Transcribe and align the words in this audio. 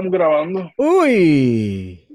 Estamos 0.00 0.18
grabando. 0.18 0.72
Uy. 0.78 2.08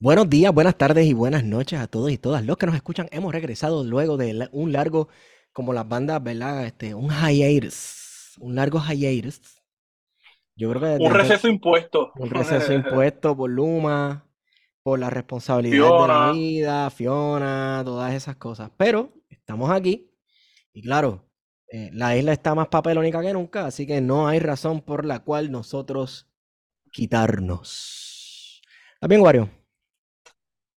Buenos 0.00 0.30
días, 0.30 0.54
buenas 0.54 0.78
tardes 0.78 1.04
y 1.04 1.12
buenas 1.12 1.44
noches 1.44 1.78
a 1.78 1.86
todos 1.86 2.10
y 2.10 2.16
todas 2.16 2.46
los 2.46 2.56
que 2.56 2.64
nos 2.64 2.74
escuchan. 2.74 3.08
Hemos 3.12 3.34
regresado 3.34 3.84
luego 3.84 4.16
de 4.16 4.48
un 4.52 4.72
largo, 4.72 5.08
como 5.52 5.74
las 5.74 5.86
bandas, 5.86 6.22
¿verdad? 6.22 6.64
Este, 6.64 6.94
un 6.94 7.10
hiatus. 7.10 8.38
Un 8.40 8.54
largo 8.54 8.80
hiatus. 8.80 9.38
Yo 10.56 10.70
creo 10.70 10.80
que. 10.80 11.04
Un 11.04 11.12
receso 11.12 11.46
impuesto. 11.46 12.10
Un 12.16 12.30
receso 12.30 12.72
impuesto 12.72 13.36
por 13.36 13.50
Luma, 13.50 14.26
por 14.82 14.98
la 14.98 15.10
responsabilidad 15.10 16.00
de 16.00 16.08
la 16.08 16.32
vida, 16.32 16.88
Fiona, 16.88 17.82
todas 17.84 18.14
esas 18.14 18.36
cosas. 18.36 18.70
Pero 18.78 19.12
estamos 19.28 19.70
aquí 19.70 20.10
y 20.72 20.80
claro, 20.80 21.28
eh, 21.68 21.90
la 21.92 22.16
isla 22.16 22.32
está 22.32 22.54
más 22.54 22.68
papelónica 22.68 23.20
que 23.20 23.34
nunca, 23.34 23.66
así 23.66 23.86
que 23.86 24.00
no 24.00 24.26
hay 24.26 24.38
razón 24.38 24.80
por 24.80 25.04
la 25.04 25.18
cual 25.18 25.50
nosotros 25.50 26.30
quitarnos. 26.94 28.62
¿Está 28.94 29.08
bien, 29.08 29.20
Wario? 29.20 29.50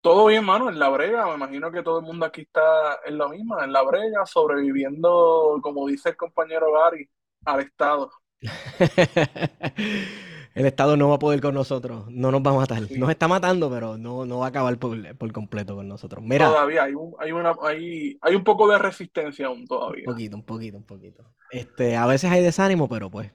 Todo 0.01 0.27
bien, 0.27 0.45
mano, 0.45 0.71
en 0.71 0.79
la 0.79 0.89
brega. 0.89 1.27
Me 1.27 1.35
imagino 1.35 1.73
que 1.73 1.83
todo 1.83 1.99
el 1.99 2.05
mundo 2.05 2.25
aquí 2.25 2.43
está 2.43 3.01
en 3.05 3.19
la 3.19 3.29
misma, 3.29 3.65
en 3.65 3.73
la 3.73 3.83
brega, 3.83 4.25
sobreviviendo, 4.25 5.59
como 5.61 5.89
dice 5.89 6.11
el 6.11 6.17
compañero 6.17 6.73
Gary, 6.73 7.11
al 7.45 7.61
Estado. 7.61 8.13
el 10.55 10.67
Estado 10.67 10.97
no 10.97 11.09
va 11.09 11.17
a 11.17 11.19
poder 11.19 11.41
con 11.41 11.55
nosotros, 11.55 12.05
no 12.11 12.31
nos 12.31 12.43
va 12.43 12.53
a 12.53 12.55
matar. 12.55 12.83
Nos 12.97 13.11
está 13.11 13.27
matando, 13.27 13.69
pero 13.69 13.99
no, 13.99 14.25
no 14.25 14.39
va 14.39 14.47
a 14.47 14.51
acabar 14.51 14.79
por, 14.79 15.33
completo 15.33 15.75
con 15.75 15.89
nosotros. 15.89 16.23
Mira, 16.23 16.49
todavía 16.49 16.85
hay 16.85 16.95
un, 16.95 17.15
hay, 17.19 17.33
una, 17.33 17.57
hay, 17.63 18.17
hay 18.21 18.35
un 18.37 18.45
poco 18.45 18.69
de 18.69 18.79
resistencia 18.79 19.47
aún 19.47 19.67
todavía. 19.67 20.05
Un 20.07 20.13
poquito, 20.13 20.37
un 20.37 20.45
poquito, 20.45 20.77
un 20.77 20.85
poquito. 20.85 21.25
Este, 21.51 21.97
a 21.97 22.07
veces 22.07 22.31
hay 22.31 22.43
desánimo, 22.43 22.89
pero 22.89 23.11
pues, 23.11 23.33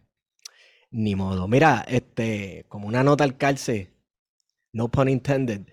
ni 0.91 1.15
modo. 1.15 1.47
Mira, 1.47 1.85
este, 1.87 2.65
como 2.69 2.87
una 2.87 3.03
nota 3.03 3.23
al 3.23 3.37
calce, 3.37 3.93
no 4.73 4.89
pun 4.91 5.09
intended, 5.09 5.63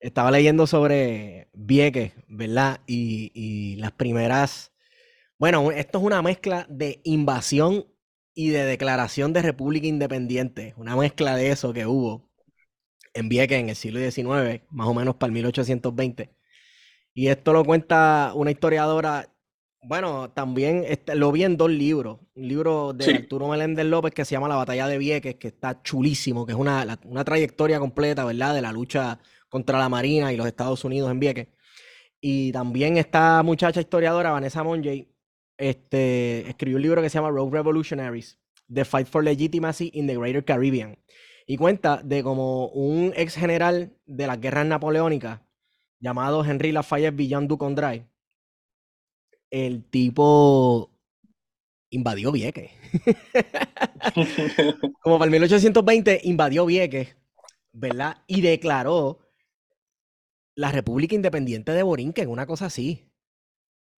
estaba 0.00 0.30
leyendo 0.30 0.66
sobre 0.66 1.48
Vieques, 1.54 2.12
¿verdad? 2.28 2.80
Y, 2.86 3.32
y 3.34 3.76
las 3.76 3.92
primeras, 3.92 4.72
bueno, 5.38 5.72
esto 5.72 5.98
es 5.98 6.04
una 6.04 6.22
mezcla 6.22 6.66
de 6.70 7.00
invasión 7.04 7.86
y 8.34 8.50
de 8.50 8.64
declaración 8.64 9.32
de 9.32 9.42
república 9.42 9.86
independiente, 9.86 10.74
una 10.78 10.96
mezcla 10.96 11.36
de 11.36 11.50
eso 11.50 11.72
que 11.72 11.86
hubo 11.86 12.30
en 13.14 13.28
Vieques 13.28 13.58
en 13.58 13.68
el 13.70 13.76
siglo 13.76 14.00
XIX, 14.00 14.62
más 14.70 14.88
o 14.88 14.94
menos 14.94 15.16
para 15.16 15.28
el 15.28 15.34
1820. 15.34 16.34
Y 17.14 17.28
esto 17.28 17.52
lo 17.52 17.64
cuenta 17.64 18.32
una 18.34 18.50
historiadora, 18.50 19.31
bueno, 19.82 20.30
también 20.30 20.84
este, 20.86 21.14
lo 21.16 21.32
vi 21.32 21.42
en 21.44 21.56
dos 21.56 21.70
libros. 21.70 22.18
Un 22.34 22.48
libro 22.48 22.92
de 22.92 23.14
Arturo 23.14 23.48
Meléndez 23.48 23.84
López 23.86 24.14
que 24.14 24.24
se 24.24 24.32
llama 24.32 24.48
La 24.48 24.56
Batalla 24.56 24.86
de 24.86 24.98
Vieques, 24.98 25.34
que 25.34 25.48
está 25.48 25.82
chulísimo, 25.82 26.46
que 26.46 26.52
es 26.52 26.58
una, 26.58 26.98
una 27.04 27.24
trayectoria 27.24 27.80
completa, 27.80 28.24
¿verdad?, 28.24 28.54
de 28.54 28.62
la 28.62 28.72
lucha 28.72 29.18
contra 29.48 29.78
la 29.78 29.88
Marina 29.88 30.32
y 30.32 30.36
los 30.36 30.46
Estados 30.46 30.84
Unidos 30.84 31.10
en 31.10 31.20
Vieques. 31.20 31.48
Y 32.20 32.52
también 32.52 32.96
esta 32.96 33.42
muchacha 33.42 33.80
historiadora, 33.80 34.30
Vanessa 34.30 34.62
Monjay, 34.62 35.08
este, 35.58 36.48
escribió 36.48 36.76
un 36.76 36.82
libro 36.82 37.02
que 37.02 37.10
se 37.10 37.18
llama 37.18 37.30
Rogue 37.30 37.52
Revolutionaries, 37.52 38.38
The 38.72 38.84
Fight 38.84 39.08
for 39.08 39.24
Legitimacy 39.24 39.90
in 39.94 40.06
the 40.06 40.16
Greater 40.16 40.44
Caribbean. 40.44 40.96
Y 41.44 41.56
cuenta 41.56 42.00
de 42.04 42.22
como 42.22 42.68
un 42.68 43.12
ex 43.16 43.34
general 43.34 43.96
de 44.06 44.26
las 44.28 44.40
guerras 44.40 44.66
napoleónicas, 44.66 45.40
llamado 45.98 46.44
Henry 46.44 46.70
Lafayette 46.70 47.16
Villan 47.16 47.48
Ducondray, 47.48 48.06
el 49.52 49.84
tipo 49.84 50.90
invadió 51.90 52.32
Vieques. 52.32 52.72
como 55.02 55.18
para 55.18 55.26
el 55.26 55.30
1820 55.30 56.22
invadió 56.24 56.66
Vieques, 56.66 57.16
¿verdad? 57.72 58.16
Y 58.26 58.40
declaró 58.40 59.20
la 60.56 60.72
República 60.72 61.14
Independiente 61.14 61.72
de 61.72 61.82
Borinquen, 61.82 62.28
una 62.28 62.46
cosa 62.46 62.66
así. 62.66 63.06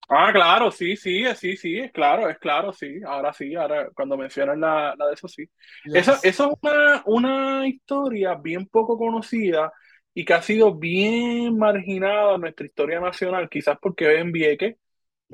Ah, 0.09 0.31
claro, 0.33 0.71
sí, 0.71 0.97
sí, 0.97 1.25
sí, 1.35 1.57
sí, 1.57 1.79
es 1.79 1.91
claro, 1.93 2.29
es 2.29 2.39
claro, 2.39 2.73
sí. 2.73 3.01
Ahora 3.07 3.33
sí, 3.33 3.55
ahora 3.55 3.89
cuando 3.95 4.17
mencionan 4.17 4.61
la, 4.61 4.95
la 4.99 5.07
de 5.07 5.15
eso, 5.15 5.29
sí. 5.29 5.49
Eso, 5.85 6.15
eso 6.23 6.51
es 6.51 6.59
una, 6.63 7.03
una 7.07 7.69
historia 7.69 8.35
bien 8.35 8.67
poco 8.67 8.99
conocida 8.99 9.73
y 10.13 10.25
que 10.25 10.35
ha 10.35 10.43
sido 10.43 10.75
bien 10.75 11.57
marginada 11.57 12.35
en 12.35 12.43
nuestra 12.43 12.67
historia 12.67 13.01
nacional, 13.01 13.49
quizás 13.49 13.79
porque 13.81 14.07
ven 14.07 14.31
Vieques, 14.31 14.77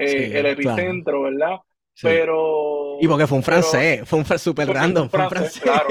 eh, 0.00 0.38
el 0.38 0.47
epicentro, 0.47 1.22
¿verdad? 1.22 1.56
Pero. 2.03 2.99
Y 3.00 3.09
porque 3.09 3.27
fue 3.27 3.38
un 3.38 3.44
francés, 3.44 4.03
fue 4.06 4.19
un 4.19 4.38
super 4.38 4.69
random, 4.69 5.09
fue 5.09 5.22
un 5.22 5.31
francés. 5.31 5.62
Claro. 5.62 5.88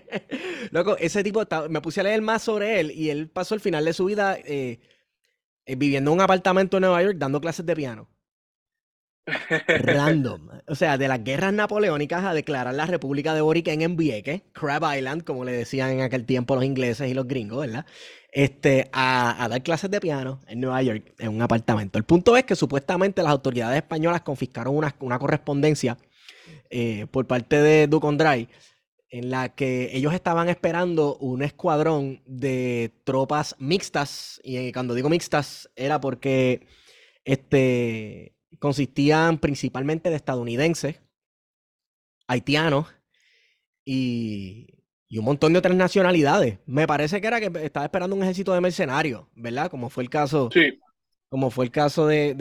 Loco, 0.70 0.96
ese 0.98 1.22
tipo, 1.22 1.42
me 1.68 1.80
puse 1.80 2.00
a 2.00 2.04
leer 2.04 2.22
más 2.22 2.42
sobre 2.42 2.80
él 2.80 2.90
y 2.90 3.10
él 3.10 3.28
pasó 3.28 3.54
el 3.54 3.60
final 3.60 3.84
de 3.84 3.92
su 3.92 4.06
vida. 4.06 4.36
Eh, 4.44 4.80
eh, 5.66 5.74
viviendo 5.74 6.12
en 6.12 6.14
un 6.14 6.20
apartamento 6.20 6.76
en 6.76 6.82
Nueva 6.82 7.02
York 7.02 7.16
dando 7.18 7.40
clases 7.40 7.66
de 7.66 7.74
piano. 7.74 8.08
Random. 9.66 10.48
O 10.68 10.76
sea, 10.76 10.96
de 10.96 11.08
las 11.08 11.24
guerras 11.24 11.52
napoleónicas 11.52 12.24
a 12.24 12.32
declarar 12.32 12.72
la 12.72 12.86
República 12.86 13.34
de 13.34 13.40
Boriken 13.40 13.82
en 13.82 13.96
Vieques, 13.96 14.42
Crab 14.52 14.84
Island, 14.96 15.24
como 15.24 15.44
le 15.44 15.50
decían 15.50 15.90
en 15.90 16.02
aquel 16.02 16.24
tiempo 16.24 16.54
los 16.54 16.64
ingleses 16.64 17.10
y 17.10 17.14
los 17.14 17.26
gringos, 17.26 17.66
¿verdad? 17.66 17.84
Este, 18.36 18.90
a, 18.92 19.48
dar 19.48 19.62
clases 19.62 19.90
de 19.90 19.98
piano 19.98 20.42
en 20.46 20.60
Nueva 20.60 20.82
York, 20.82 21.14
en 21.18 21.30
un 21.30 21.40
apartamento. 21.40 21.96
El 21.96 22.04
punto 22.04 22.36
es 22.36 22.44
que 22.44 22.54
supuestamente 22.54 23.22
las 23.22 23.32
autoridades 23.32 23.78
españolas 23.78 24.20
confiscaron 24.20 24.76
una, 24.76 24.94
una 25.00 25.18
correspondencia 25.18 25.96
eh, 26.68 27.06
por 27.10 27.26
parte 27.26 27.62
de 27.62 27.86
Ducondray 27.86 28.46
en 29.08 29.30
la 29.30 29.54
que 29.54 29.88
ellos 29.96 30.12
estaban 30.12 30.50
esperando 30.50 31.16
un 31.16 31.40
escuadrón 31.40 32.20
de 32.26 32.92
tropas 33.04 33.56
mixtas, 33.58 34.38
y 34.44 34.70
cuando 34.70 34.92
digo 34.92 35.08
mixtas 35.08 35.70
era 35.74 35.98
porque 35.98 36.66
este, 37.24 38.36
consistían 38.58 39.38
principalmente 39.38 40.10
de 40.10 40.16
estadounidenses, 40.16 41.00
haitianos 42.26 42.88
y, 43.82 44.75
un 45.10 45.24
montón 45.24 45.52
de 45.52 45.58
otras 45.58 45.76
nacionalidades. 45.76 46.58
Me 46.66 46.86
parece 46.86 47.20
que 47.20 47.26
era 47.26 47.40
que 47.40 47.50
estaba 47.64 47.86
esperando 47.86 48.16
un 48.16 48.22
ejército 48.22 48.52
de 48.52 48.60
mercenarios, 48.60 49.24
¿verdad? 49.34 49.70
Como 49.70 49.88
fue 49.88 50.02
el 50.02 50.10
caso, 50.10 50.50
sí. 50.52 50.80
como 51.28 51.50
fue 51.50 51.66
el 51.66 51.70
caso 51.70 52.06
de, 52.06 52.34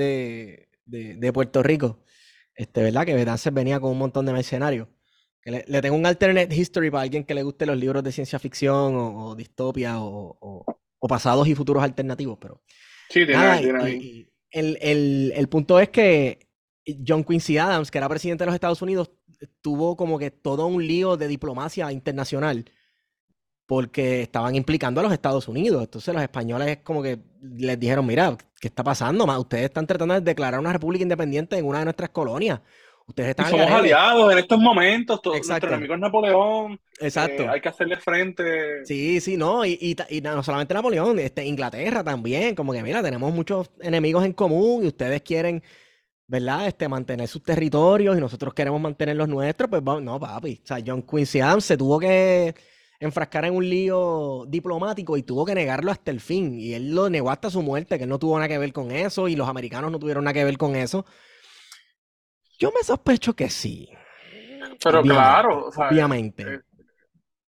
de, 0.85 1.33
Puerto 1.33 1.61
Rico, 1.63 2.03
este, 2.55 2.81
¿verdad? 2.83 3.05
Que 3.05 3.37
se 3.37 3.51
venía 3.51 3.79
con 3.79 3.91
un 3.91 3.97
montón 3.97 4.25
de 4.25 4.33
mercenarios. 4.33 4.87
Le, 5.43 5.81
tengo 5.81 5.95
un 5.95 6.07
alternate 6.07 6.55
history 6.55 6.89
para 6.89 7.03
alguien 7.03 7.23
que 7.23 7.35
le 7.35 7.43
guste 7.43 7.67
los 7.67 7.77
libros 7.77 8.03
de 8.03 8.11
ciencia 8.11 8.39
ficción 8.39 8.95
o, 8.95 9.35
distopia 9.35 9.97
o, 9.99 10.65
pasados 11.07 11.47
y 11.47 11.53
futuros 11.53 11.83
alternativos, 11.83 12.39
pero... 12.41 12.63
Sí, 13.09 13.27
tiene, 13.27 13.45
ahí. 13.79 14.27
el, 14.49 15.47
punto 15.47 15.79
es 15.79 15.89
que 15.89 16.39
John 17.07 17.23
Quincy 17.23 17.57
Adams, 17.57 17.91
que 17.91 17.97
era 17.97 18.09
presidente 18.09 18.43
de 18.43 18.47
los 18.47 18.55
Estados 18.55 18.81
Unidos, 18.81 19.11
tuvo 19.61 19.95
como 19.95 20.19
que 20.19 20.31
todo 20.31 20.67
un 20.67 20.85
lío 20.85 21.17
de 21.17 21.27
diplomacia 21.27 21.91
internacional 21.91 22.65
porque 23.65 24.21
estaban 24.21 24.55
implicando 24.55 24.99
a 24.99 25.03
los 25.03 25.13
Estados 25.13 25.47
Unidos. 25.47 25.83
Entonces 25.83 26.13
los 26.13 26.21
españoles 26.21 26.79
como 26.83 27.01
que 27.01 27.19
les 27.41 27.79
dijeron, 27.79 28.05
mira, 28.05 28.37
¿qué 28.59 28.67
está 28.67 28.83
pasando? 28.83 29.25
Ustedes 29.39 29.65
están 29.65 29.87
tratando 29.87 30.13
de 30.13 30.21
declarar 30.21 30.59
una 30.59 30.73
república 30.73 31.03
independiente 31.03 31.57
en 31.57 31.65
una 31.65 31.79
de 31.79 31.85
nuestras 31.85 32.09
colonias. 32.09 32.61
Ustedes 33.07 33.29
están 33.29 33.51
somos 33.51 33.69
aliados 33.69 34.31
en 34.31 34.39
estos 34.39 34.59
momentos. 34.59 35.21
Todo, 35.21 35.35
nuestro 35.35 35.69
enemigo 35.69 35.93
es 35.93 35.99
Napoleón. 35.99 36.79
Exacto. 36.99 37.43
Eh, 37.43 37.49
hay 37.49 37.61
que 37.61 37.69
hacerle 37.69 37.97
frente. 37.97 38.83
Sí, 38.85 39.21
sí, 39.21 39.37
no. 39.37 39.63
Y, 39.63 39.95
y, 40.09 40.21
no 40.21 40.41
solamente 40.41 40.73
Napoleón, 40.73 41.19
este, 41.19 41.45
Inglaterra 41.45 42.03
también. 42.03 42.55
Como 42.55 42.73
que, 42.73 42.81
mira, 42.81 43.03
tenemos 43.03 43.31
muchos 43.31 43.69
enemigos 43.79 44.25
en 44.25 44.33
común 44.33 44.85
y 44.85 44.87
ustedes 44.87 45.21
quieren, 45.21 45.61
¿verdad? 46.27 46.67
Este, 46.67 46.87
mantener 46.87 47.27
sus 47.27 47.43
territorios 47.43 48.17
y 48.17 48.19
nosotros 48.19 48.53
queremos 48.53 48.81
mantener 48.81 49.15
los 49.15 49.27
nuestros. 49.27 49.69
Pues 49.69 49.83
no, 49.83 50.19
papi. 50.19 50.61
O 50.63 50.67
sea, 50.67 50.77
John 50.85 51.01
Quincy 51.03 51.41
Adams 51.41 51.65
se 51.65 51.77
tuvo 51.77 51.99
que 51.99 52.55
enfrascar 52.99 53.45
en 53.45 53.55
un 53.55 53.69
lío 53.69 54.45
diplomático 54.47 55.17
y 55.17 55.23
tuvo 55.23 55.45
que 55.45 55.55
negarlo 55.55 55.91
hasta 55.91 56.11
el 56.11 56.19
fin. 56.19 56.59
Y 56.59 56.73
él 56.73 56.93
lo 56.93 57.09
negó 57.09 57.29
hasta 57.29 57.49
su 57.49 57.61
muerte, 57.61 57.97
que 57.97 58.03
él 58.03 58.09
no 58.09 58.19
tuvo 58.19 58.37
nada 58.37 58.47
que 58.47 58.57
ver 58.57 58.73
con 58.73 58.91
eso 58.91 59.27
y 59.27 59.35
los 59.35 59.47
americanos 59.47 59.91
no 59.91 59.99
tuvieron 59.99 60.23
nada 60.23 60.33
que 60.33 60.45
ver 60.45 60.57
con 60.57 60.75
eso. 60.75 61.05
Yo 62.57 62.71
me 62.71 62.83
sospecho 62.83 63.35
que 63.35 63.49
sí. 63.49 63.89
Pero 64.83 65.01
claro, 65.01 65.69
obviamente. 65.75 66.43
Eh, 66.43 66.59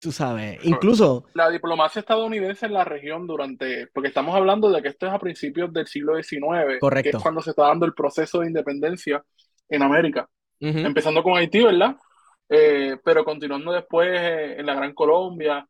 tú 0.02 0.12
sabes, 0.12 0.60
incluso... 0.64 1.26
La 1.34 1.50
diplomacia 1.50 2.00
estadounidense 2.00 2.66
en 2.66 2.74
la 2.74 2.84
región 2.84 3.28
durante, 3.28 3.88
porque 3.94 4.10
estamos 4.10 4.36
hablando 4.36 4.70
de 4.72 4.82
que 4.82 4.90
esto 4.90 5.06
es 5.06 5.14
a 5.14 5.20
principios 5.20 5.72
del 5.72 5.88
siglo 5.88 6.16
XIX, 6.16 6.80
Correcto. 6.80 7.12
que 7.12 7.18
es 7.18 7.24
cuando 7.24 7.42
se 7.42 7.52
está 7.52 7.68
dando 7.68 7.86
el 7.86 7.94
proceso 7.94 8.40
de 8.40 8.48
independencia 8.48 9.24
en 9.70 9.84
América, 9.84 10.28
empezando 10.60 11.24
con 11.24 11.38
Haití, 11.38 11.64
¿verdad? 11.64 11.96
Eh, 12.50 12.98
pero 13.04 13.24
continuando 13.24 13.72
después 13.72 14.10
eh, 14.12 14.60
en 14.60 14.66
la 14.66 14.74
Gran 14.74 14.94
Colombia, 14.94 15.66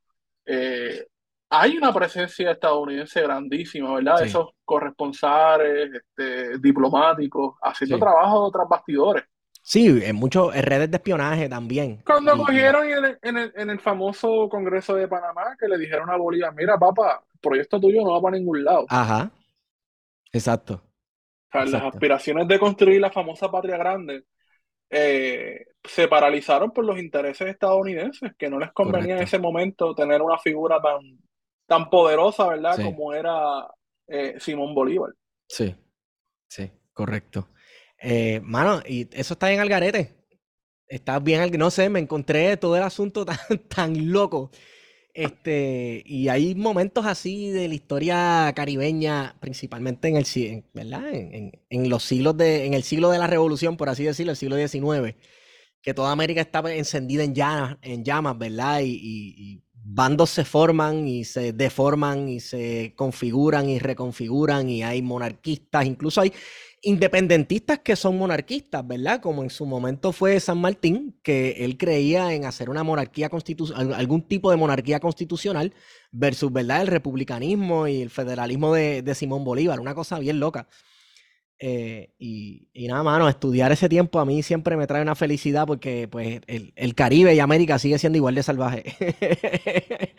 hay 1.53 1.77
una 1.77 1.93
presencia 1.93 2.51
estadounidense 2.51 3.21
grandísima, 3.21 3.93
¿verdad? 3.93 4.23
Esos 4.23 4.51
corresponsales, 4.63 5.91
este, 5.93 6.57
diplomáticos, 6.59 7.55
haciendo 7.61 7.99
trabajo 7.99 8.39
de 8.39 8.47
otras 8.47 8.69
bastidores. 8.69 9.25
Sí, 9.61 10.01
en 10.03 10.15
muchos 10.15 10.53
redes 10.55 10.89
de 10.89 10.97
espionaje 10.97 11.47
también. 11.47 12.01
Cuando 12.05 12.35
cogieron 12.35 12.87
en 12.89 13.37
el, 13.37 13.53
en, 13.55 13.69
el, 13.69 13.79
famoso 13.79 14.49
Congreso 14.49 14.95
de 14.95 15.07
Panamá 15.07 15.55
que 15.59 15.67
le 15.67 15.77
dijeron 15.77 16.09
a 16.09 16.17
Bolívar, 16.17 16.53
mira, 16.55 16.77
papá, 16.77 17.23
el 17.33 17.39
proyecto 17.39 17.79
tuyo 17.79 18.01
no 18.03 18.11
va 18.11 18.21
para 18.21 18.37
ningún 18.37 18.63
lado. 18.63 18.85
Ajá. 18.89 19.31
Exacto. 20.33 20.81
las 21.53 21.73
aspiraciones 21.73 22.47
de 22.47 22.59
construir 22.59 22.99
la 22.99 23.11
famosa 23.11 23.51
patria 23.51 23.77
grande 23.77 24.23
eh, 24.89 25.67
se 25.83 26.07
paralizaron 26.07 26.71
por 26.71 26.83
los 26.83 26.99
intereses 26.99 27.47
estadounidenses, 27.47 28.33
que 28.37 28.49
no 28.49 28.59
les 28.59 28.71
convenía 28.71 29.15
en 29.15 29.23
ese 29.23 29.39
momento 29.39 29.95
tener 29.95 30.21
una 30.21 30.37
figura 30.37 30.81
tan, 30.81 30.99
tan 31.65 31.89
poderosa, 31.89 32.47
¿verdad? 32.49 32.75
Como 32.83 33.13
era 33.13 33.67
eh, 34.07 34.35
Simón 34.39 34.75
Bolívar. 34.75 35.11
Sí, 35.47 35.75
sí, 36.47 36.69
correcto. 36.93 37.47
Eh, 38.01 38.41
mano, 38.43 38.81
y 38.87 39.07
eso 39.13 39.33
está 39.33 39.51
en 39.51 39.59
Algarete. 39.59 40.15
Está 40.87 41.19
bien, 41.19 41.51
no 41.57 41.71
sé, 41.71 41.89
me 41.89 41.99
encontré 41.99 42.57
todo 42.57 42.75
el 42.75 42.83
asunto 42.83 43.25
tan, 43.25 43.37
tan 43.67 44.11
loco. 44.11 44.51
Este, 45.13 46.03
y 46.05 46.29
hay 46.29 46.55
momentos 46.55 47.05
así 47.05 47.49
de 47.49 47.67
la 47.67 47.75
historia 47.75 48.53
caribeña, 48.55 49.35
principalmente 49.41 50.07
en 50.07 50.17
el 50.17 50.63
¿verdad? 50.73 51.03
En, 51.13 51.89
los 51.89 52.03
siglos 52.03 52.37
de, 52.37 52.65
en 52.65 52.73
el 52.73 52.83
siglo 52.83 53.09
de 53.11 53.19
la 53.19 53.27
revolución, 53.27 53.77
por 53.77 53.89
así 53.89 54.03
decirlo, 54.03 54.31
el 54.31 54.37
siglo 54.37 54.55
XIX, 54.55 55.15
que 55.81 55.93
toda 55.93 56.11
América 56.11 56.41
estaba 56.41 56.73
encendida 56.73 57.23
en 57.23 57.35
llamas, 57.35 57.77
en 57.81 58.03
llamas 58.05 58.37
¿verdad? 58.37 58.81
y 58.83 59.63
bandos 59.83 60.29
se 60.29 60.45
forman 60.45 61.07
y 61.07 61.25
se 61.25 61.53
deforman 61.53 62.29
y 62.29 62.39
se 62.39 62.93
configuran 62.95 63.69
y 63.69 63.79
reconfiguran 63.79 64.69
y 64.69 64.83
hay 64.83 65.01
monarquistas, 65.01 65.85
incluso 65.85 66.21
hay 66.21 66.33
independentistas 66.81 67.79
que 67.79 67.95
son 67.95 68.17
monarquistas, 68.17 68.85
¿verdad? 68.87 69.21
Como 69.21 69.43
en 69.43 69.49
su 69.49 69.65
momento 69.65 70.11
fue 70.11 70.39
San 70.39 70.59
Martín, 70.59 71.19
que 71.21 71.63
él 71.63 71.77
creía 71.77 72.33
en 72.33 72.45
hacer 72.45 72.69
una 72.69 72.83
monarquía 72.83 73.29
constitucional, 73.29 73.93
algún 73.93 74.23
tipo 74.23 74.49
de 74.51 74.57
monarquía 74.57 74.99
constitucional 74.99 75.73
versus, 76.11 76.51
¿verdad? 76.51 76.81
El 76.81 76.87
republicanismo 76.87 77.87
y 77.87 78.01
el 78.01 78.09
federalismo 78.09 78.73
de, 78.73 79.01
de 79.03 79.15
Simón 79.15 79.43
Bolívar, 79.43 79.79
una 79.79 79.93
cosa 79.95 80.19
bien 80.19 80.39
loca. 80.39 80.67
Eh, 81.63 82.15
y, 82.17 82.67
nada, 82.87 83.03
mano, 83.03 83.29
estudiar 83.29 83.71
ese 83.71 83.87
tiempo 83.87 84.19
a 84.19 84.25
mí 84.25 84.41
siempre 84.41 84.75
me 84.75 84.87
trae 84.87 85.03
una 85.03 85.13
felicidad 85.13 85.67
porque 85.67 86.07
pues 86.07 86.41
el, 86.47 86.95
Caribe 86.95 87.35
y 87.35 87.39
América 87.39 87.77
sigue 87.77 87.99
siendo 87.99 88.17
igual 88.17 88.33
de 88.33 88.41
salvaje. 88.41 88.83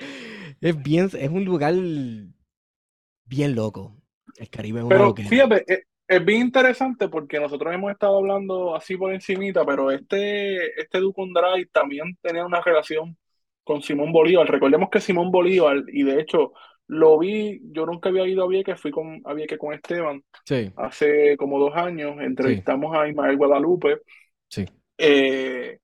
es 0.61 0.83
bien, 0.85 1.11
es 1.19 1.31
un 1.31 1.45
lugar 1.45 1.75
bien 3.25 3.57
loco. 3.57 4.01
El 4.37 4.51
Caribe 4.51 4.79
es 4.79 4.83
un 4.85 4.89
Pero 4.91 5.15
fíjate, 5.17 5.65
es, 6.17 6.25
bien 6.25 6.41
interesante 6.43 7.09
porque 7.09 7.41
nosotros 7.41 7.75
hemos 7.75 7.91
estado 7.93 8.19
hablando 8.19 8.75
así 8.75 8.97
por 8.97 9.13
encimita, 9.13 9.65
pero 9.65 9.91
este, 9.91 10.81
este 10.81 10.99
Ducundray 10.99 11.67
también 11.67 12.17
tenía 12.21 12.45
una 12.45 12.61
relación 12.61 13.17
con 13.65 13.83
Simón 13.83 14.13
Bolívar. 14.13 14.49
Recordemos 14.51 14.91
que 14.91 15.01
Simón 15.01 15.31
Bolívar, 15.31 15.85
y 15.89 16.03
de 16.03 16.21
hecho 16.21 16.53
lo 16.87 17.19
vi, 17.19 17.61
yo 17.73 17.87
nunca 17.87 18.09
había 18.09 18.27
ido 18.27 18.45
a 18.45 18.49
Vieques, 18.49 18.81
fui 18.81 18.91
con, 18.91 19.21
a 19.25 19.33
Vieques 19.35 19.59
con 19.59 19.73
Esteban 19.73 20.23
hace 20.77 21.37
como 21.37 21.59
dos 21.59 21.75
años, 21.75 22.17
entrevistamos 22.21 22.97
a 22.97 23.09
Ismael 23.09 23.37
Guadalupe. 23.37 24.01
Sí. 24.49 24.67
Eh, 24.99 25.79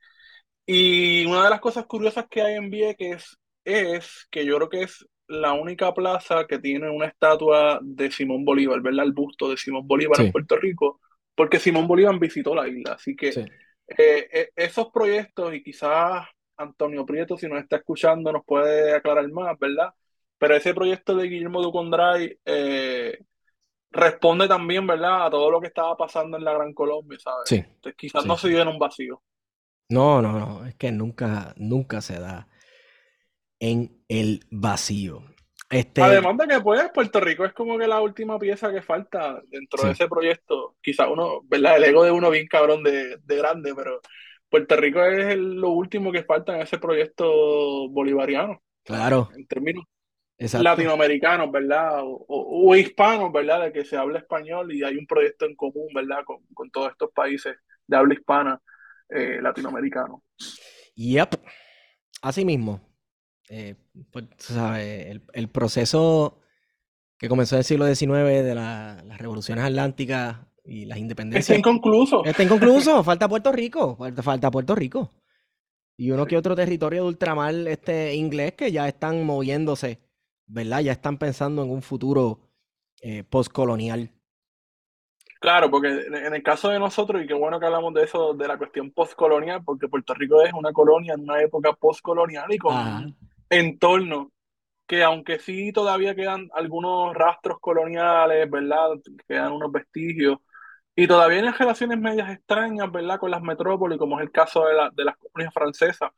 y 0.67 1.25
una 1.27 1.45
de 1.45 1.51
las 1.51 1.61
cosas 1.61 1.87
curiosas 1.87 2.27
que 2.29 2.43
hay 2.43 2.57
en 2.57 2.69
Vieques 2.69 3.39
es 3.65 4.27
que 4.31 4.45
yo 4.45 4.57
creo 4.57 4.69
que 4.69 4.83
es 4.83 5.07
la 5.29 5.53
única 5.53 5.93
plaza 5.93 6.47
que 6.47 6.59
tiene 6.59 6.91
una 6.91 7.07
estatua 7.07 7.79
de 7.83 8.11
Simón 8.11 8.45
Bolívar, 8.45 8.81
¿verdad? 8.81 9.05
El 9.05 9.13
busto 9.13 9.51
de 9.51 9.57
Simón 9.57 9.87
Bolívar 9.87 10.21
en 10.21 10.33
Puerto 10.33 10.57
Rico, 10.57 11.01
porque 11.35 11.59
Simón 11.59 11.87
Bolívar 11.87 12.19
visitó 12.19 12.55
la 12.55 12.67
isla. 12.67 12.95
Así 12.95 13.15
que 13.15 13.29
eh, 13.29 13.49
eh, 13.87 14.51
esos 14.57 14.89
proyectos, 14.91 15.55
y 15.55 15.63
quizás 15.63 16.27
Antonio 16.57 17.05
Prieto, 17.05 17.37
si 17.37 17.47
nos 17.47 17.61
está 17.61 17.77
escuchando, 17.77 18.33
nos 18.33 18.45
puede 18.45 18.95
aclarar 18.95 19.31
más, 19.31 19.59
¿verdad? 19.59 19.93
Pero 20.39 20.57
ese 20.57 20.73
proyecto 20.73 21.15
de 21.15 21.29
Guillermo 21.29 21.63
Ducondray 21.63 22.39
eh, 22.45 23.19
responde 23.91 24.49
también, 24.49 24.87
¿verdad?, 24.87 25.27
a 25.27 25.31
todo 25.31 25.51
lo 25.51 25.61
que 25.61 25.67
estaba 25.67 25.97
pasando 25.97 26.39
en 26.39 26.45
la 26.45 26.55
Gran 26.55 26.73
Colombia, 26.73 27.19
¿sabes? 27.21 27.49
Sí. 27.49 27.57
Entonces, 27.57 27.95
quizás 27.97 28.25
no 28.25 28.37
se 28.37 28.49
dio 28.49 28.63
en 28.63 28.69
un 28.69 28.79
vacío. 28.79 29.23
No, 29.91 30.23
no, 30.23 30.39
no, 30.39 30.67
es 30.67 30.75
que 30.75 30.93
nunca, 30.93 31.55
nunca 31.57 32.01
se 32.01 32.19
da 32.19 32.47
en 33.61 34.03
el 34.09 34.41
vacío. 34.51 35.23
Este... 35.71 36.03
Además 36.03 36.37
de 36.39 36.47
que, 36.47 36.61
pues, 36.61 36.91
Puerto 36.95 37.21
Rico 37.21 37.45
es 37.45 37.53
como 37.53 37.79
que 37.79 37.87
la 37.87 38.01
última 38.01 38.39
pieza 38.39 38.73
que 38.73 38.81
falta 38.81 39.43
dentro 39.49 39.85
de 39.85 39.93
ese 39.93 40.09
proyecto. 40.09 40.77
Quizás 40.81 41.09
uno, 41.11 41.43
¿verdad? 41.45 41.77
El 41.77 41.85
ego 41.85 42.05
de 42.05 42.11
uno 42.11 42.31
bien 42.31 42.47
cabrón 42.47 42.83
de, 42.83 43.19
grande, 43.27 43.75
pero 43.75 44.01
Puerto 44.49 44.77
Rico 44.77 45.05
es 45.05 45.37
lo 45.37 45.71
último 45.71 46.11
que 46.11 46.25
falta 46.25 46.55
en 46.55 46.63
ese 46.63 46.79
proyecto 46.79 47.89
bolivariano. 47.91 48.63
Claro. 48.85 49.29
En 49.37 49.47
términos 49.47 49.85
latinoamericanos, 50.39 51.51
¿verdad? 51.51 52.01
O, 52.03 52.75
hispanos, 52.77 53.33
¿verdad? 53.33 53.65
De 53.65 53.73
que 53.73 53.85
se 53.85 53.97
habla 53.97 54.21
español 54.21 54.73
y 54.73 54.85
hay 54.85 54.97
un 54.97 55.07
proyecto 55.07 55.47
en 55.47 55.57
común, 55.57 55.89
¿verdad? 55.95 56.25
Con, 56.25 56.71
todos 56.71 56.93
estos 56.93 57.11
países 57.13 57.57
de 57.87 57.97
habla 57.97 58.15
hispana 58.15 58.61
eh, 59.09 59.41
latinoamericanos. 59.43 60.21
Yep, 60.95 61.35
así 62.23 62.45
mismo. 62.45 62.88
Eh, 63.51 63.77
pues, 64.11 64.27
¿sabes? 64.39 65.21
El, 65.33 65.49
proceso 65.49 66.41
que 67.19 67.29
comenzó 67.29 67.57
en 67.57 67.61
el 67.61 67.65
siglo 67.65 67.87
XIX 67.87 68.45
de 68.45 68.55
las 68.55 69.19
revoluciones 69.19 69.65
atlánticas 69.65 70.37
y 70.65 70.85
las 70.85 70.99
independencias. 70.99 71.49
Está 71.49 71.59
inconcluso. 71.59 72.25
Está 72.25 72.43
inconcluso, 72.43 73.03
falta 73.05 73.29
Puerto 73.29 73.53
Rico, 73.53 73.97
falta, 73.97 74.23
falta 74.23 74.51
Puerto 74.51 74.75
Rico. 74.75 75.13
Y 75.97 76.11
uno 76.11 76.27
que 76.27 76.37
otro 76.37 76.55
territorio 76.55 77.03
de 77.03 77.09
ultramar 77.09 77.55
este 77.67 78.15
inglés 78.15 78.53
que 78.53 78.71
ya 78.71 78.87
están 78.87 79.25
moviéndose 79.25 79.99
¿verdad? 80.49 80.81
Ya 80.81 80.93
están 80.93 81.19
pensando 81.19 81.63
en 81.63 81.71
un 81.71 81.83
futuro 81.83 82.41
eh, 83.03 83.23
postcolonial. 83.23 84.11
Claro, 85.41 85.71
porque 85.71 85.89
en 85.89 86.35
el 86.35 86.43
caso 86.43 86.71
de 86.71 86.81
nosotros, 86.81 87.23
y 87.23 87.27
qué 87.29 87.35
bueno 87.35 87.61
que 87.61 87.67
hablamos 87.67 87.95
de 87.95 88.03
eso, 88.03 88.35
de 88.35 88.49
la 88.49 88.59
cuestión 88.59 88.91
postcolonial, 88.91 89.63
porque 89.63 89.87
Puerto 89.87 90.13
Rico 90.15 90.43
es 90.43 90.53
una 90.53 90.73
colonia 90.73 91.15
en 91.15 91.21
una 91.21 91.41
época 91.41 91.73
postcolonial 91.75 92.53
y 92.53 92.59
con 92.59 93.17
entorno 93.51 94.33
que 94.87 95.03
aunque 95.05 95.39
sí 95.39 95.73
todavía 95.73 96.15
quedan 96.15 96.49
algunos 96.55 97.15
rastros 97.15 97.59
coloniales, 97.61 98.51
¿verdad? 98.51 98.91
Quedan 99.29 99.53
unos 99.53 99.71
vestigios, 99.71 100.39
y 101.01 101.07
todavía 101.07 101.39
hay 101.39 101.51
relaciones 101.51 101.97
medias 101.97 102.29
extrañas, 102.29 102.91
¿verdad? 102.91 103.21
Con 103.21 103.31
las 103.31 103.41
metrópolis, 103.41 103.99
como 103.99 104.19
es 104.19 104.25
el 104.25 104.33
caso 104.33 104.67
de, 104.67 104.75
la, 104.75 104.91
de 104.91 105.05
las 105.05 105.17
colonias 105.17 105.55
francesas, 105.55 106.11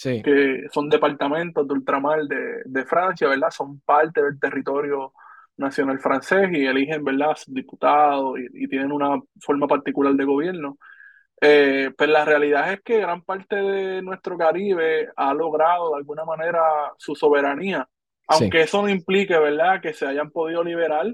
que 0.00 0.62
son 0.72 0.88
departamentos 0.88 1.66
de 1.66 1.74
ultramar 1.74 2.20
de, 2.22 2.62
de, 2.64 2.84
Francia, 2.84 3.26
¿verdad? 3.26 3.50
Son 3.50 3.80
parte 3.80 4.22
del 4.22 4.38
territorio 4.38 5.12
nacional 5.56 5.98
francés 5.98 6.50
y 6.52 6.66
eligen, 6.66 7.02
¿verdad? 7.02 7.36
Diputados 7.48 8.38
y, 8.54 8.68
tienen 8.68 8.92
una 8.92 9.20
forma 9.40 9.66
particular 9.66 10.14
de 10.14 10.24
gobierno. 10.24 10.78
Eh, 11.40 11.90
pero 11.96 12.12
la 12.12 12.24
realidad 12.24 12.72
es 12.72 12.80
que 12.82 12.98
gran 12.98 13.22
parte 13.22 13.56
de 13.56 14.02
nuestro 14.02 14.36
Caribe 14.36 15.08
ha 15.16 15.32
logrado 15.34 15.90
de 15.90 15.96
alguna 15.96 16.24
manera 16.24 16.60
su 16.96 17.14
soberanía, 17.14 17.88
aunque 18.26 18.62
eso 18.62 18.82
no 18.82 18.88
implique, 18.88 19.38
¿verdad?, 19.38 19.80
que 19.80 19.92
se 19.92 20.06
hayan 20.06 20.30
podido 20.30 20.64
liberar 20.64 21.06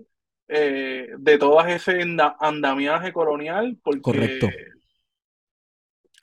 eh, 0.49 1.09
de 1.17 1.39
todo 1.39 1.61
ese 1.67 2.01
andamiaje 2.41 3.13
colonial, 3.13 3.79
porque 3.83 4.01
Correcto. 4.01 4.49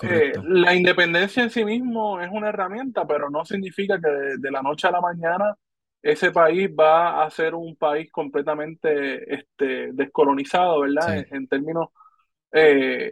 Eh, 0.03 0.33
la 0.43 0.73
independencia 0.73 1.43
en 1.43 1.49
sí 1.49 1.63
mismo 1.63 2.19
es 2.19 2.29
una 2.31 2.49
herramienta, 2.49 3.05
pero 3.05 3.29
no 3.29 3.45
significa 3.45 3.99
que 3.99 4.09
de, 4.37 4.51
la 4.51 4.61
noche 4.61 4.87
a 4.87 4.91
la 4.91 5.01
mañana 5.01 5.55
ese 6.01 6.31
país 6.31 6.69
va 6.69 7.23
a 7.23 7.29
ser 7.29 7.53
un 7.53 7.75
país 7.75 8.11
completamente 8.11 9.31
este, 9.33 9.91
descolonizado, 9.93 10.81
¿verdad? 10.81 11.23
En, 11.29 11.47
términos 11.47 11.89
eh, 12.51 13.11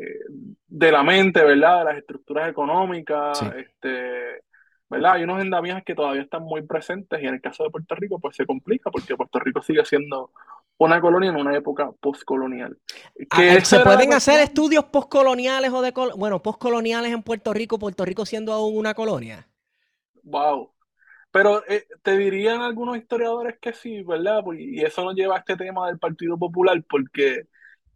de 0.67 0.91
la 0.91 1.03
mente, 1.03 1.43
¿verdad? 1.43 1.79
De 1.79 1.85
las 1.85 1.97
estructuras 1.97 2.49
económicas, 2.49 3.41
este, 3.55 4.43
¿verdad? 4.89 5.13
Hay 5.13 5.23
unos 5.23 5.41
andamiajes 5.41 5.83
que 5.83 5.95
todavía 5.95 6.21
están 6.21 6.43
muy 6.43 6.61
presentes 6.63 7.21
y 7.21 7.27
en 7.27 7.35
el 7.35 7.41
caso 7.41 7.63
de 7.63 7.69
Puerto 7.69 7.95
Rico 7.95 8.19
pues 8.19 8.35
se 8.35 8.45
complica 8.45 8.89
porque 8.91 9.15
Puerto 9.15 9.39
Rico 9.39 9.61
sigue 9.61 9.85
siendo 9.85 10.31
una 10.77 11.01
colonia 11.01 11.29
en 11.29 11.35
una 11.35 11.55
época 11.55 11.91
postcolonial. 11.99 12.77
Ah, 13.31 13.59
¿Se 13.61 13.79
pueden 13.81 14.13
hacer 14.13 14.39
estudios 14.39 14.85
postcoloniales 14.85 15.71
o 15.71 15.81
de 15.81 15.91
bueno, 16.15 16.41
postcoloniales 16.41 17.11
en 17.11 17.21
Puerto 17.21 17.53
Rico, 17.53 17.77
Puerto 17.77 18.05
Rico 18.05 18.25
siendo 18.25 18.53
aún 18.53 18.77
una 18.77 18.93
colonia? 18.93 19.47
Wow. 20.23 20.71
Pero 21.31 21.63
eh, 21.67 21.85
te 22.01 22.17
dirían 22.17 22.61
algunos 22.61 22.97
historiadores 22.97 23.57
que 23.59 23.73
sí, 23.73 24.01
¿verdad? 24.03 24.41
Pues, 24.43 24.59
y 24.59 24.81
eso 24.81 25.03
nos 25.03 25.15
lleva 25.15 25.35
a 25.35 25.39
este 25.39 25.55
tema 25.55 25.87
del 25.87 25.99
Partido 25.99 26.37
Popular, 26.37 26.81
porque 26.89 27.47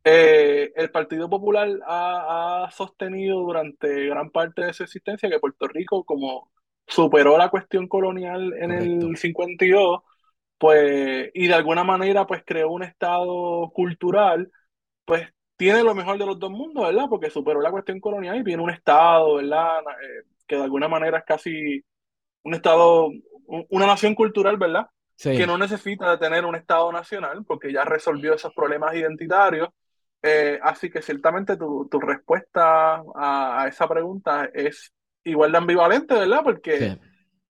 eh, 0.04 0.72
el 0.76 0.92
Partido 0.92 1.30
Popular 1.30 1.70
ha, 1.86 2.66
ha, 2.66 2.72
sostenido 2.72 3.40
durante 3.40 4.08
gran 4.08 4.30
parte 4.32 4.66
de 4.66 4.74
su 4.74 4.84
existencia 4.84 5.30
que 5.30 5.40
Puerto 5.40 5.68
Rico, 5.68 6.04
como 6.04 6.52
superó 6.86 7.38
la 7.38 7.50
cuestión 7.50 7.88
colonial 7.88 8.54
en 8.60 8.72
el 8.72 9.18
52, 9.18 10.02
pues, 10.58 11.32
y 11.34 11.48
de 11.48 11.54
alguna 11.54 11.84
manera 11.84 12.26
pues 12.28 12.44
creó 12.46 12.70
un 12.72 12.84
estado 12.84 13.72
cultural, 13.74 14.52
pues 15.06 15.28
tiene 15.58 15.84
lo 15.84 15.96
mejor 15.96 16.18
de 16.18 16.26
los 16.26 16.40
dos 16.40 16.52
mundos, 16.52 16.86
¿verdad? 16.86 17.06
Porque 17.10 17.30
superó 17.30 17.62
la 17.62 17.72
cuestión 17.72 18.00
colonial 18.00 18.38
y 18.38 18.44
tiene 18.44 18.62
un 18.62 18.70
Estado, 18.70 19.36
¿verdad? 19.36 19.80
Eh, 19.80 20.24
que 20.48 20.56
de 20.56 20.64
alguna 20.64 20.88
manera 20.88 21.20
es 21.20 21.26
casi 21.26 21.84
un 22.44 22.54
Estado, 22.54 23.10
una 23.70 23.86
nación 23.86 24.16
cultural, 24.16 24.58
¿verdad? 24.58 24.88
Que 25.18 25.48
no 25.48 25.58
necesita 25.58 26.12
de 26.12 26.18
tener 26.18 26.44
un 26.44 26.56
Estado 26.56 26.92
nacional 26.92 27.46
porque 27.46 27.72
ya 27.72 27.86
resolvió 27.86 28.34
esos 28.34 28.54
problemas 28.54 28.94
identitarios. 28.96 29.70
Eh, 30.26 30.58
así 30.64 30.90
que 30.90 31.02
ciertamente 31.02 31.58
tu, 31.58 31.90
tu 31.92 32.00
respuesta 32.00 33.04
a, 33.14 33.66
esa 33.68 33.88
pregunta 33.90 34.50
es 34.54 34.94
igual 35.26 35.52
de 35.52 35.58
ambivalente, 35.58 36.14
¿verdad? 36.14 36.42
Porque, 36.44 36.98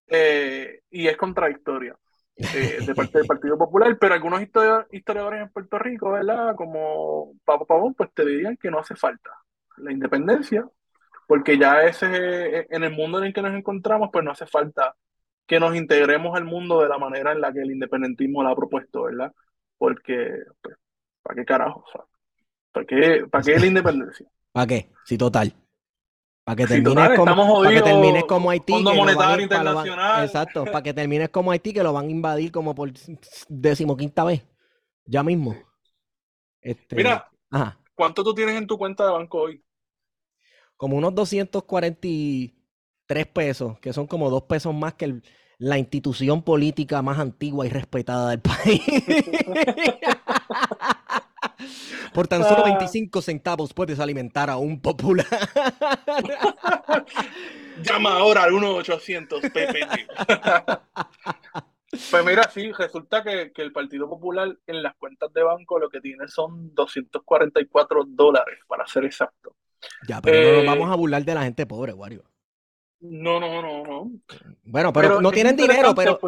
eh, 0.07 0.81
y 0.89 1.07
es 1.07 1.15
contradictoria. 1.15 1.95
Eh, 2.35 2.79
de 2.83 2.95
parte 2.95 3.19
del 3.19 3.27
Partido 3.27 3.59
Popular, 3.59 3.95
pero 3.99 4.15
algunos 4.15 4.41
historiadores 4.41 5.41
en 5.41 5.49
Puerto 5.49 5.77
Rico, 5.77 6.11
¿verdad? 6.11 6.55
Como 6.55 7.35
Papo 7.45 7.67
Pavón, 7.67 7.93
pues 7.93 8.09
te 8.11 8.25
dirían 8.25 8.57
que 8.57 8.71
no 8.71 8.79
hace 8.79 8.95
falta 8.95 9.29
la 9.77 9.91
independencia, 9.91 10.67
porque 11.27 11.59
ya 11.59 11.83
ese, 11.83 12.65
en 12.71 12.83
el 12.83 12.91
mundo 12.91 13.19
en 13.19 13.25
el 13.25 13.33
que 13.33 13.43
nos 13.43 13.53
encontramos, 13.53 14.09
pues 14.11 14.25
no 14.25 14.31
hace 14.31 14.47
falta 14.47 14.95
que 15.45 15.59
nos 15.59 15.75
integremos 15.75 16.35
al 16.35 16.45
mundo 16.45 16.81
de 16.81 16.89
la 16.89 16.97
manera 16.97 17.33
en 17.33 17.41
la 17.41 17.53
que 17.53 17.61
el 17.61 17.71
independentismo 17.71 18.41
la 18.41 18.51
ha 18.51 18.55
propuesto, 18.55 19.03
¿verdad? 19.03 19.31
Porque, 19.77 20.39
pues, 20.61 20.75
¿para 21.21 21.35
qué 21.35 21.45
carajo? 21.45 21.85
¿Para 22.73 22.85
qué, 22.85 23.25
para 23.31 23.43
qué 23.43 23.59
la 23.59 23.65
independencia? 23.65 24.25
¿Para 24.51 24.67
qué? 24.67 24.89
Sí, 25.05 25.17
total. 25.17 25.53
Para 26.43 26.57
que, 26.57 26.67
termines 26.67 27.17
como, 27.17 27.63
para 27.63 27.73
que 27.73 27.81
termines 27.81 28.25
como 28.25 28.49
Haití. 28.49 28.73
Fondo 28.73 28.93
Monetario 28.93 29.43
Internacional. 29.43 30.25
exacto, 30.25 30.65
para 30.65 30.83
que 30.83 30.93
termines 30.93 31.29
como 31.29 31.51
Haití, 31.51 31.71
que 31.71 31.83
lo 31.83 31.93
van 31.93 32.07
a 32.07 32.11
invadir 32.11 32.51
como 32.51 32.75
por 32.75 32.91
decimoquinta 33.47 34.25
vez. 34.25 34.45
Ya 35.05 35.23
mismo. 35.23 35.55
Este, 36.61 36.97
Mira, 36.97 37.29
¿cuánto 37.95 38.23
tú 38.23 38.33
tienes 38.33 38.55
en 38.55 38.67
tu 38.67 38.77
cuenta 38.77 39.05
de 39.05 39.11
banco 39.11 39.43
hoy? 39.43 39.63
Como 40.75 40.97
unos 40.97 41.15
243 41.15 43.27
pesos, 43.27 43.79
que 43.79 43.93
son 43.93 44.05
como 44.05 44.29
dos 44.29 44.43
pesos 44.43 44.73
más 44.73 44.95
que 44.95 45.21
la 45.59 45.77
institución 45.77 46.43
política 46.43 47.01
más 47.01 47.19
antigua 47.19 47.65
y 47.65 47.69
respetada 47.69 48.31
del 48.31 48.41
país. 48.41 48.81
Por 52.13 52.27
tan 52.27 52.43
solo 52.43 52.63
25 52.63 53.19
ah. 53.19 53.21
centavos 53.21 53.73
puedes 53.73 53.99
alimentar 53.99 54.49
a 54.49 54.57
un 54.57 54.79
popular. 54.79 55.25
Llama 57.83 58.17
ahora 58.17 58.43
al 58.43 58.51
1-800 58.51 59.51
PPT. 59.51 60.07
Pues 62.09 62.25
mira, 62.25 62.49
sí, 62.49 62.71
resulta 62.71 63.21
que, 63.23 63.51
el 63.55 63.71
Partido 63.71 64.09
Popular 64.09 64.57
en 64.65 64.81
las 64.81 64.95
cuentas 64.95 65.31
de 65.31 65.43
banco 65.43 65.77
lo 65.77 65.89
que 65.89 66.01
tiene 66.01 66.27
son 66.27 66.73
244 66.73 68.05
dólares, 68.07 68.59
para 68.67 68.87
ser 68.87 69.05
exacto. 69.05 69.55
Ya, 70.07 70.19
pero 70.19 70.41
no 70.41 70.53
nos 70.55 70.63
eh, 70.63 70.67
vamos 70.67 70.91
a 70.91 70.95
burlar 70.95 71.23
de 71.23 71.35
la 71.35 71.43
gente 71.43 71.67
pobre, 71.67 71.93
Wario. 71.93 72.23
No, 72.99 73.39
no, 73.39 73.61
no, 73.61 73.83
no. 73.83 74.11
Bueno, 74.63 74.91
pero, 74.91 75.21
no 75.21 75.31
tienen 75.31 75.55
dinero, 75.55 75.93
pero... 75.93 76.19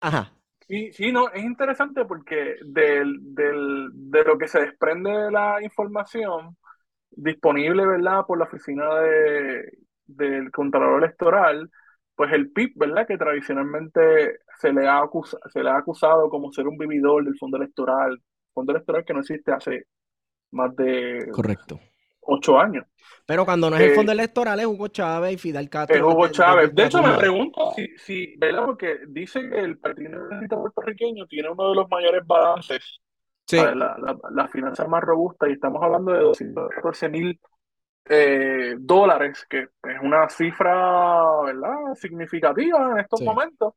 Ajá. 0.00 0.34
Sí, 0.68 0.92
sí, 0.92 1.12
no, 1.12 1.30
es 1.30 1.42
interesante 1.42 2.04
porque 2.04 2.56
del, 2.62 3.34
del, 3.34 3.88
de 3.94 4.22
lo 4.22 4.36
que 4.36 4.48
se 4.48 4.60
desprende 4.60 5.10
de 5.10 5.30
la 5.30 5.62
información 5.62 6.58
disponible, 7.10 7.86
¿verdad?, 7.86 8.24
por 8.26 8.36
la 8.36 8.44
oficina 8.44 8.96
de, 8.96 9.78
del 10.04 10.50
Contralor 10.50 11.02
Electoral, 11.02 11.70
pues 12.14 12.32
el 12.34 12.50
PIB, 12.50 12.72
¿verdad?, 12.76 13.06
que 13.06 13.16
tradicionalmente 13.16 14.40
se 14.58 14.70
le, 14.72 14.86
ha 14.86 15.02
se 15.50 15.62
le 15.62 15.70
ha 15.70 15.78
acusado 15.78 16.28
como 16.28 16.52
ser 16.52 16.68
un 16.68 16.76
vividor 16.76 17.24
del 17.24 17.38
fondo 17.38 17.56
electoral, 17.56 18.20
fondo 18.52 18.72
electoral 18.72 19.06
que 19.06 19.14
no 19.14 19.20
existe 19.20 19.52
hace 19.52 19.86
más 20.50 20.76
de 20.76 21.28
Correcto. 21.32 21.80
Ocho 22.28 22.58
años. 22.58 22.84
Pero 23.26 23.44
cuando 23.44 23.68
no 23.68 23.76
es 23.76 23.82
el 23.82 23.94
fondo 23.94 24.12
eh, 24.12 24.14
electoral 24.14 24.58
es 24.60 24.66
Hugo 24.66 24.88
Chávez 24.88 25.34
y 25.34 25.36
Fidel 25.36 25.68
Castro. 25.68 25.96
Es 25.96 26.02
Hugo 26.02 26.28
Chávez. 26.28 26.74
De, 26.74 26.84
hecho, 26.84 27.02
me 27.02 27.14
pregunto 27.18 27.72
si, 27.76 27.86
si, 27.98 28.34
¿verdad? 28.38 28.64
Porque 28.64 29.00
dice 29.08 29.46
que 29.48 29.58
el 29.58 29.76
Partido 29.76 30.08
Independentista 30.08 30.56
Puertorriqueño 30.56 31.26
tiene 31.26 31.50
uno 31.50 31.68
de 31.68 31.74
los 31.74 31.90
mayores 31.90 32.22
balances. 32.26 33.00
Sí. 33.46 33.56
La, 33.56 33.96
la, 34.30 34.48
finanza 34.48 34.86
más 34.86 35.02
robusta 35.02 35.48
y 35.48 35.52
estamos 35.52 35.82
hablando 35.82 36.12
de 36.12 36.20
214 36.20 37.08
mil 37.08 37.40
eh, 38.08 38.76
dólares, 38.78 39.46
que 39.48 39.58
es 39.58 40.00
una 40.02 40.28
cifra, 40.28 41.42
¿verdad? 41.44 41.94
Significativa 41.94 42.92
en 42.92 42.98
estos 42.98 43.20
momentos. 43.22 43.74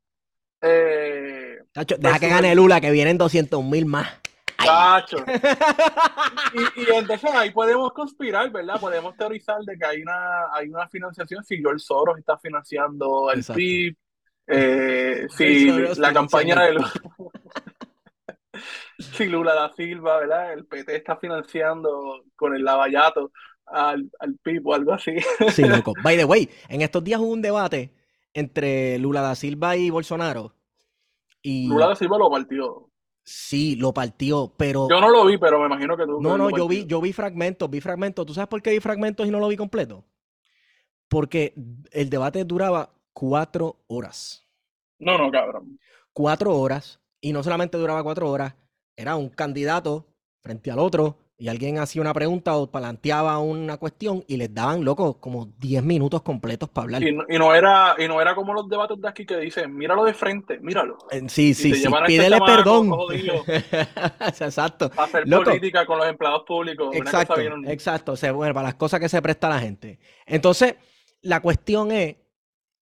Eh, 0.62 1.58
deja 1.74 2.20
que 2.20 2.30
gane 2.30 2.56
Lula, 2.56 2.80
que 2.80 2.92
vienen 2.92 3.18
200 3.18 3.64
mil 3.64 3.86
más. 3.86 4.21
Y, 6.76 6.94
entonces 6.94 7.32
ahí 7.34 7.52
podemos 7.52 7.92
conspirar, 7.94 8.52
¿verdad? 8.52 8.80
Podemos 8.80 9.16
teorizar 9.16 9.62
de 9.62 9.78
que 9.78 9.86
hay 9.86 10.02
una, 10.02 10.54
hay 10.54 10.70
una 10.70 10.88
financiación, 10.88 11.44
si 11.44 11.58
George 11.58 11.80
Soros 11.80 12.18
está 12.18 12.38
financiando 12.38 13.32
el 13.32 13.44
PIB, 13.44 13.96
eh, 14.48 15.28
si 15.30 15.72
la 15.98 16.14
campaña 16.14 16.62
de 16.64 16.74
Lula, 16.74 16.92
si 19.00 19.26
Lula 19.28 19.54
da 19.54 19.74
Silva, 19.74 20.20
¿verdad? 20.20 20.54
El 20.54 20.66
PT 20.66 20.96
está 20.96 21.18
financiando 21.18 22.24
con 22.36 22.56
el 22.56 22.64
lavallato 22.64 23.32
al, 23.66 24.10
al 24.20 24.36
PIB 24.44 24.68
o 24.68 24.74
algo 24.74 24.94
así. 24.94 25.16
Sí, 25.52 25.64
loco. 25.64 25.94
By 26.04 26.18
the 26.18 26.26
way, 26.26 26.50
en 26.70 26.82
estos 26.82 27.04
días 27.04 27.20
hubo 27.20 27.32
un 27.32 27.42
debate 27.42 27.94
entre 28.34 28.98
Lula 29.00 29.22
da 29.22 29.36
Silva 29.36 29.76
y 29.76 29.90
Bolsonaro. 29.90 30.54
Y... 31.42 31.68
Lula 31.68 31.88
da 31.88 31.96
Silva 31.96 32.18
lo 32.18 32.30
partió. 32.30 32.91
Sí, 33.24 33.76
lo 33.76 33.94
partió, 33.94 34.54
pero. 34.58 34.88
Yo 34.90 35.00
no 35.00 35.10
lo 35.10 35.26
vi, 35.26 35.38
pero 35.38 35.60
me 35.60 35.68
imagino 35.68 35.96
que 35.96 36.06
tú. 36.06 36.22
No, 36.22 36.38
no, 36.38 36.50
yo 36.50 36.68
vi, 36.68 36.86
yo 36.86 37.00
vi 37.02 37.14
fragmentos, 37.14 37.70
vi 37.70 37.80
fragmentos. 37.80 38.26
¿Tú 38.26 38.34
sabes 38.34 38.48
por 38.48 38.62
qué 38.62 38.72
vi 38.72 38.80
fragmentos 38.80 39.28
y 39.28 39.32
no 39.32 39.40
lo 39.40 39.48
vi 39.48 39.58
completo? 39.58 40.06
Porque 41.08 41.54
el 41.92 42.10
debate 42.10 42.44
duraba 42.46 42.94
cuatro 43.14 43.84
horas. 43.88 44.48
No, 44.98 45.18
no, 45.18 45.30
cabrón. 45.32 45.80
Cuatro 46.14 46.56
horas. 46.56 47.00
Y 47.20 47.34
no 47.34 47.44
solamente 47.44 47.78
duraba 47.78 48.02
cuatro 48.02 48.30
horas, 48.30 48.56
era 48.96 49.16
un 49.16 49.30
candidato 49.30 50.08
frente 50.42 50.72
al 50.72 50.80
otro 50.80 51.20
y 51.42 51.50
alguien 51.50 51.80
hacía 51.80 52.04
una 52.04 52.14
pregunta 52.14 52.56
o 52.56 52.70
planteaba 52.70 53.40
una 53.40 53.78
cuestión 53.78 54.24
y 54.28 54.38
les 54.38 54.54
daban, 54.54 54.86
loco, 54.86 55.20
como 55.20 55.48
10 55.58 55.82
minutos 55.82 56.22
completos 56.22 56.70
para 56.70 56.84
hablar. 56.84 57.04
Y 57.04 57.14
no, 57.40 57.56
era, 57.56 57.96
y 57.98 58.08
no 58.08 58.22
era 58.22 58.36
como 58.36 58.54
los 58.54 58.70
debates 58.70 59.02
de 59.02 59.08
aquí 59.08 59.26
que 59.26 59.38
dicen, 59.38 59.76
míralo 59.76 60.06
de 60.06 60.14
frente, 60.14 60.60
míralo. 60.60 61.00
Eh, 61.10 61.24
sí, 61.30 61.56
sí, 61.56 61.74
sí, 61.74 61.86
este 61.88 62.06
pídele 62.06 62.40
perdón. 62.42 62.92
exacto. 64.20 64.92
hacer 64.96 65.24
política 65.28 65.84
con 65.88 65.98
los 65.98 66.08
empleados 66.08 66.44
públicos. 66.46 66.96
Exacto, 66.96 67.42
exacto. 67.66 68.12
O 68.12 68.16
sea, 68.16 68.34
bueno, 68.34 68.54
para 68.54 68.68
las 68.68 68.76
cosas 68.76 69.00
que 69.00 69.10
se 69.10 69.20
presta 69.20 69.50
la 69.50 69.58
gente. 69.58 69.98
Entonces, 70.28 70.76
la 71.24 71.40
cuestión 71.40 71.92
es 71.92 72.18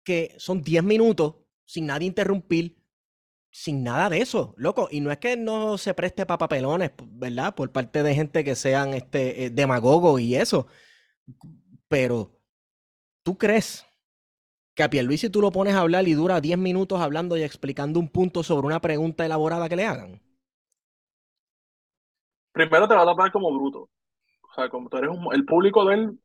que 0.03 0.33
son 0.37 0.63
10 0.63 0.83
minutos 0.83 1.35
sin 1.63 1.85
nadie 1.85 2.07
interrumpir 2.07 2.75
sin 3.57 3.83
nada 3.83 4.07
de 4.07 4.19
eso, 4.21 4.53
loco. 4.55 4.87
Y 4.91 5.01
no 5.01 5.11
es 5.11 5.17
que 5.17 5.35
no 5.35 5.79
se 5.79 5.95
preste 5.95 6.27
para 6.27 6.37
papelones, 6.37 6.91
¿verdad? 7.13 7.55
Por 7.55 7.71
parte 7.71 8.03
de 8.03 8.13
gente 8.13 8.43
que 8.43 8.53
sean 8.53 8.93
este, 8.93 9.45
eh, 9.45 9.49
demagogos 9.49 10.21
y 10.21 10.35
eso. 10.35 10.67
Pero, 11.87 12.37
¿tú 13.23 13.35
crees 13.35 13.83
que 14.75 14.83
a 14.83 14.91
Pierluisi 14.91 15.31
tú 15.31 15.41
lo 15.41 15.49
pones 15.49 15.73
a 15.73 15.79
hablar 15.79 16.07
y 16.07 16.13
dura 16.13 16.39
10 16.39 16.59
minutos 16.59 17.01
hablando 17.01 17.35
y 17.35 17.41
explicando 17.41 17.99
un 17.99 18.09
punto 18.09 18.43
sobre 18.43 18.67
una 18.67 18.79
pregunta 18.79 19.25
elaborada 19.25 19.67
que 19.67 19.75
le 19.75 19.87
hagan? 19.87 20.21
Primero 22.51 22.87
te 22.87 22.93
va 22.93 23.01
a 23.01 23.05
tapar 23.07 23.31
como 23.31 23.51
bruto. 23.51 23.89
O 24.51 24.53
sea, 24.53 24.69
como 24.69 24.87
tú 24.87 24.97
eres 24.97 25.09
un, 25.09 25.33
el 25.33 25.45
público 25.45 25.83
de 25.85 25.95
él 25.95 26.19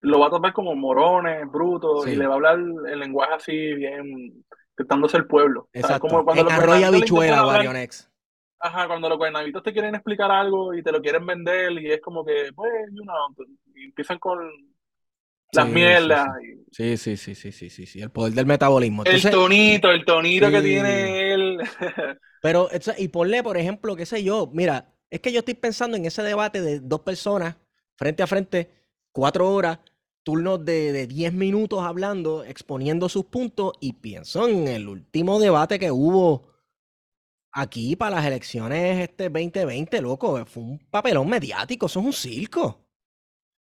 lo 0.00 0.18
va 0.18 0.26
a 0.26 0.30
tapar 0.30 0.52
como 0.52 0.74
morones, 0.74 1.48
brutos, 1.48 2.08
y 2.08 2.16
le 2.16 2.26
va 2.26 2.32
a 2.32 2.36
hablar 2.36 2.58
el 2.58 2.98
lenguaje 2.98 3.34
así 3.34 3.74
bien 3.74 4.44
intentándose 4.72 5.16
el 5.16 5.26
pueblo. 5.26 5.68
Exacto. 5.72 6.08
Como 6.08 6.24
cuando 6.24 6.42
en 6.42 6.52
arroyo 6.52 6.86
habichuela, 6.86 7.46
Warionex. 7.46 8.10
Ajá, 8.58 8.86
cuando 8.86 9.08
los 9.08 9.18
guaynabitos 9.18 9.62
te 9.62 9.72
quieren 9.72 9.94
explicar 9.94 10.30
algo 10.30 10.72
y 10.72 10.82
te 10.82 10.92
lo 10.92 11.00
quieren 11.00 11.26
vender 11.26 11.72
y 11.72 11.90
es 11.90 12.00
como 12.00 12.24
que, 12.24 12.52
pues, 12.54 12.72
you 12.92 13.02
know, 13.02 13.34
y 13.74 13.86
empiezan 13.86 14.18
con 14.18 14.38
las 15.52 15.68
mierdas. 15.68 16.28
Sí 16.70 16.96
sí. 16.96 17.16
sí 17.16 17.34
sí. 17.34 17.52
sí, 17.52 17.68
sí, 17.68 17.86
sí, 17.86 18.00
el 18.00 18.10
poder 18.10 18.32
del 18.32 18.46
metabolismo. 18.46 19.02
el 19.04 19.22
tonito, 19.22 19.90
el 19.90 20.04
tonito 20.04 20.50
que 20.50 20.62
tiene 20.62 21.34
él. 21.34 21.58
Pero, 22.42 22.68
y 22.98 23.08
ponle, 23.08 23.42
por 23.42 23.56
ejemplo, 23.56 23.94
qué 23.94 24.06
sé 24.06 24.24
yo, 24.24 24.50
mira, 24.52 24.92
es 25.10 25.20
que 25.20 25.32
yo 25.32 25.40
estoy 25.40 25.54
pensando 25.54 25.96
en 25.96 26.06
ese 26.06 26.22
debate 26.22 26.60
de 26.60 26.80
dos 26.80 27.00
personas 27.00 27.56
frente 27.96 28.22
a 28.22 28.26
frente, 28.26 28.70
cuatro 29.12 29.48
horas, 29.52 29.78
turnos 30.22 30.64
de, 30.64 31.06
10 31.06 31.32
minutos 31.32 31.80
hablando, 31.82 32.44
exponiendo 32.44 33.08
sus 33.08 33.24
puntos 33.26 33.72
y 33.80 33.94
pienso 33.94 34.48
en 34.48 34.68
el 34.68 34.88
último 34.88 35.38
debate 35.40 35.78
que 35.78 35.90
hubo 35.90 36.50
aquí 37.52 37.96
para 37.96 38.16
las 38.16 38.26
elecciones 38.26 39.00
este 39.00 39.28
2020, 39.28 40.00
loco, 40.00 40.44
fue 40.46 40.62
un 40.62 40.78
papelón 40.90 41.28
mediático, 41.28 41.86
eso 41.86 42.00
es 42.00 42.06
un 42.06 42.12
circo. 42.12 42.78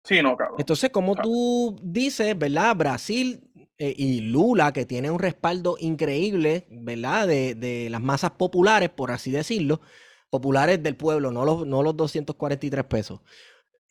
Sí, 0.04 0.22
no, 0.22 0.36
cabrón. 0.36 0.56
Entonces, 0.58 0.90
como 0.90 1.16
tú 1.16 1.78
dices, 1.82 2.38
¿verdad? 2.38 2.76
Brasil 2.76 3.40
eh, 3.78 3.94
y 3.96 4.20
Lula, 4.20 4.72
que 4.72 4.86
tiene 4.86 5.10
un 5.10 5.18
respaldo 5.18 5.76
increíble, 5.78 6.66
¿verdad? 6.70 7.28
De, 7.28 7.54
de, 7.54 7.90
las 7.90 8.00
masas 8.00 8.32
populares, 8.32 8.90
por 8.90 9.10
así 9.10 9.30
decirlo, 9.30 9.80
populares 10.30 10.82
del 10.82 10.96
pueblo, 10.96 11.30
no 11.30 11.44
los, 11.44 11.66
no 11.66 11.82
los 11.82 11.96
243 11.96 12.84
pesos. 12.84 13.20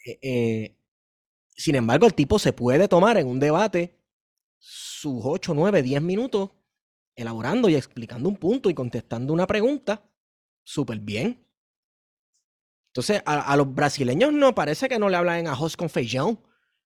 Eh, 0.06 0.20
eh, 0.22 0.77
sin 1.58 1.76
embargo, 1.76 2.06
el 2.06 2.14
tipo 2.14 2.38
se 2.40 2.54
puede 2.54 2.88
tomar 2.88 3.18
en 3.18 3.28
un 3.28 3.40
debate 3.40 3.98
sus 4.60 5.22
8, 5.24 5.54
9, 5.56 5.82
10 5.82 6.02
minutos 6.02 6.52
elaborando 7.16 7.68
y 7.68 7.76
explicando 7.76 8.30
un 8.30 8.38
punto 8.38 8.70
y 8.70 8.76
contestando 8.76 9.34
una 9.34 9.48
pregunta 9.48 10.08
súper 10.64 11.00
bien. 11.00 11.44
Entonces, 12.90 13.22
a, 13.26 13.56
los 13.58 13.74
brasileños 13.74 14.32
no 14.34 14.56
parece 14.56 14.88
que 14.88 15.00
no 15.00 15.10
le 15.10 15.18
hablan 15.18 15.40
en 15.40 15.48
ajos 15.48 15.76
con 15.76 15.90
feijão. 15.90 16.44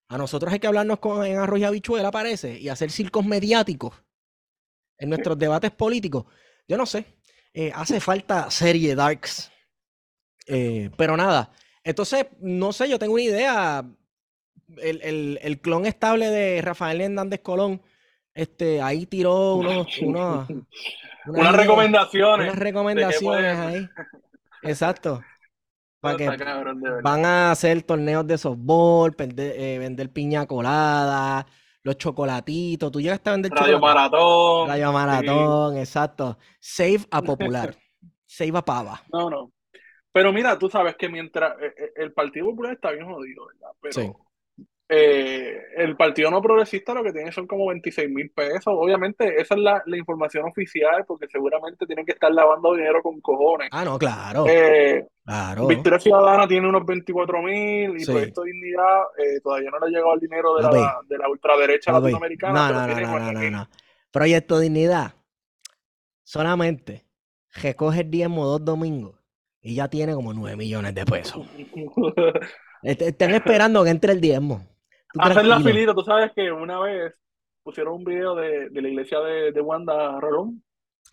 A 0.08 0.18
nosotros 0.18 0.52
hay 0.52 0.60
que 0.60 0.68
hablarnos 0.68 1.00
con, 1.00 1.26
en 1.26 1.38
arroz 1.38 1.60
y 1.60 1.64
habichuela, 1.64 2.12
parece, 2.12 2.60
y 2.60 2.70
hacer 2.70 2.92
circos 2.92 3.26
mediáticos 3.26 3.94
en 4.98 5.10
nuestros 5.10 5.38
debates 5.38 5.72
políticos. 5.72 6.26
Yo 6.68 6.78
no 6.78 6.86
sé. 6.86 7.06
Eh, 7.54 7.72
hace 7.74 8.00
falta 8.00 8.50
serie 8.52 8.96
Darks. 8.96 9.52
Eh, 10.48 10.90
pero 10.98 11.16
nada. 11.18 11.52
Entonces, 11.84 12.28
no 12.40 12.74
sé, 12.74 12.90
yo 12.90 13.00
tengo 13.00 13.14
una 13.14 13.24
idea. 13.24 13.86
El, 14.78 15.60
clon 15.62 15.86
estable 15.86 16.30
de 16.30 16.62
Rafael 16.62 17.02
Hernández 17.02 17.42
Colón, 17.42 17.82
este, 18.34 18.82
ahí 18.82 19.06
tiró 19.06 19.56
unos, 19.56 19.98
unas, 20.02 21.56
recomendaciones. 21.56 22.48
Unas 22.48 22.60
recomendaciones 22.60 23.58
ahí. 23.58 23.90
Exacto. 24.64 25.22
Para 26.00 26.18
que 26.18 26.30
van 27.04 27.26
a 27.26 27.52
hacer 27.52 27.84
torneos 27.84 28.26
de 28.26 28.38
softball, 28.38 29.16
eh, 29.18 29.78
vender 29.80 30.10
piña 30.12 30.48
colada, 30.48 31.46
los 31.84 31.98
chocolatitos. 31.98 32.92
Tú 32.92 33.00
llegaste 33.00 33.30
a 33.30 33.34
vender 33.34 33.52
Radio 33.52 33.80
Maratón. 33.80 34.68
Radio 34.68 34.92
Maratón, 34.92 35.78
exacto. 35.78 36.38
Save 36.60 37.02
a 37.12 37.22
popular. 37.22 37.76
Save 38.26 38.58
a 38.58 38.62
pava. 38.64 39.04
No, 39.12 39.30
no. 39.30 39.52
Pero 40.12 40.34
mira, 40.34 40.58
tú 40.58 40.70
sabes 40.70 40.96
que 40.96 41.08
mientras 41.08 41.54
eh, 41.62 41.74
eh, 41.78 41.92
el 41.98 42.14
Partido 42.14 42.48
Popular 42.48 42.74
está 42.74 42.92
bien 42.92 43.06
jodido, 43.06 43.46
¿verdad? 43.48 43.72
Pero 43.82 44.31
eh, 44.94 45.58
el 45.78 45.96
Partido 45.96 46.30
No 46.30 46.42
Progresista 46.42 46.94
lo 46.94 47.02
que 47.02 47.14
tiene 47.14 47.32
son 47.32 47.48
como 47.48 47.68
26 47.68 48.10
mil 48.10 48.30
pesos. 48.32 48.68
Obviamente, 48.68 49.42
esa 49.42 49.56
es 49.56 49.62
la, 49.62 49.82
información 49.98 50.46
oficial, 50.46 51.06
porque 51.08 51.28
seguramente 51.28 51.86
tienen 51.86 52.06
que 52.06 52.12
estar 52.12 52.32
lavando 52.32 52.74
dinero 52.74 53.02
con 53.02 53.22
cojones. 53.22 53.70
Ah, 53.72 53.86
no, 53.86 53.98
claro. 53.98 54.46
claro. 55.24 55.68
Victoria 55.68 56.00
Ciudadana 56.00 56.48
tiene 56.48 56.68
unos 56.68 56.86
24 56.86 57.42
mil 57.42 58.02
y 58.02 58.06
Proyecto 58.06 58.44
Dignidad 58.44 59.04
todavía 59.42 59.70
no 59.72 59.80
le 59.80 59.86
ha 59.86 59.90
llegado 59.90 60.14
el 60.16 60.20
dinero 60.20 60.56
de, 60.56 60.64
la, 60.64 61.00
de 61.08 61.18
la, 61.18 61.30
ultraderecha 61.30 61.94
latinoamericana. 61.94 62.72
No, 62.72 62.88
no, 62.88 63.32
no, 63.32 63.32
no, 63.32 63.50
no, 63.50 63.70
Proyecto 64.12 64.60
Dignidad 64.60 65.14
solamente 66.24 67.06
recoge 67.54 68.02
el 68.02 68.12
diezmo 68.12 68.46
dos 68.46 68.64
domingos 68.64 69.16
y 69.62 69.76
ya 69.76 69.88
tiene 69.88 70.14
como 70.14 70.34
9 70.34 70.58
millones 70.58 70.96
de 70.96 71.06
pesos. 71.06 71.46
Están 72.84 73.34
esperando 73.36 73.84
que 73.84 73.90
entre 73.92 74.14
el 74.14 74.22
diezmo. 74.22 74.66
Hacer 75.18 75.46
la 75.46 75.60
filita, 75.60 75.94
tú 75.94 76.02
sabes 76.02 76.32
que 76.34 76.52
una 76.52 76.80
vez 76.80 77.14
pusieron 77.64 77.96
un 77.96 78.04
video 78.04 78.36
de, 78.36 78.70
la 78.72 78.88
iglesia 78.88 79.20
de, 79.20 79.52
de 79.52 79.62
Wanda 79.62 80.20
Rolón. 80.20 80.64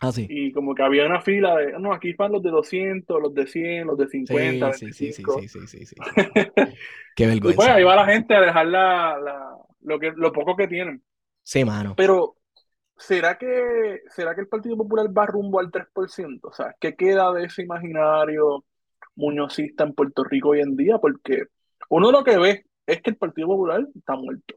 Ah, 0.01 0.13
sí. 0.13 0.27
Y 0.29 0.53
como 0.53 0.75
que 0.75 0.83
había 0.83 1.07
una 1.07 1.21
fila 1.21 1.57
de, 1.57 1.73
no, 1.79 1.93
aquí 1.93 2.13
van 2.13 2.33
los 2.33 2.43
de 2.43 2.51
200, 2.51 3.21
los 3.21 3.35
de 3.35 3.47
100, 3.47 3.87
los 3.87 3.99
de 3.99 4.07
50. 4.07 4.73
Sí, 4.75 4.93
sí, 4.93 5.13
sí, 5.13 5.25
sí, 5.25 5.49
sí, 5.49 5.67
sí, 5.67 5.87
sí, 5.87 5.97
Qué 7.17 7.27
vergüenza. 7.27 7.51
Y 7.51 7.57
pues 7.57 7.69
ahí 7.69 7.83
va 7.83 7.97
la 7.97 8.07
gente 8.07 8.35
a 8.35 8.41
dejar 8.41 8.67
la, 8.67 9.57
lo, 9.81 9.99
que, 9.99 10.13
lo 10.15 10.33
poco 10.33 10.55
que 10.55 10.69
tienen. 10.69 11.03
Sí, 11.43 11.65
mano. 11.65 11.95
Pero 11.97 12.37
¿será 12.97 13.39
que, 13.39 14.03
¿será 14.09 14.35
que 14.35 14.43
el 14.43 14.49
Partido 14.49 14.77
Popular 14.77 15.07
va 15.17 15.27
rumbo 15.27 15.59
al 15.59 15.71
3%? 15.71 16.41
O 16.43 16.53
sea, 16.53 16.77
¿qué 16.79 16.95
queda 16.95 17.33
de 17.33 17.47
ese 17.47 17.63
imaginario 17.63 18.65
muñozista 19.17 19.83
en 19.83 19.95
Puerto 19.95 20.23
Rico 20.23 20.51
hoy 20.51 20.61
en 20.61 20.77
día? 20.77 20.99
Porque 20.99 21.47
uno 21.89 22.13
lo 22.13 22.23
que 22.23 22.39
ve 22.39 22.67
es 22.89 23.03
que 23.03 23.11
el 23.11 23.17
Partido 23.17 23.49
Popular 23.49 23.87
está 23.95 24.17
muerto. 24.17 24.55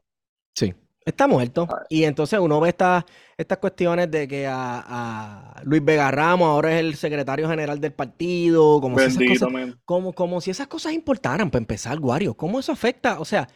Sí, 0.54 0.74
está 1.04 1.26
muerto. 1.26 1.68
Y 1.88 2.04
entonces 2.04 2.38
uno 2.40 2.60
ve 2.60 2.70
estas, 2.70 3.04
estas 3.36 3.58
cuestiones 3.58 4.10
de 4.10 4.26
que 4.26 4.46
a, 4.48 5.60
Luis 5.64 5.84
Vega 5.84 6.10
Ramos 6.10 6.48
ahora 6.48 6.72
es 6.74 6.80
el 6.80 6.94
secretario 6.94 7.48
general 7.48 7.80
del 7.80 7.92
partido, 7.92 8.80
como, 8.80 8.98
si 8.98 9.04
esas, 9.04 9.40
cosas, 9.40 9.76
como, 9.84 10.12
como 10.12 10.40
si 10.40 10.50
esas 10.50 10.66
cosas 10.66 10.92
importaran 10.92 11.50
para 11.50 11.60
empezar, 11.60 11.98
Guario. 12.00 12.34
¿Cómo 12.34 12.58
eso 12.58 12.72
afecta? 12.72 13.20
O 13.20 13.24
sea, 13.24 13.46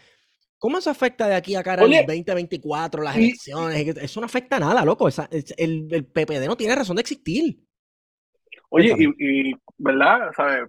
¿Cómo 0.58 0.78
eso 0.78 0.90
afecta 0.90 1.28
de 1.28 1.34
aquí 1.34 1.54
a 1.54 1.62
cara 1.62 1.82
al 1.82 1.90
2024, 1.90 3.02
las 3.02 3.16
elecciones? 3.16 3.96
Eso 3.98 4.20
no 4.20 4.26
afecta 4.26 4.58
nada, 4.58 4.84
loco. 4.84 5.08
el, 5.08 5.88
el, 5.90 6.04
PPD 6.06 6.46
no 6.46 6.56
tiene 6.56 6.74
razón 6.74 6.96
de 6.96 7.02
existir. 7.02 7.60
Oye, 8.70 8.94
y, 9.18 9.52
¿verdad? 9.76 10.30
¿Sabes? 10.34 10.62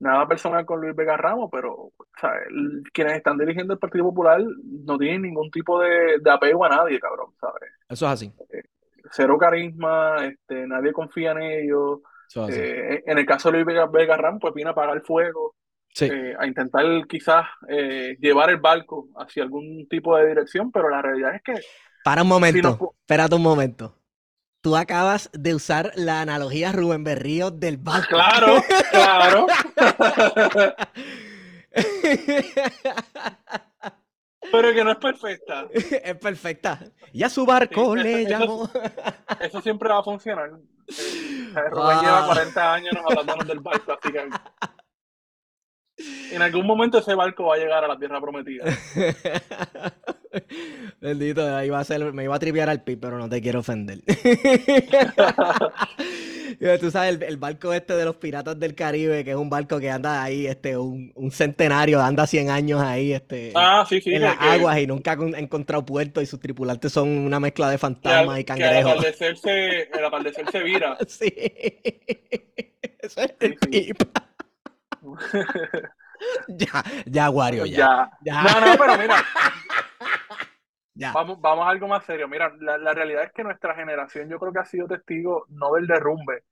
Nada 0.00 0.26
personal 0.26 0.64
con 0.66 0.80
Luis 0.80 0.96
Vega 0.96 1.16
Ramos, 1.16 1.50
pero 1.52 1.92
¿sabes? 2.18 2.48
quienes 2.92 3.16
están 3.16 3.38
dirigiendo 3.38 3.74
el 3.74 3.78
Partido 3.78 4.04
Popular 4.04 4.42
no 4.84 4.98
tienen 4.98 5.22
ningún 5.22 5.50
tipo 5.50 5.78
de, 5.80 6.20
apego 6.30 6.64
a 6.64 6.70
nadie, 6.70 6.98
cabrón, 6.98 7.32
¿sabes? 7.38 7.70
Eso 7.88 8.06
es 8.06 8.12
así. 8.12 8.32
Eh, 8.50 8.62
cero 9.10 9.36
carisma, 9.38 10.26
este, 10.26 10.66
nadie 10.66 10.92
confía 10.92 11.32
en 11.32 11.42
ellos. 11.42 12.00
Eh, 12.48 13.02
en 13.06 13.18
el 13.18 13.26
caso 13.26 13.50
de 13.50 13.58
Luis 13.58 13.66
Vega, 13.66 13.86
Vega 13.86 14.16
Ramos, 14.16 14.40
pues 14.40 14.54
viene 14.54 14.70
a 14.70 14.72
apagar 14.72 14.96
el 14.96 15.02
fuego. 15.02 15.54
Eh, 16.00 16.34
a 16.38 16.46
intentar 16.46 16.84
quizás 17.08 17.46
eh, 17.68 18.16
llevar 18.20 18.48
el 18.50 18.58
barco 18.58 19.08
hacia 19.16 19.42
algún 19.42 19.86
tipo 19.88 20.16
de 20.16 20.28
dirección, 20.28 20.70
pero 20.70 20.88
la 20.88 21.02
realidad 21.02 21.34
es 21.34 21.42
que... 21.42 21.54
Para 22.04 22.22
un 22.22 22.28
momento, 22.28 22.94
espérate 23.00 23.34
un 23.34 23.42
momento. 23.42 23.99
Tú 24.62 24.76
acabas 24.76 25.30
de 25.32 25.54
usar 25.54 25.92
la 25.94 26.20
analogía 26.20 26.70
Rubén 26.70 27.02
Berrío 27.02 27.50
del 27.50 27.78
barco. 27.78 28.08
Claro, 28.10 28.62
claro. 28.90 29.46
Pero 34.52 34.74
que 34.74 34.84
no 34.84 34.92
es 34.92 34.98
perfecta. 34.98 35.66
Es 35.72 36.16
perfecta. 36.16 36.78
Y 37.12 37.22
a 37.22 37.30
su 37.30 37.46
barco 37.46 37.96
le 37.96 38.26
llamó. 38.26 38.68
Eso, 39.40 39.62
siempre 39.62 39.88
va 39.88 40.00
a 40.00 40.02
funcionar. 40.02 40.50
Eh, 40.88 41.68
Rubén 41.70 42.00
lleva 42.00 42.26
40 42.26 42.62
ah. 42.62 42.74
años 42.74 42.92
hablándonos 43.08 43.46
del 43.46 43.60
barco, 43.60 43.92
así 43.92 44.12
que 44.12 44.28
en 46.32 46.42
algún 46.42 46.66
momento 46.66 46.98
ese 46.98 47.14
barco 47.14 47.44
va 47.44 47.56
a 47.56 47.58
llegar 47.58 47.84
a 47.84 47.88
la 47.88 47.98
tierra 47.98 48.20
prometida. 48.20 48.64
Bendito, 51.00 51.42
va 51.42 51.80
a 51.80 51.84
ser, 51.84 52.12
me 52.12 52.24
iba 52.24 52.34
a 52.34 52.38
triviar 52.38 52.68
al 52.68 52.82
pip, 52.82 53.00
pero 53.00 53.16
no 53.18 53.26
te 53.28 53.40
quiero 53.40 53.60
ofender. 53.60 54.00
Tú 56.80 56.90
sabes, 56.90 57.18
el, 57.22 57.36
barco 57.38 57.72
este 57.72 57.94
de 57.94 58.04
los 58.04 58.16
piratas 58.16 58.58
del 58.58 58.74
Caribe, 58.74 59.24
que 59.24 59.30
es 59.30 59.36
un 59.36 59.48
barco 59.48 59.80
que 59.80 59.90
anda 59.90 60.22
ahí, 60.22 60.46
este, 60.46 60.76
un, 60.76 61.30
centenario, 61.32 62.02
anda 62.02 62.26
100 62.26 62.50
años 62.50 62.82
ahí, 62.82 63.14
este, 63.14 63.52
ah, 63.54 63.86
en 63.90 64.22
las 64.22 64.36
aguas 64.38 64.78
y 64.78 64.86
nunca 64.86 65.12
ha 65.12 65.38
encontrado 65.38 65.86
puerto 65.86 66.20
y 66.20 66.26
sus 66.26 66.38
tripulantes 66.38 66.92
son 66.92 67.08
una 67.08 67.40
mezcla 67.40 67.70
de 67.70 67.78
fantasmas 67.78 68.40
y 68.40 68.44
cangrejos. 68.44 68.92
el 68.92 70.04
atardecer 70.04 70.50
se, 70.50 70.62
vira. 70.62 70.98
Sí. 71.08 71.32
Eso 73.00 73.22
es 73.22 73.32
el. 73.40 73.56
ya, 76.48 76.82
ya, 77.06 77.30
Wario, 77.30 77.66
ya. 77.66 78.10
ya. 78.22 78.42
No, 78.42 78.60
no, 78.60 78.76
pero 78.78 78.98
mira. 78.98 79.16
Vamos, 81.14 81.40
vamos 81.40 81.66
a 81.66 81.70
algo 81.70 81.88
más 81.88 82.04
serio. 82.04 82.28
Mira, 82.28 82.52
la, 82.60 82.92
realidad 82.92 83.24
es 83.24 83.32
que 83.32 83.42
nuestra 83.42 83.74
generación 83.74 84.28
yo 84.28 84.38
creo 84.38 84.52
que 84.52 84.58
ha 84.58 84.66
sido 84.66 84.86
testigo 84.86 85.46
no 85.48 85.72
del 85.72 85.86
derrumbe, 85.86 86.42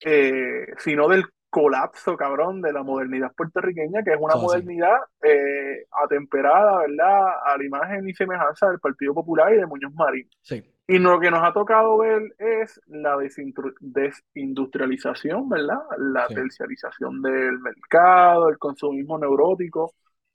eh, 0.00 0.66
sino 0.78 1.06
del 1.06 1.26
colapso, 1.48 2.16
cabrón, 2.16 2.60
de 2.60 2.72
la 2.72 2.82
modernidad 2.82 3.32
puertorriqueña, 3.36 4.02
que 4.02 4.10
es 4.10 4.16
una 4.18 4.34
modernidad 4.34 4.96
eh, 5.22 5.86
atemperada, 6.02 6.78
¿verdad?, 6.78 7.34
a 7.44 7.56
la 7.56 7.64
imagen 7.64 8.08
y 8.08 8.14
semejanza 8.14 8.68
del 8.68 8.80
Partido 8.80 9.14
Popular 9.14 9.54
y 9.54 9.58
de 9.58 9.66
Muñoz 9.66 9.94
Marín. 9.94 10.28
Sí. 10.42 10.73
Y 10.86 10.98
lo 10.98 11.18
que 11.18 11.30
nos 11.30 11.42
ha 11.42 11.52
tocado 11.52 11.96
ver 11.96 12.20
es 12.38 12.78
la 12.86 13.16
desindustrialización, 13.16 15.48
¿verdad? 15.48 15.78
La 15.98 16.26
terciarización 16.26 17.22
del 17.22 17.58
mercado, 17.58 18.50
el 18.50 18.58
consumismo 18.58 19.18
neurótico 19.18 19.94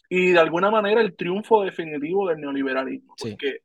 y 0.09 0.31
de 0.31 0.39
alguna 0.39 0.71
manera 0.71 1.01
el 1.01 1.15
triunfo 1.15 1.62
definitivo 1.62 2.27
del 2.27 2.41
neoliberalismo. 2.41 3.13
Porque 3.21 3.59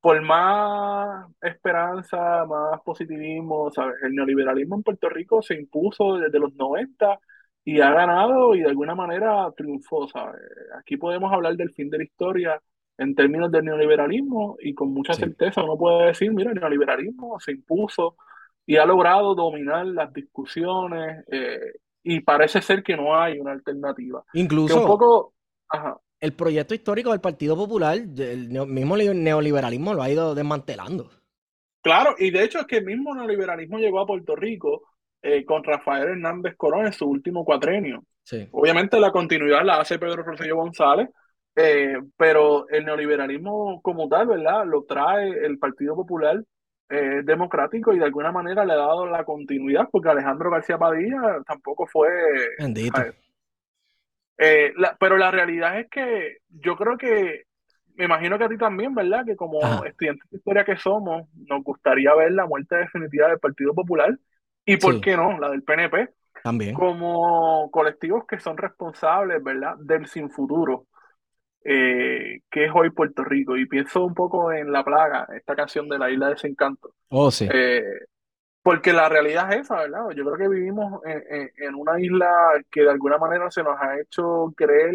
por 0.00 0.20
más 0.22 1.30
esperanza, 1.40 2.44
más 2.46 2.80
positivismo, 2.82 3.70
¿sabes? 3.70 3.94
El 4.02 4.14
neoliberalismo 4.14 4.74
en 4.76 4.82
Puerto 4.82 5.08
Rico 5.08 5.40
se 5.40 5.54
impuso 5.54 6.18
desde 6.18 6.40
los 6.40 6.52
90 6.56 7.16
y 7.64 7.80
ha 7.80 7.90
ganado 7.90 8.56
y 8.56 8.60
de 8.60 8.68
alguna 8.68 8.96
manera 8.96 9.50
triunfó, 9.56 10.08
¿sabes? 10.08 10.42
Aquí 10.78 10.96
podemos 10.96 11.32
hablar 11.32 11.56
del 11.56 11.72
fin 11.72 11.88
de 11.90 11.98
la 11.98 12.04
historia 12.04 12.60
en 12.98 13.14
términos 13.14 13.50
del 13.50 13.64
neoliberalismo 13.64 14.56
y 14.60 14.74
con 14.74 14.92
mucha 14.92 15.14
certeza 15.14 15.62
uno 15.62 15.76
puede 15.76 16.06
decir, 16.08 16.32
mira, 16.32 16.50
el 16.52 16.60
neoliberalismo 16.60 17.38
se 17.40 17.52
impuso 17.52 18.16
y 18.66 18.76
ha 18.76 18.86
logrado 18.86 19.34
dominar 19.34 19.86
las 19.86 20.12
discusiones 20.12 21.24
eh, 21.30 21.58
y 22.02 22.20
parece 22.20 22.62
ser 22.62 22.82
que 22.82 22.96
no 22.96 23.16
hay 23.16 23.38
una 23.38 23.52
alternativa. 23.52 24.22
Incluso 24.34 24.80
un 24.80 24.86
poco, 24.86 25.34
el 26.20 26.32
proyecto 26.32 26.74
histórico 26.74 27.10
del 27.10 27.20
Partido 27.20 27.56
Popular, 27.56 27.96
el 27.96 28.48
mismo 28.66 28.96
neoliberalismo 28.96 29.94
lo 29.94 30.02
ha 30.02 30.10
ido 30.10 30.34
desmantelando. 30.34 31.10
Claro, 31.82 32.14
y 32.18 32.30
de 32.30 32.44
hecho 32.44 32.60
es 32.60 32.66
que 32.66 32.78
el 32.78 32.86
mismo 32.86 33.14
neoliberalismo 33.14 33.78
llegó 33.78 34.00
a 34.00 34.06
Puerto 34.06 34.34
Rico 34.34 34.82
eh, 35.20 35.44
con 35.44 35.62
Rafael 35.64 36.08
Hernández 36.08 36.54
Corón 36.56 36.86
en 36.86 36.92
su 36.92 37.06
último 37.06 37.44
cuatrenio. 37.44 38.04
Obviamente 38.52 38.98
la 38.98 39.12
continuidad 39.12 39.64
la 39.64 39.80
hace 39.80 39.98
Pedro 39.98 40.22
Rosselló 40.22 40.56
González, 40.56 41.10
eh, 41.56 41.96
pero 42.16 42.68
el 42.68 42.84
neoliberalismo 42.84 43.80
como 43.82 44.08
tal, 44.08 44.26
¿verdad? 44.26 44.66
Lo 44.66 44.84
trae 44.84 45.28
el 45.46 45.58
Partido 45.58 45.94
Popular 45.94 46.42
eh, 46.88 47.22
Democrático 47.24 47.92
y 47.92 47.98
de 47.98 48.04
alguna 48.04 48.32
manera 48.32 48.64
le 48.64 48.72
ha 48.72 48.76
dado 48.76 49.06
la 49.06 49.24
continuidad, 49.24 49.88
porque 49.90 50.08
Alejandro 50.08 50.50
García 50.50 50.78
Padilla 50.78 51.42
tampoco 51.46 51.86
fue... 51.86 52.10
Bendito. 52.58 53.00
Eh, 54.36 54.72
pero 54.98 55.16
la 55.16 55.30
realidad 55.30 55.78
es 55.78 55.88
que 55.88 56.38
yo 56.48 56.76
creo 56.76 56.98
que, 56.98 57.44
me 57.94 58.06
imagino 58.06 58.36
que 58.36 58.44
a 58.44 58.48
ti 58.48 58.58
también, 58.58 58.92
¿verdad? 58.92 59.24
Que 59.24 59.36
como 59.36 59.60
estudiantes 59.84 60.28
de 60.30 60.38
historia 60.38 60.64
que 60.64 60.76
somos, 60.76 61.28
nos 61.34 61.62
gustaría 61.62 62.12
ver 62.16 62.32
la 62.32 62.46
muerte 62.46 62.76
definitiva 62.76 63.28
del 63.28 63.38
Partido 63.38 63.74
Popular 63.74 64.18
y, 64.64 64.76
¿por 64.76 65.00
qué 65.00 65.16
no?, 65.16 65.38
la 65.38 65.50
del 65.50 65.62
PNP. 65.62 66.08
También. 66.42 66.74
Como 66.74 67.70
colectivos 67.70 68.26
que 68.26 68.40
son 68.40 68.56
responsables, 68.56 69.42
¿verdad?, 69.42 69.76
del 69.78 70.06
sin 70.06 70.28
futuro 70.30 70.86
eh, 71.64 72.40
que 72.50 72.66
es 72.66 72.70
hoy 72.74 72.90
Puerto 72.90 73.24
Rico. 73.24 73.56
Y 73.56 73.66
pienso 73.66 74.04
un 74.04 74.14
poco 74.14 74.52
en 74.52 74.70
La 74.70 74.84
Plaga, 74.84 75.26
esta 75.34 75.56
canción 75.56 75.88
de 75.88 75.98
la 75.98 76.10
Isla 76.10 76.26
de 76.26 76.34
Desencanto. 76.34 76.94
Oh, 77.08 77.30
sí. 77.30 77.48
Eh, 77.52 77.82
porque 78.62 78.92
la 78.92 79.08
realidad 79.08 79.52
es 79.52 79.62
esa, 79.62 79.76
¿verdad? 79.76 80.10
Yo 80.14 80.24
creo 80.24 80.36
que 80.36 80.48
vivimos 80.48 81.02
en, 81.04 81.74
una 81.74 82.00
isla 82.00 82.30
que 82.70 82.82
de 82.82 82.90
alguna 82.90 83.18
manera 83.18 83.50
se 83.50 83.62
nos 83.62 83.78
ha 83.80 84.00
hecho 84.00 84.52
creer 84.56 84.94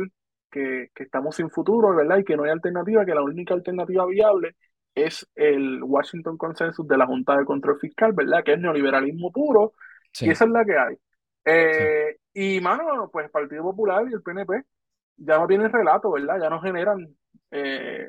que, 0.50 0.90
que, 0.96 1.04
estamos 1.04 1.36
sin 1.36 1.52
futuro, 1.52 1.96
¿verdad? 1.96 2.18
Y 2.18 2.24
que 2.24 2.36
no 2.36 2.44
hay 2.44 2.50
alternativa, 2.50 3.06
que 3.06 3.14
la 3.14 3.22
única 3.22 3.54
alternativa 3.54 4.08
viable 4.08 4.56
es 4.96 5.28
el 5.36 5.84
Washington 5.84 6.38
Consensus 6.38 6.88
de 6.88 6.98
la 6.98 7.06
Junta 7.06 7.38
de 7.38 7.46
Control 7.46 7.80
Fiscal, 7.80 8.14
¿verdad? 8.14 8.44
Que 8.44 8.54
es 8.54 8.60
neoliberalismo 8.60 9.32
puro, 9.32 9.74
y 10.20 10.30
esa 10.30 10.46
es 10.46 10.52
la 10.52 10.66
que 10.66 10.78
hay. 10.78 10.96
Eh, 11.46 12.18
y, 12.34 12.62
mano, 12.62 13.10
pues 13.12 13.26
el 13.26 13.32
Partido 13.32 13.64
Popular 13.64 14.06
y 14.10 14.14
el 14.14 14.22
PNP 14.22 14.64
ya 15.20 15.38
no 15.38 15.48
tienen 15.48 15.72
relato, 15.72 16.12
¿verdad? 16.12 16.40
Ya 16.42 16.50
no 16.50 16.62
generan 16.62 17.08
eh, 17.52 18.08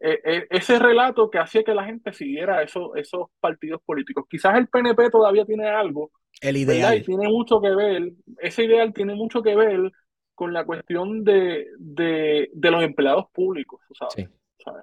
e, 0.00 0.20
e, 0.24 0.46
ese 0.50 0.78
relato 0.78 1.30
que 1.30 1.38
hacía 1.38 1.62
que 1.62 1.74
la 1.74 1.84
gente 1.84 2.12
siguiera 2.12 2.62
esos, 2.62 2.90
esos 2.96 3.28
partidos 3.40 3.80
políticos. 3.84 4.24
Quizás 4.28 4.56
el 4.56 4.68
PNP 4.68 5.10
todavía 5.10 5.44
tiene 5.44 5.68
algo. 5.68 6.10
El 6.40 6.56
ideal. 6.56 6.98
Y 6.98 7.02
tiene 7.02 7.28
mucho 7.28 7.60
que 7.60 7.74
ver, 7.74 8.12
ese 8.38 8.64
ideal 8.64 8.92
tiene 8.92 9.14
mucho 9.14 9.42
que 9.42 9.54
ver 9.54 9.92
con 10.34 10.52
la 10.52 10.64
cuestión 10.64 11.22
de, 11.22 11.66
de, 11.78 12.50
los 12.54 12.82
empleados 12.82 13.26
públicos. 13.32 13.80
¿sabes? 13.96 14.28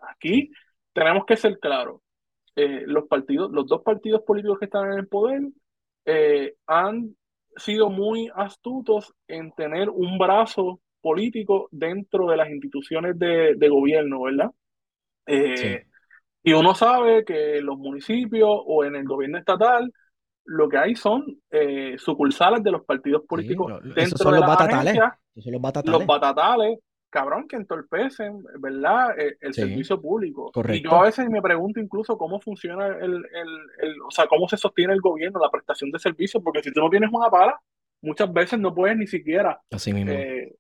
Aquí 0.10 0.52
tenemos 0.94 1.26
que 1.26 1.36
ser 1.36 1.60
claros. 1.60 2.02
Eh, 2.56 2.84
los 2.86 3.08
partidos, 3.08 3.52
los 3.52 3.68
dos 3.68 3.82
partidos 3.84 4.22
políticos 4.24 4.60
que 4.60 4.66
están 4.66 4.92
en 4.92 5.00
el 5.00 5.08
poder 5.08 5.42
eh, 6.06 6.56
han 6.66 7.16
sido 7.56 7.90
muy 7.90 8.30
astutos 8.36 9.14
en 9.28 9.52
tener 9.52 9.90
un 9.90 10.18
brazo 10.18 10.80
político 11.02 11.68
dentro 11.72 12.28
de 12.28 12.38
las 12.38 12.50
instituciones 12.50 13.18
de, 13.18 13.70
gobierno, 13.70 14.24
¿verdad? 14.24 14.52
Eh, 15.26 15.86
y 16.44 16.54
uno 16.54 16.74
sabe 16.74 17.26
que 17.26 17.62
los 17.62 17.78
municipios 17.78 18.50
o 18.50 18.84
en 18.84 18.96
el 18.96 19.06
gobierno 19.06 19.38
estatal 19.38 19.92
lo 20.46 20.68
que 20.68 20.78
hay 20.78 20.96
son 20.96 21.26
eh, 21.52 21.96
sucursales 21.98 22.64
de 22.64 22.72
los 22.72 22.84
partidos 22.84 23.24
políticos 23.28 23.82
dentro 23.84 24.32
de 24.32 24.40
los 24.40 24.40
las 24.40 24.50
batatales. 24.50 24.96
los 25.36 25.62
batatales. 25.62 26.00
Los 26.00 26.06
batatales, 26.08 26.80
cabrón, 27.10 27.48
que 27.48 27.56
entorpecen, 27.56 28.44
¿verdad? 28.60 29.20
Eh, 29.20 29.38
el, 29.42 29.54
servicio 29.54 30.02
público. 30.02 30.52
Correcto. 30.52 30.88
Y 30.88 30.90
yo 30.90 30.98
a 30.98 31.04
veces 31.04 31.30
me 31.30 31.42
pregunto 31.42 31.80
incluso 31.80 32.18
cómo 32.18 32.40
funciona 32.40 32.88
el, 32.88 33.14
el, 33.14 34.02
o 34.02 34.10
sea, 34.10 34.26
cómo 34.28 34.48
se 34.50 34.58
sostiene 34.58 34.94
el 34.94 35.02
gobierno, 35.02 35.40
la 35.40 35.52
prestación 35.52 35.92
de 35.92 36.00
servicios, 36.00 36.42
porque 36.44 36.64
si 36.64 36.72
tú 36.72 36.80
no 36.80 36.90
tienes 36.90 37.12
una 37.14 37.30
pala, 37.30 37.60
muchas 38.02 38.32
veces 38.34 38.60
no 38.60 38.74
puedes 38.74 38.98
ni 38.98 39.08
siquiera 39.08 39.60
Así 39.72 39.94
mismo. 39.94 40.12
Eh, 40.12 40.56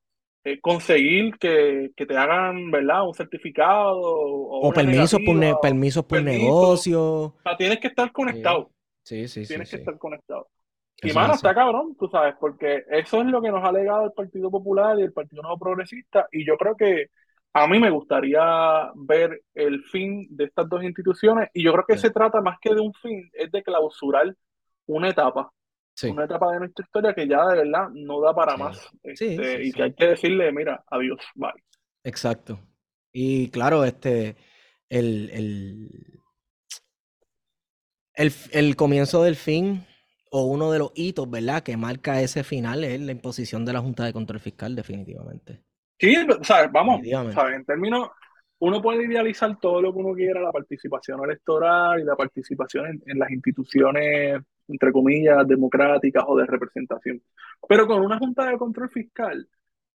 conseguir 0.61 1.37
que, 1.37 1.91
te 1.95 2.17
hagan, 2.17 2.71
¿verdad? 2.71 3.07
Un 3.07 3.13
certificado 3.13 3.99
o, 3.99 4.71
permisos 4.71 5.19
por, 5.25 5.61
permisos 5.61 6.05
por 6.05 6.23
negocio. 6.23 7.01
O 7.01 7.39
sea, 7.43 7.57
tienes 7.57 7.79
que 7.79 7.87
estar 7.87 8.11
conectado. 8.11 8.71
Sí, 9.03 9.27
sí, 9.27 9.43
sí. 9.43 9.47
Tienes 9.47 9.69
que 9.69 9.77
estar 9.77 9.97
conectado. 9.97 10.47
Y 11.01 11.13
mano, 11.13 11.33
está 11.33 11.53
cabrón, 11.53 11.95
tú 11.97 12.09
sabes, 12.09 12.35
porque 12.39 12.83
eso 12.89 13.21
es 13.21 13.27
lo 13.27 13.41
que 13.41 13.51
nos 13.51 13.63
ha 13.63 13.71
legado 13.71 14.05
el 14.05 14.11
Partido 14.11 14.51
Popular 14.51 14.99
y 14.99 15.03
el 15.03 15.13
Partido 15.13 15.41
Nuevo 15.41 15.57
Progresista. 15.57 16.27
Y 16.31 16.45
yo 16.45 16.57
creo 16.57 16.75
que 16.75 17.07
a 17.53 17.67
mí 17.67 17.79
me 17.79 17.89
gustaría 17.89 18.91
ver 18.95 19.41
el 19.53 19.83
fin 19.85 20.27
de 20.29 20.45
estas 20.45 20.67
dos 20.67 20.83
instituciones. 20.83 21.49
Y 21.53 21.63
yo 21.63 21.71
creo 21.71 21.85
que 21.87 21.97
se 21.97 22.11
trata 22.11 22.41
más 22.41 22.57
que 22.61 22.73
de 22.73 22.81
un 22.81 22.93
fin, 22.93 23.29
es 23.33 23.49
de 23.51 23.63
clausurar 23.63 24.35
una 24.87 25.09
etapa 25.09 25.49
una 26.03 26.25
etapa 26.25 26.51
de 26.53 26.59
nuestra 26.59 26.85
historia 26.85 27.13
que 27.13 27.27
ya 27.27 27.45
de 27.47 27.57
verdad 27.57 27.89
no 27.93 28.21
da 28.21 28.33
para 28.33 28.57
más. 28.57 28.89
Este, 29.03 29.63
y 29.63 29.71
que 29.71 29.83
hay 29.83 29.93
que 29.93 30.07
decirle, 30.07 30.51
mira, 30.51 30.83
adiós, 30.89 31.19
bye. 31.35 31.51
Exacto. 32.03 32.59
Y 33.11 33.49
claro, 33.49 33.83
este, 33.83 34.35
el, 34.89 35.29
el, 38.13 38.33
el, 38.51 38.75
comienzo 38.75 39.23
del 39.23 39.35
fin 39.35 39.85
o 40.31 40.45
uno 40.45 40.71
de 40.71 40.79
los 40.79 40.91
hitos, 40.95 41.29
¿verdad?, 41.29 41.63
que 41.63 41.75
marca 41.75 42.21
ese 42.21 42.43
final 42.43 42.83
es 42.83 43.01
la 43.01 43.11
imposición 43.11 43.65
de 43.65 43.73
la 43.73 43.81
Junta 43.81 44.05
de 44.05 44.13
Control 44.13 44.39
Fiscal, 44.39 44.75
definitivamente. 44.75 45.63
Sí, 45.99 46.15
¿sabes? 46.43 46.71
vamos, 46.71 47.01
¿sabes? 47.33 47.55
en 47.55 47.65
términos, 47.65 48.09
uno 48.59 48.81
puede 48.81 49.05
idealizar 49.05 49.59
todo 49.59 49.81
lo 49.81 49.91
que 49.91 49.99
uno 49.99 50.13
quiera, 50.13 50.39
la 50.39 50.51
participación 50.51 51.23
electoral 51.23 51.99
y 51.99 52.03
la 52.03 52.15
participación 52.15 53.01
en 53.05 53.19
las 53.19 53.31
instituciones 53.31 54.39
entre 54.69 54.91
comillas, 54.91 55.47
democráticas 55.47 56.23
o 56.27 56.37
de 56.37 56.45
representación. 56.45 57.21
Pero 57.67 57.87
con 57.87 58.01
una 58.01 58.17
Junta 58.17 58.49
de 58.49 58.57
Control 58.57 58.89
Fiscal, 58.89 59.47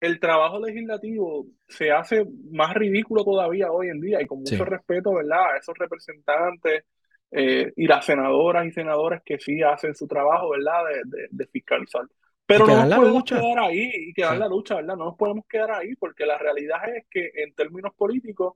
el 0.04 0.20
trabajo 0.20 0.60
legislativo 0.60 1.48
se 1.68 1.92
hace 1.92 2.26
más 2.52 2.74
ridículo 2.74 3.24
todavía 3.24 3.72
hoy 3.72 3.88
en 3.88 4.02
día 4.02 4.22
y 4.22 4.26
con 4.26 4.40
mucho 4.40 4.66
respeto, 4.66 5.14
¿verdad? 5.14 5.54
A 5.54 5.58
esos 5.58 5.78
representantes 5.78 6.84
eh, 7.32 7.72
y 7.78 7.88
las 7.88 8.06
senadoras 8.06 8.66
y 8.68 8.72
senadores 8.72 9.22
que 9.24 9.40
sí 9.40 9.62
hacen 9.62 9.96
su 9.96 10.06
trabajo, 10.06 10.50
¿verdad? 10.50 10.84
De, 11.32 11.48
fiscalizar. 11.48 12.04
Pero 12.46 12.68
no 12.68 12.86
nos 12.86 12.98
podemos 12.98 13.24
quedar 13.24 13.60
ahí 13.60 13.92
y 13.94 14.14
quedar 14.14 14.38
la 14.38 14.50
lucha, 14.50 14.76
¿verdad? 14.76 14.98
No 14.98 15.06
nos 15.06 15.16
podemos 15.16 15.46
quedar 15.48 15.72
ahí 15.72 15.96
porque 15.96 16.26
la 16.26 16.38
realidad 16.38 16.80
es 16.94 17.06
que 17.10 17.32
en 17.36 17.54
términos 17.54 17.94
políticos 17.96 18.56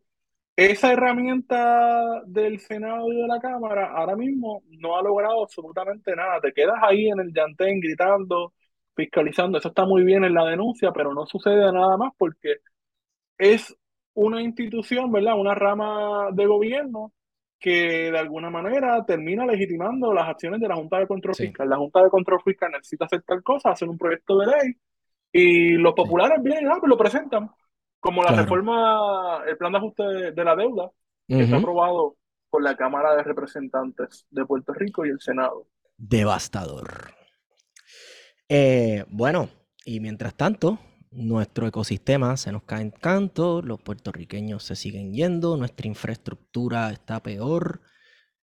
esa 0.57 0.91
herramienta 0.91 2.23
del 2.25 2.59
Senado 2.59 3.13
y 3.13 3.21
de 3.21 3.27
la 3.27 3.39
Cámara 3.39 3.91
ahora 3.93 4.15
mismo 4.15 4.63
no 4.71 4.97
ha 4.97 5.03
logrado 5.03 5.43
absolutamente 5.43 6.15
nada. 6.15 6.41
Te 6.41 6.51
quedas 6.51 6.77
ahí 6.81 7.09
en 7.09 7.19
el 7.19 7.31
llantén 7.31 7.79
gritando, 7.79 8.53
fiscalizando. 8.95 9.59
Eso 9.59 9.69
está 9.69 9.85
muy 9.85 10.03
bien 10.03 10.23
en 10.23 10.33
la 10.33 10.45
denuncia, 10.45 10.91
pero 10.91 11.13
no 11.13 11.27
sucede 11.27 11.71
nada 11.71 11.95
más 11.97 12.11
porque 12.17 12.55
es 13.37 13.75
una 14.15 14.41
institución, 14.41 15.11
¿verdad? 15.11 15.39
Una 15.39 15.53
rama 15.53 16.29
de 16.33 16.47
gobierno 16.47 17.13
que 17.59 18.11
de 18.11 18.17
alguna 18.19 18.49
manera 18.49 19.05
termina 19.05 19.45
legitimando 19.45 20.11
las 20.13 20.27
acciones 20.27 20.59
de 20.59 20.67
la 20.67 20.75
Junta 20.75 20.99
de 20.99 21.07
Control 21.07 21.35
Fiscal. 21.35 21.69
La 21.69 21.77
Junta 21.77 22.03
de 22.03 22.09
Control 22.09 22.41
Fiscal 22.43 22.71
necesita 22.71 23.05
hacer 23.05 23.21
tal 23.23 23.43
cosa, 23.43 23.71
hacer 23.71 23.89
un 23.89 23.97
proyecto 23.97 24.39
de 24.39 24.47
ley 24.47 24.73
y 25.31 25.71
los 25.73 25.93
populares 25.93 26.41
vienen, 26.41 26.67
ah, 26.71 26.77
pues 26.79 26.89
lo 26.89 26.97
presentan 26.97 27.51
como 27.99 28.23
la 28.23 28.31
reforma, 28.31 29.43
el 29.47 29.57
plan 29.57 29.71
de 29.71 29.77
ajuste 29.77 30.03
de, 30.31 30.43
la 30.43 30.55
deuda, 30.55 30.91
que 31.27 31.41
está 31.41 31.57
aprobado 31.57 32.15
por 32.49 32.63
la 32.63 32.75
Cámara 32.75 33.15
de 33.15 33.23
Representantes 33.23 34.25
de 34.29 34.45
Puerto 34.45 34.73
Rico 34.73 35.05
y 35.05 35.09
el 35.09 35.19
Senado. 35.19 35.67
Devastador. 35.97 37.11
Eh, 38.49 39.03
bueno, 39.09 39.49
y 39.85 39.99
mientras 39.99 40.35
tanto, 40.35 40.79
nuestro 41.11 41.67
ecosistema 41.67 42.37
se 42.37 42.51
nos 42.51 42.63
cae 42.63 42.81
en 42.81 42.91
canto, 42.91 43.61
los 43.61 43.81
puertorriqueños 43.81 44.63
se 44.63 44.75
siguen 44.75 45.13
yendo, 45.13 45.57
nuestra 45.57 45.87
infraestructura 45.87 46.91
está 46.91 47.21
peor 47.21 47.81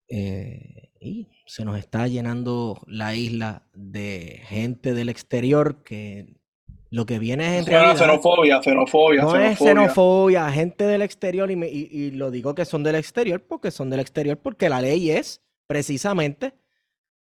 eh, 0.10 0.92
y 1.00 1.30
se 1.46 1.66
nos 1.66 1.78
está 1.78 2.08
llenando 2.08 2.82
la 2.88 3.16
isla 3.16 3.68
de 3.74 4.42
gente 4.44 4.94
del 4.94 5.10
exterior 5.10 5.84
que 5.84 6.39
lo 6.92 7.06
que 7.06 7.20
viene 7.20 7.58
es 7.58 7.68
en 7.68 7.72
realidad, 7.72 7.98
xenofobia, 7.98 8.62
xenofobia, 8.64 9.22
no 9.22 9.36
es 9.36 9.60
xenofobia, 9.60 10.52
gente 10.52 10.86
del 10.86 11.04
exterior, 11.04 11.52
y, 11.52 11.90
y, 11.92 12.12
lo 12.12 12.32
digo 12.32 12.56
que 12.56 12.66
son 12.66 12.82
del 12.84 12.96
exterior 12.96 13.44
porque 13.46 13.70
son 13.70 13.90
del 13.90 14.00
exterior, 14.00 14.38
porque 14.38 14.70
la 14.70 14.82
ley 14.82 15.12
es 15.12 15.42
precisamente 15.68 16.54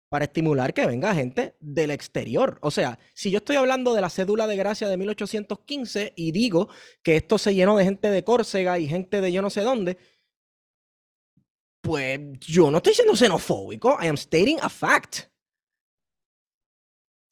para 0.09 0.25
estimular 0.25 0.73
que 0.73 0.87
venga 0.87 1.13
gente 1.13 1.55
del 1.59 1.91
exterior. 1.91 2.57
O 2.61 2.71
sea, 2.71 2.97
si 3.13 3.29
yo 3.29 3.37
estoy 3.37 3.57
hablando 3.57 3.93
de 3.93 4.01
la 4.01 4.09
cédula 4.09 4.47
de 4.47 4.55
gracia 4.55 4.87
de 4.87 4.97
1815 4.97 6.13
y 6.15 6.31
digo 6.31 6.67
que 7.03 7.15
esto 7.15 7.37
se 7.37 7.53
llenó 7.53 7.77
de 7.77 7.83
gente 7.83 8.09
de 8.09 8.23
Córcega 8.23 8.79
y 8.79 8.87
gente 8.87 9.21
de 9.21 9.31
yo 9.31 9.43
no 9.43 9.51
sé 9.51 9.61
dónde, 9.61 9.97
pues 11.81 12.19
yo 12.39 12.71
no 12.71 12.77
estoy 12.77 12.95
siendo 12.95 13.15
xenofóbico, 13.15 13.99
I 14.01 14.07
am 14.07 14.17
stating 14.17 14.57
a 14.61 14.69
fact 14.69 15.28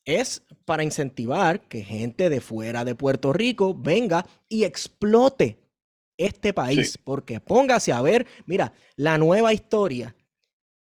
es 0.07 0.41
para 0.65 0.83
incentivar 0.83 1.67
que 1.67 1.83
gente 1.83 2.29
de 2.29 2.41
fuera 2.41 2.85
de 2.85 2.95
Puerto 2.95 3.33
Rico 3.33 3.75
venga 3.77 4.25
y 4.47 4.63
explote 4.63 5.59
este 6.17 6.53
país. 6.53 6.97
Porque 6.97 7.39
póngase 7.41 7.91
a 7.91 8.01
ver, 8.01 8.25
mira, 8.45 8.73
la 8.95 9.17
nueva 9.17 9.53
historia 9.53 10.15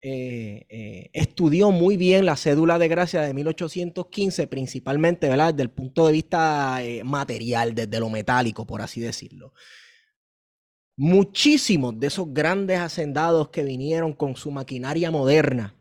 eh, 0.02 0.66
eh, 0.70 1.10
estudió 1.14 1.72
muy 1.72 1.98
bien 1.98 2.26
la 2.26 2.36
cédula 2.36 2.78
de 2.78 2.90
gracia 2.90 3.22
de 3.22 3.34
1815, 3.34 4.48
principalmente 4.48 5.30
¿verdad? 5.30 5.54
desde 5.54 5.64
el 5.64 5.72
punto 5.72 6.06
de 6.06 6.14
vista 6.14 6.84
eh, 6.84 7.04
material, 7.04 7.74
desde 7.74 8.00
lo 8.00 8.10
metálico, 8.10 8.68
por 8.68 8.82
así 8.82 9.00
decirlo. 9.00 9.54
Muchísimos 10.98 12.00
de 12.00 12.08
esos 12.08 12.34
grandes 12.34 12.80
hacendados 12.80 13.50
que 13.50 13.64
vinieron 13.64 14.14
con 14.14 14.36
su 14.36 14.52
maquinaria 14.52 15.10
moderna, 15.10 15.74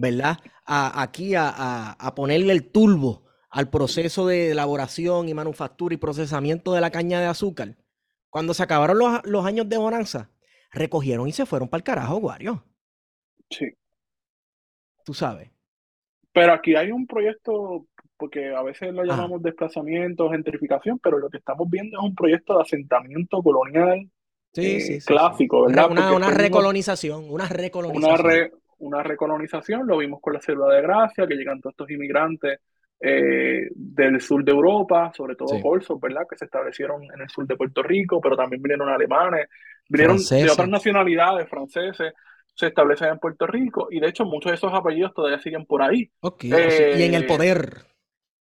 ¿verdad? 0.00 0.38
aquí 0.64 1.34
a, 1.34 1.92
a, 1.92 2.14
ponerle 2.14 2.52
el 2.52 2.70
turbo 2.70 3.24
al 3.50 3.70
proceso 3.70 4.26
de 4.26 4.52
elaboración 4.52 5.28
y 5.28 5.34
manufactura 5.34 5.94
y 5.94 5.98
procesamiento 5.98 6.72
de 6.72 6.80
la 6.80 6.90
caña 6.90 7.20
de 7.20 7.26
azúcar. 7.26 7.76
Cuando 8.28 8.54
se 8.54 8.62
acabaron 8.62 8.98
los, 8.98 9.24
los 9.24 9.44
años 9.44 9.68
de 9.68 9.76
bonanza, 9.76 10.30
recogieron 10.72 11.26
y 11.26 11.32
se 11.32 11.46
fueron 11.46 11.68
para 11.68 11.78
el 11.78 11.84
carajo, 11.84 12.16
Wario. 12.18 12.64
Sí. 13.50 13.66
Tú 15.04 15.12
sabes. 15.12 15.50
Pero 16.32 16.52
aquí 16.52 16.76
hay 16.76 16.92
un 16.92 17.06
proyecto, 17.06 17.86
porque 18.16 18.54
a 18.54 18.62
veces 18.62 18.94
lo 18.94 19.04
llamamos 19.04 19.42
desplazamiento, 19.42 20.30
gentrificación, 20.30 21.00
pero 21.00 21.18
lo 21.18 21.28
que 21.28 21.38
estamos 21.38 21.68
viendo 21.68 21.98
es 21.98 22.04
un 22.04 22.14
proyecto 22.14 22.54
de 22.54 22.62
asentamiento 22.62 23.42
colonial 23.42 24.08
eh, 24.54 24.98
clásico, 25.04 25.66
¿verdad? 25.66 25.90
Una, 25.90 26.30
recolonización, 26.30 27.28
una 27.28 27.48
recolonización. 27.48 28.20
Una, 28.20 28.50
recolonización, 29.02 29.86
lo 29.86 29.98
vimos 29.98 30.20
con 30.20 30.32
la 30.32 30.40
Selva 30.40 30.74
de 30.74 30.82
Gracia, 30.82 31.26
que 31.26 31.34
llegan 31.34 31.60
todos 31.60 31.74
estos 31.74 31.90
inmigrantes 31.90 32.60
eh, 33.00 33.68
del 33.74 34.20
sur 34.20 34.44
de 34.44 34.52
Europa, 34.52 35.12
sobre 35.16 35.34
todo 35.34 35.48
sí. 35.48 35.62
¿verdad? 36.00 36.26
Que 36.28 36.36
se 36.36 36.44
establecieron 36.44 37.02
en 37.04 37.20
el 37.22 37.28
sur 37.30 37.46
de 37.46 37.56
Puerto 37.56 37.82
Rico, 37.82 38.20
pero 38.20 38.36
también 38.36 38.62
vinieron 38.62 38.88
alemanes, 38.88 39.48
vinieron 39.88 40.18
de 40.18 40.50
otras 40.50 40.68
nacionalidades, 40.68 41.48
franceses, 41.48 42.12
se 42.54 42.66
establecen 42.66 43.08
en 43.08 43.18
Puerto 43.18 43.46
Rico 43.46 43.88
y 43.90 44.00
de 44.00 44.08
hecho 44.08 44.24
muchos 44.24 44.52
de 44.52 44.56
esos 44.56 44.72
apellidos 44.74 45.14
todavía 45.14 45.38
siguen 45.38 45.64
por 45.64 45.82
ahí. 45.82 46.10
y 46.42 46.52
en 46.52 47.14
el 47.14 47.24
eh, 47.24 47.26
poder. 47.26 47.76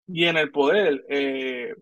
Y 0.08 0.26
en 0.26 0.38
el 0.38 0.52
poder. 0.52 1.06
Eh, 1.08 1.76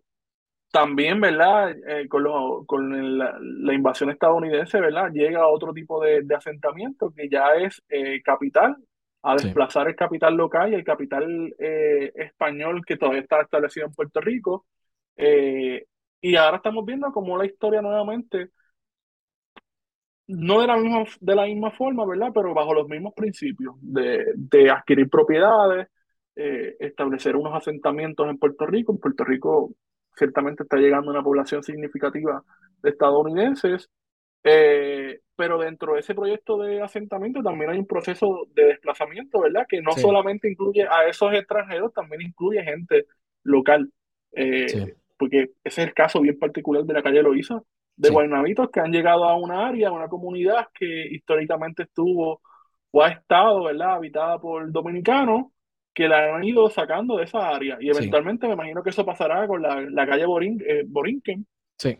también, 0.76 1.22
¿verdad? 1.22 1.74
Eh, 1.88 2.06
con, 2.10 2.24
lo, 2.24 2.66
con 2.66 3.18
la, 3.18 3.74
invasión 3.74 4.10
estadounidense, 4.10 4.82
¿verdad? 4.82 5.10
Llega 5.14 5.48
otro 5.48 5.72
tipo 5.74 6.04
de, 6.04 6.26
asentamiento 6.36 7.14
que 7.16 7.30
ya 7.30 7.54
es 7.54 7.82
capital, 8.26 8.76
a 9.24 9.36
desplazar 9.36 9.88
el 9.88 9.96
capital 9.96 10.36
local 10.36 10.72
y 10.72 10.76
el 10.76 10.84
capital 10.84 11.56
español 11.58 12.84
que 12.86 12.98
todavía 12.98 13.22
está 13.22 13.42
establecido 13.42 13.88
en 13.88 13.94
Puerto 13.94 14.20
Rico. 14.20 14.66
y 16.22 16.36
ahora 16.36 16.58
estamos 16.58 16.86
viendo 16.86 17.12
cómo 17.14 17.38
la 17.38 17.46
historia 17.46 17.82
nuevamente 17.82 18.50
no 20.28 20.62
de 20.62 20.68
la 20.68 20.78
misma, 20.78 21.04
de 21.20 21.36
la 21.36 21.46
misma 21.46 21.72
forma, 21.72 22.06
¿verdad? 22.06 22.32
Pero 22.34 22.54
bajo 22.54 22.74
los 22.74 22.88
mismos 22.88 23.14
principios 23.14 23.76
de, 23.80 24.26
de 24.36 24.70
adquirir 24.70 25.10
propiedades, 25.10 25.88
eh, 26.36 26.76
establecer 26.80 27.36
unos 27.36 27.54
asentamientos 27.56 28.28
en 28.30 28.38
Puerto 28.38 28.66
Rico. 28.66 28.92
En 28.92 29.00
Puerto 29.00 29.24
Rico 29.24 29.72
ciertamente 30.15 30.63
está 30.63 30.78
llegando 30.78 31.12
una 31.12 31.23
población 31.23 31.63
significativa 31.63 32.43
de 32.82 32.89
estadounidenses, 32.89 33.89
eh, 34.43 35.19
pero 35.36 35.58
dentro 35.58 35.93
de 35.93 36.01
ese 36.01 36.15
proyecto 36.15 36.58
de 36.58 36.82
asentamiento 36.82 37.41
también 37.41 37.71
hay 37.71 37.80
un 37.80 37.88
proceso 37.88 38.47
de 38.54 38.65
desplazamiento, 38.67 39.41
¿verdad? 39.41 39.65
Que 39.67 39.82
no 39.82 39.91
solamente 39.93 40.49
incluye 40.49 40.88
a 40.88 41.08
esos 41.08 41.34
extranjeros, 41.34 41.93
también 41.93 42.21
incluye 42.21 42.63
gente 42.63 43.06
local. 43.43 43.91
Eh, 44.32 44.95
porque 45.17 45.51
ese 45.63 45.82
es 45.82 45.88
el 45.88 45.93
caso 45.93 46.21
bien 46.21 46.38
particular 46.38 46.84
de 46.84 46.93
la 46.93 47.01
calle 47.01 47.23
Loíza, 47.23 47.62
de 47.95 48.10
sí. 48.10 48.15
que 48.73 48.80
han 48.80 48.91
llegado 48.91 49.23
a 49.23 49.36
una 49.36 49.67
área, 49.67 49.89
a 49.89 49.93
una 49.93 50.10
comunidad 50.10 50.67
que 50.73 51.08
históricamente 51.12 51.84
estuvo 51.84 52.41
o 52.91 53.04
ha 53.04 53.10
estado, 53.10 53.63
¿verdad?, 53.63 53.95
habitada 53.95 54.39
por 54.39 54.71
dominicanos 54.71 55.47
que 55.95 56.10
la 56.10 56.36
han 56.36 56.43
ido 56.43 56.69
sacando 56.69 57.17
de 57.17 57.23
esa 57.23 57.49
área. 57.49 57.77
Y 57.79 57.89
eventualmente 57.89 58.47
me 58.47 58.53
imagino 58.53 58.84
que 58.84 58.89
eso 58.89 59.05
pasará 59.05 59.47
con 59.47 59.62
la, 59.62 59.79
la 59.81 60.05
calle 60.05 60.25
Borin, 60.25 60.62
eh, 60.67 60.84
Borinquen. 60.86 61.47
Sí. 61.79 61.97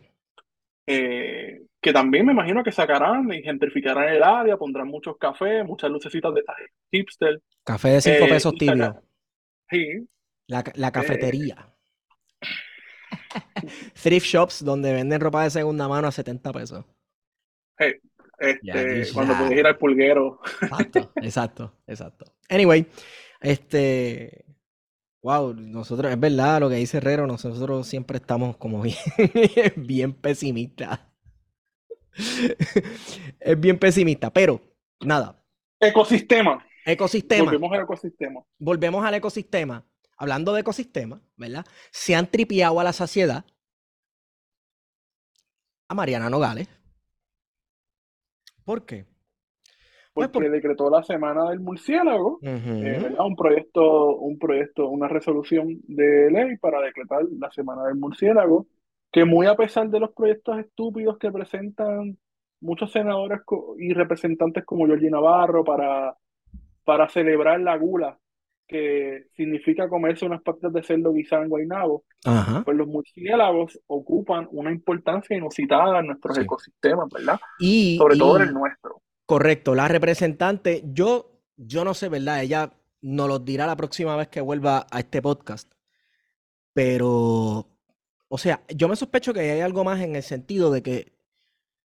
Eh, 0.86 1.62
que 1.82 1.94
también 1.94 2.26
me 2.26 2.34
imagino 2.34 2.62
que 2.62 2.74
sacarán 2.74 3.32
y 3.32 3.42
gentrificarán 3.42 4.10
el 4.10 4.22
área, 4.22 4.58
pondrán 4.58 4.90
muchos 4.90 5.18
cafés, 5.18 5.66
muchas 5.66 5.90
lucecitas 5.90 6.34
de 6.34 6.42
estas 6.42 6.56
hipster. 6.92 7.42
Café 7.64 7.90
de 7.90 8.02
cinco 8.02 8.26
eh, 8.26 8.30
pesos 8.30 8.54
tibio. 8.56 9.02
Sí. 9.70 10.08
La, 10.48 10.64
la 10.76 10.92
cafetería. 10.92 11.74
Thrift 14.04 14.26
shops 14.26 14.64
donde 14.64 14.94
venden 14.94 15.22
ropa 15.22 15.44
de 15.44 15.52
segunda 15.52 15.88
mano 15.88 16.08
a 16.08 16.12
70 16.12 16.52
pesos. 16.52 16.86
este, 17.78 19.14
cuando 19.14 19.38
puedes 19.38 19.58
ir 19.58 19.66
al 19.66 19.78
pulguero. 19.78 20.42
Exacto, 20.62 21.12
exacto, 21.16 21.74
exacto. 21.88 22.26
Anyway, 22.50 22.86
este. 23.46 24.46
Wow, 25.22 25.56
nosotros, 25.56 26.12
es 26.12 26.20
verdad 26.20 26.60
lo 26.60 26.70
que 26.70 26.76
dice 26.76 26.98
Herrero, 26.98 27.26
nosotros 27.26 27.88
siempre 27.88 28.18
estamos 28.18 28.58
como 28.58 28.82
bien, 28.84 29.74
bien 29.76 30.14
pesimistas. 30.14 31.00
es 33.40 33.60
bien 33.60 33.80
pesimista, 33.80 34.32
pero 34.32 34.62
nada. 35.02 35.44
Ecosistema. 35.80 36.64
Ecosistema. 36.86 37.46
Volvemos 37.46 37.72
al 37.72 37.82
ecosistema. 37.82 38.44
Volvemos 38.60 39.04
al 39.06 39.16
ecosistema 39.16 39.86
hablando 40.18 40.54
de 40.54 40.62
ecosistemas, 40.62 41.22
¿verdad? 41.36 41.66
Se 41.92 42.16
han 42.16 42.30
tripiado 42.30 42.80
a 42.80 42.84
la 42.84 42.94
saciedad 42.94 43.46
a 45.88 45.94
Mariana 45.94 46.30
Nogales. 46.30 46.68
¿Por 48.64 48.86
qué? 48.86 49.06
Pues 50.16 50.30
porque 50.30 50.50
decretó 50.50 50.90
la 50.90 51.04
semana 51.04 51.50
del 51.50 51.60
murciélago, 51.60 52.40
eh, 52.42 53.14
un 53.20 53.36
proyecto, 53.36 54.16
un 54.16 54.40
proyecto, 54.40 54.88
una 54.88 55.10
resolución 55.10 55.82
de 55.90 56.32
ley 56.32 56.56
para 56.56 56.80
decretar 56.80 57.24
la 57.38 57.52
semana 57.52 57.84
del 57.84 57.96
murciélago, 57.96 58.66
que 59.12 59.26
muy 59.26 59.46
a 59.46 59.56
pesar 59.56 59.90
de 59.90 60.00
los 60.00 60.14
proyectos 60.14 60.58
estúpidos 60.58 61.18
que 61.18 61.34
presentan 61.34 62.18
muchos 62.62 62.94
senadores 62.94 63.42
y 63.78 63.92
representantes 63.92 64.64
como 64.64 64.86
Georgie 64.86 65.10
Navarro 65.10 65.66
para, 65.66 66.16
para 66.86 67.10
celebrar 67.10 67.60
la 67.60 67.76
gula 67.76 68.18
que 68.68 69.26
significa 69.36 69.90
comerse 69.90 70.26
unas 70.26 70.42
patas 70.42 70.72
de 70.72 70.82
cerdo 70.82 71.12
guisado 71.12 71.44
en 71.44 71.50
Guaynabo, 71.50 72.04
pues 72.64 72.78
los 72.78 72.88
murciélagos 72.88 73.80
ocupan 73.88 74.48
una 74.52 74.72
importancia 74.72 75.38
inusitada 75.38 76.00
en 76.00 76.08
nuestros 76.08 76.38
ecosistemas, 76.38 77.10
¿verdad? 77.14 77.40
Y, 77.60 77.98
Sobre 77.98 78.18
todo 78.18 78.38
en 78.38 78.48
el 78.48 78.54
nuestro. 78.54 79.02
Correcto, 79.26 79.74
la 79.74 79.88
representante, 79.88 80.84
yo, 80.86 81.42
yo 81.58 81.84
no 81.84 81.96
sé, 81.96 82.10
¿verdad? 82.10 82.44
Ella 82.44 82.74
nos 83.02 83.28
lo 83.28 83.40
dirá 83.40 83.66
la 83.66 83.76
próxima 83.76 84.16
vez 84.16 84.28
que 84.28 84.42
vuelva 84.42 84.86
a 84.92 85.00
este 85.00 85.22
podcast, 85.22 85.72
pero, 86.74 87.68
o 88.28 88.38
sea, 88.38 88.64
yo 88.76 88.88
me 88.88 88.96
sospecho 88.96 89.34
que 89.34 89.40
hay 89.40 89.62
algo 89.62 89.84
más 89.84 90.02
en 90.02 90.16
el 90.16 90.24
sentido 90.24 90.72
de 90.72 90.84
que 90.84 91.14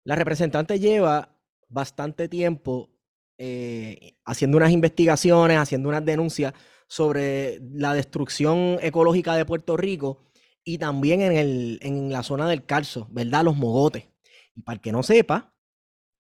la 0.05 0.15
representante 0.15 0.79
lleva 0.79 1.37
bastante 1.67 2.29
tiempo 2.29 2.89
eh, 3.37 4.15
haciendo 4.23 4.57
unas 4.57 4.71
investigaciones, 4.71 5.57
haciendo 5.57 5.89
unas 5.89 6.05
denuncias 6.05 6.53
sobre 6.87 7.59
la 7.73 7.93
destrucción 7.93 8.79
ecológica 8.81 9.35
de 9.35 9.45
Puerto 9.45 9.75
Rico 9.75 10.23
y 10.63 10.77
también 10.77 11.21
en, 11.21 11.33
el, 11.33 11.79
en 11.81 12.09
la 12.11 12.23
zona 12.23 12.47
del 12.47 12.65
Calzo, 12.65 13.07
¿verdad? 13.11 13.43
Los 13.43 13.57
mogotes. 13.57 14.07
Y 14.55 14.61
para 14.61 14.75
el 14.75 14.81
que 14.81 14.93
no 14.93 15.03
sepa, 15.03 15.56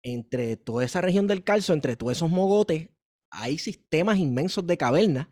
entre 0.07 0.57
toda 0.57 0.85
esa 0.85 1.01
región 1.01 1.27
del 1.27 1.42
Calzo, 1.42 1.73
entre 1.73 1.97
todos 1.97 2.12
esos 2.12 2.31
mogotes, 2.31 2.90
hay 3.29 3.59
sistemas 3.59 4.19
inmensos 4.19 4.64
de 4.64 4.77
cavernas 4.77 5.27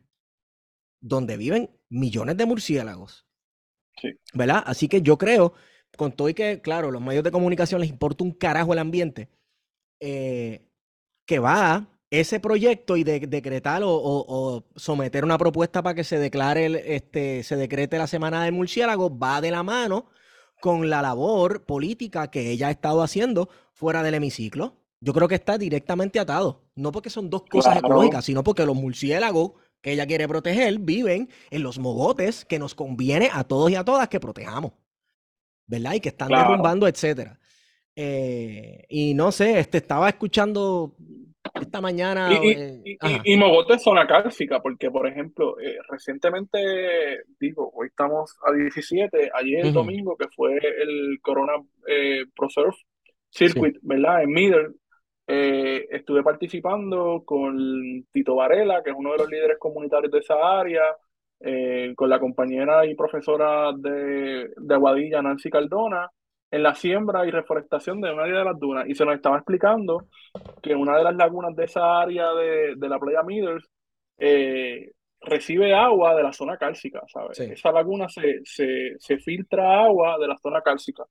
donde 1.01 1.37
viven 1.37 1.71
millones 1.89 2.37
de 2.37 2.45
murciélagos. 2.45 3.25
¿Verdad? 4.33 4.65
Así 4.67 4.89
que 4.89 5.01
yo 5.01 5.17
creo, 5.17 5.55
con 5.97 6.11
todo 6.11 6.29
y 6.29 6.35
que, 6.35 6.61
claro, 6.61 6.91
los 6.91 7.01
medios 7.01 7.23
de 7.23 7.31
comunicación 7.31 7.81
les 7.81 7.89
importa 7.89 8.25
un 8.25 8.33
carajo 8.33 8.73
el 8.73 8.81
ambiente, 8.81 9.31
eh, 10.01 10.67
que 11.25 11.39
va 11.39 11.89
ese 12.11 12.41
proyecto 12.41 12.97
y 12.97 13.05
de, 13.05 13.21
decretar 13.21 13.83
o, 13.85 14.65
someter 14.75 15.25
una 15.25 15.39
propuesta 15.39 15.85
para 15.85 15.95
que 15.95 16.05
se 16.05 16.19
declare 16.19 16.97
este 16.97 17.45
se 17.45 17.57
decrete 17.57 17.99
la 17.99 18.07
semana 18.07 18.45
del 18.45 18.53
murciélago 18.53 19.17
va 19.17 19.41
de 19.41 19.51
la 19.51 19.63
mano 19.63 20.11
con 20.61 20.89
la 20.91 21.03
labor 21.03 21.65
política 21.65 22.31
que 22.31 22.51
ella 22.51 22.69
ha 22.69 22.71
estado 22.71 23.03
haciendo 23.03 23.49
fuera 23.73 24.03
del 24.03 24.15
hemiciclo. 24.15 24.77
Yo 25.01 25.13
creo 25.13 25.29
que 25.29 25.35
está 25.35 25.59
directamente 25.59 26.19
atado, 26.19 26.63
no 26.75 26.91
porque 26.91 27.11
son 27.11 27.29
dos 27.29 27.45
cosas 27.51 27.77
ecológicas, 27.77 28.25
sino 28.25 28.43
porque 28.43 28.65
los 28.65 28.75
murciélagos 28.75 29.53
que 29.83 29.93
ella 29.93 30.07
quiere 30.07 30.27
proteger 30.27 30.79
viven 30.79 31.29
en 31.51 31.63
los 31.63 31.79
mogotes 31.79 32.47
que 32.47 32.59
nos 32.59 32.75
conviene 32.75 33.29
a 33.31 33.45
todos 33.45 33.71
y 33.71 33.75
a 33.75 33.85
todas 33.85 34.09
que 34.09 34.19
protejamos. 34.19 34.73
¿Verdad? 35.67 35.95
Y 35.95 36.01
que 36.01 36.09
están 36.11 36.29
derrumbando, 36.29 36.89
etcétera. 36.89 37.39
Eh, 37.97 38.85
y 38.89 39.15
no 39.15 39.31
sé, 39.31 39.59
este, 39.59 39.79
estaba 39.79 40.09
escuchando 40.09 40.97
esta 41.55 41.81
mañana. 41.81 42.29
Y, 42.33 42.49
y, 42.49 42.93
eh, 42.93 43.21
y, 43.25 43.37
Mogote 43.37 43.75
es 43.75 43.83
zona 43.83 44.07
cálcica, 44.07 44.61
porque, 44.61 44.91
por 44.91 45.07
ejemplo, 45.07 45.59
eh, 45.61 45.79
recientemente, 45.89 47.23
digo, 47.39 47.71
hoy 47.75 47.89
estamos 47.89 48.37
a 48.47 48.53
17, 48.53 49.31
ayer 49.35 49.67
el 49.67 49.73
domingo, 49.73 50.17
que 50.17 50.29
fue 50.35 50.57
el 50.57 51.19
Corona 51.23 51.53
Pro 52.37 52.51
Surf 52.51 52.77
Circuit, 53.31 53.77
¿verdad? 53.83 54.23
En 54.23 54.31
Middle, 54.31 54.75
eh, 55.27 55.87
estuve 55.91 56.23
participando 56.23 57.23
con 57.25 58.05
Tito 58.13 58.37
Varela, 58.37 58.83
que 58.83 58.91
es 58.91 58.97
uno 58.97 59.13
de 59.13 59.19
los 59.19 59.31
líderes 59.31 59.59
comunitarios 59.59 60.13
de 60.13 60.19
esa 60.19 60.35
área, 60.35 60.83
eh, 61.41 61.93
con 61.97 62.11
la 62.11 62.21
compañera 62.21 62.87
y 62.87 62.95
profesora 62.95 63.73
de, 63.77 64.51
de 64.57 64.75
Aguadilla, 64.75 65.23
Nancy 65.23 65.51
Cardona, 65.51 66.11
en 66.55 66.63
la 66.63 66.75
siembra 66.75 67.27
y 67.27 67.33
reforestación 67.33 68.01
de 68.01 68.13
una 68.13 68.25
de 68.25 68.45
las 68.45 68.59
dunas. 68.59 68.89
Y 68.89 68.95
se 68.95 69.05
nos 69.05 69.17
estaba 69.17 69.39
explicando 69.39 70.07
que 70.63 70.75
una 70.77 70.97
de 70.97 71.03
las 71.03 71.17
lagunas 71.17 71.55
de 71.57 71.65
esa 71.65 72.01
área 72.01 72.33
de, 72.33 72.75
de 72.77 72.89
la 72.89 73.01
playa 73.01 73.25
Middles 73.25 73.69
eh, 74.19 74.93
recibe 75.21 75.75
agua 75.75 76.15
de 76.15 76.23
la 76.23 76.33
zona 76.33 76.57
cálcica, 76.57 77.03
¿sabes? 77.13 77.41
Esa 77.41 77.73
laguna 77.73 78.09
se, 78.09 78.41
se, 78.45 78.93
se, 78.99 79.19
filtra 79.19 79.83
agua 79.85 80.17
de 80.19 80.29
la 80.29 80.39
zona 80.39 80.61
cálcica, 80.61 81.05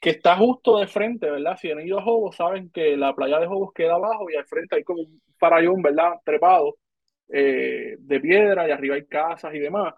que 0.00 0.10
está 0.10 0.36
justo 0.36 0.78
de 0.78 0.88
frente, 0.88 1.30
¿verdad? 1.30 1.56
Si 1.60 1.70
han 1.70 1.86
ido 1.86 2.00
a 2.00 2.02
Jobos, 2.02 2.34
saben 2.34 2.68
que 2.70 2.96
la 2.96 3.14
playa 3.14 3.38
de 3.38 3.46
Jobos 3.46 3.72
queda 3.72 3.94
abajo 3.94 4.28
y 4.28 4.34
al 4.34 4.46
frente 4.46 4.76
hay 4.76 4.82
como 4.82 5.02
un 5.02 5.20
parayón, 5.38 5.80
¿verdad? 5.80 6.14
Trepado 6.24 6.76
eh, 7.28 7.94
de 8.00 8.20
piedra 8.20 8.66
y 8.66 8.72
arriba 8.72 8.96
hay 8.96 9.06
casas 9.06 9.54
y 9.54 9.60
demás. 9.60 9.94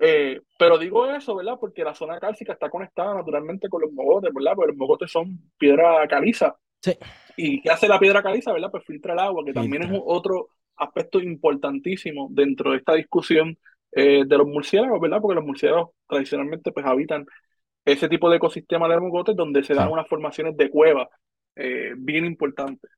Eh, 0.00 0.40
pero 0.58 0.78
digo 0.78 1.06
eso, 1.06 1.36
¿verdad? 1.36 1.56
Porque 1.60 1.84
la 1.84 1.94
zona 1.94 2.18
cálcica 2.18 2.52
está 2.52 2.68
conectada 2.68 3.14
naturalmente 3.14 3.68
con 3.68 3.82
los 3.82 3.92
mogotes, 3.92 4.32
¿verdad? 4.34 4.52
Porque 4.54 4.72
los 4.72 4.76
mogotes 4.76 5.10
son 5.10 5.38
piedra 5.56 6.06
caliza. 6.08 6.56
Sí. 6.80 6.92
¿Y 7.36 7.60
qué 7.62 7.70
hace 7.70 7.88
la 7.88 7.98
piedra 7.98 8.22
caliza, 8.22 8.52
verdad? 8.52 8.70
Pues 8.70 8.84
filtra 8.84 9.14
el 9.14 9.18
agua, 9.18 9.44
que 9.44 9.52
también 9.52 9.84
es 9.84 10.00
otro 10.04 10.48
aspecto 10.76 11.20
importantísimo 11.20 12.28
dentro 12.30 12.72
de 12.72 12.78
esta 12.78 12.94
discusión 12.94 13.56
eh, 13.92 14.24
de 14.26 14.38
los 14.38 14.46
murciélagos, 14.46 15.00
¿verdad? 15.00 15.20
Porque 15.20 15.36
los 15.36 15.44
murciélagos 15.44 15.90
tradicionalmente 16.08 16.72
pues 16.72 16.84
habitan 16.84 17.26
ese 17.84 18.08
tipo 18.08 18.28
de 18.30 18.36
ecosistema 18.36 18.88
de 18.88 18.98
mogotes 18.98 19.36
donde 19.36 19.62
se 19.62 19.74
dan 19.74 19.90
unas 19.90 20.08
formaciones 20.08 20.56
de 20.56 20.70
cuevas 20.70 21.08
eh, 21.56 21.92
bien 21.96 22.24
importantes. 22.24 22.90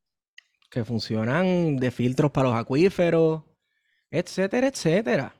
Que 0.70 0.84
funcionan 0.84 1.76
de 1.76 1.90
filtros 1.90 2.30
para 2.30 2.48
los 2.48 2.56
acuíferos, 2.58 3.42
etcétera, 4.10 4.68
etcétera. 4.68 5.34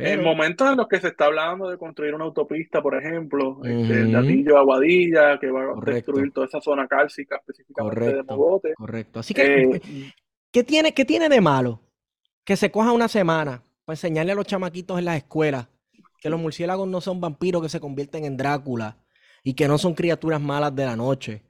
En 0.00 0.22
momentos 0.22 0.70
en 0.70 0.76
los 0.76 0.88
que 0.88 1.00
se 1.00 1.08
está 1.08 1.26
hablando 1.26 1.68
de 1.68 1.78
construir 1.78 2.14
una 2.14 2.24
autopista, 2.24 2.82
por 2.82 2.96
ejemplo, 2.96 3.58
este, 3.64 4.00
el 4.00 4.12
Latillo 4.12 4.58
Aguadilla, 4.58 5.38
que 5.38 5.50
va 5.50 5.62
a 5.62 5.92
destruir 5.92 6.32
toda 6.32 6.46
esa 6.46 6.60
zona 6.60 6.86
cálcica 6.86 7.36
específicamente 7.36 8.14
de 8.14 8.22
mogotes. 8.22 8.74
Correcto. 8.76 9.20
Así 9.20 9.34
que, 9.34 9.62
eh, 9.62 9.80
¿qué, 10.50 10.64
tiene, 10.64 10.94
¿qué 10.94 11.04
tiene 11.04 11.28
de 11.28 11.40
malo? 11.40 11.80
Que 12.44 12.56
se 12.56 12.70
coja 12.70 12.92
una 12.92 13.08
semana 13.08 13.62
para 13.84 13.94
enseñarle 13.94 14.32
a 14.32 14.34
los 14.34 14.46
chamaquitos 14.46 14.98
en 14.98 15.04
las 15.04 15.16
escuelas 15.16 15.68
que 16.20 16.30
los 16.30 16.38
murciélagos 16.38 16.86
no 16.86 17.00
son 17.00 17.20
vampiros 17.20 17.62
que 17.62 17.68
se 17.68 17.80
convierten 17.80 18.24
en 18.24 18.36
Drácula 18.36 18.98
y 19.42 19.54
que 19.54 19.66
no 19.66 19.78
son 19.78 19.94
criaturas 19.94 20.40
malas 20.40 20.74
de 20.74 20.84
la 20.84 20.96
noche. 20.96 21.42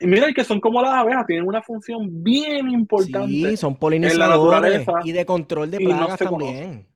Y 0.00 0.06
mira, 0.06 0.32
que 0.32 0.44
son 0.44 0.60
como 0.60 0.80
las 0.80 0.92
abejas, 0.92 1.26
tienen 1.26 1.48
una 1.48 1.62
función 1.62 2.22
bien 2.22 2.70
importante. 2.70 3.28
Sí, 3.28 3.56
son 3.56 3.74
polinizadores 3.76 4.86
y 5.04 5.12
de 5.12 5.26
control 5.26 5.70
de 5.70 5.78
plagas 5.78 6.18
también. 6.18 6.86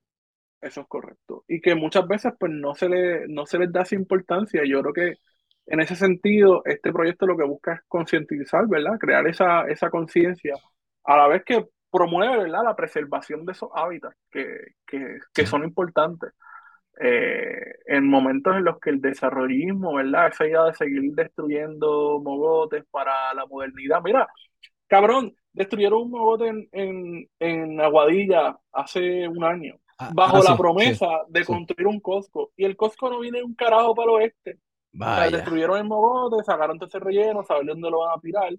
Eso 0.63 0.81
es 0.81 0.87
correcto. 0.87 1.43
Y 1.47 1.59
que 1.61 1.75
muchas 1.75 2.07
veces 2.07 2.33
pues 2.39 2.51
no 2.51 2.73
se, 2.73 2.87
le, 2.89 3.27
no 3.27 3.45
se 3.45 3.59
les 3.59 3.71
da 3.71 3.81
esa 3.81 3.95
importancia. 3.95 4.61
Yo 4.65 4.81
creo 4.81 4.93
que 4.93 5.17
en 5.65 5.79
ese 5.81 5.95
sentido 5.95 6.61
este 6.65 6.91
proyecto 6.93 7.25
lo 7.25 7.37
que 7.37 7.43
busca 7.43 7.73
es 7.73 7.81
concientizar, 7.87 8.67
¿verdad? 8.67 8.97
Crear 8.99 9.27
esa, 9.27 9.67
esa 9.67 9.89
conciencia 9.89 10.55
a 11.03 11.17
la 11.17 11.27
vez 11.27 11.43
que 11.43 11.65
promueve, 11.91 12.37
¿verdad? 12.43 12.63
La 12.63 12.75
preservación 12.75 13.45
de 13.45 13.51
esos 13.51 13.69
hábitats 13.75 14.15
que, 14.31 14.47
que, 14.87 15.19
que 15.33 15.45
son 15.45 15.63
importantes. 15.63 16.31
Eh, 16.99 17.75
en 17.87 18.07
momentos 18.07 18.55
en 18.55 18.63
los 18.65 18.79
que 18.79 18.91
el 18.91 19.01
desarrollismo, 19.01 19.95
¿verdad? 19.95 20.27
Esa 20.27 20.47
idea 20.47 20.63
de 20.65 20.73
seguir 20.75 21.11
destruyendo 21.13 22.21
mogotes 22.23 22.85
para 22.91 23.33
la 23.33 23.45
modernidad. 23.47 24.01
Mira, 24.03 24.27
cabrón, 24.87 25.35
destruyeron 25.51 26.03
un 26.03 26.11
mogote 26.11 26.47
en, 26.47 26.69
en, 26.71 27.29
en 27.39 27.81
Aguadilla 27.81 28.57
hace 28.71 29.27
un 29.27 29.43
año. 29.43 29.75
Ah, 30.07 30.11
bajo 30.13 30.37
ah, 30.37 30.41
la 30.43 30.57
promesa 30.57 31.07
de 31.27 31.45
construir 31.45 31.87
un 31.87 31.99
Costco. 31.99 32.51
Y 32.57 32.65
el 32.65 32.75
Costco 32.75 33.09
no 33.09 33.19
viene 33.19 33.43
un 33.43 33.55
carajo 33.55 33.95
para 33.95 34.11
el 34.11 34.15
oeste. 34.15 34.59
destruyeron 35.31 35.77
el 35.77 35.85
mogote, 35.85 36.43
sacaron 36.43 36.77
todo 36.77 36.87
ese 36.87 36.99
relleno, 36.99 37.43
saben 37.43 37.67
dónde 37.67 37.89
lo 37.89 37.99
van 37.99 38.17
a 38.17 38.21
tirar. 38.21 38.53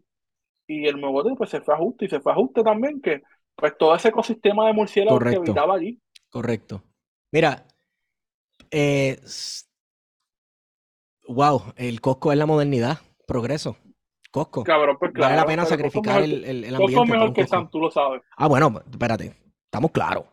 Y 0.66 0.86
el 0.86 0.96
mogote 0.96 1.34
pues 1.36 1.50
se 1.50 1.60
fue 1.60 1.74
a 1.74 1.76
ajuste 1.76 2.06
y 2.06 2.08
se 2.08 2.20
fue 2.20 2.32
a 2.32 2.34
ajuste 2.34 2.62
también 2.62 3.00
que 3.00 3.22
pues 3.54 3.76
todo 3.78 3.94
ese 3.94 4.08
ecosistema 4.08 4.66
de 4.66 4.72
murciélagos 4.72 5.22
que 5.22 5.36
habitaba 5.36 5.74
allí. 5.74 6.00
Correcto. 6.30 6.82
Mira, 7.30 7.66
eh, 8.70 9.20
wow, 11.28 11.62
el 11.76 12.00
Costco 12.00 12.32
es 12.32 12.38
la 12.38 12.46
modernidad, 12.46 12.98
progreso. 13.26 13.76
Costco. 14.30 14.64
Cabrón, 14.64 14.96
pues 14.98 15.12
Vale 15.12 15.36
la 15.36 15.46
pena 15.46 15.64
sacrificar 15.64 16.20
el, 16.20 16.44
el, 16.44 16.64
el, 16.64 16.74
ambiente. 16.74 16.96
Costco 16.96 17.06
mejor 17.06 17.32
que 17.32 17.46
Sam, 17.46 17.70
tú 17.70 17.78
lo 17.78 17.90
sabes. 17.90 18.22
Ah, 18.36 18.48
bueno, 18.48 18.82
espérate, 18.90 19.32
estamos 19.66 19.92
claros. 19.92 20.24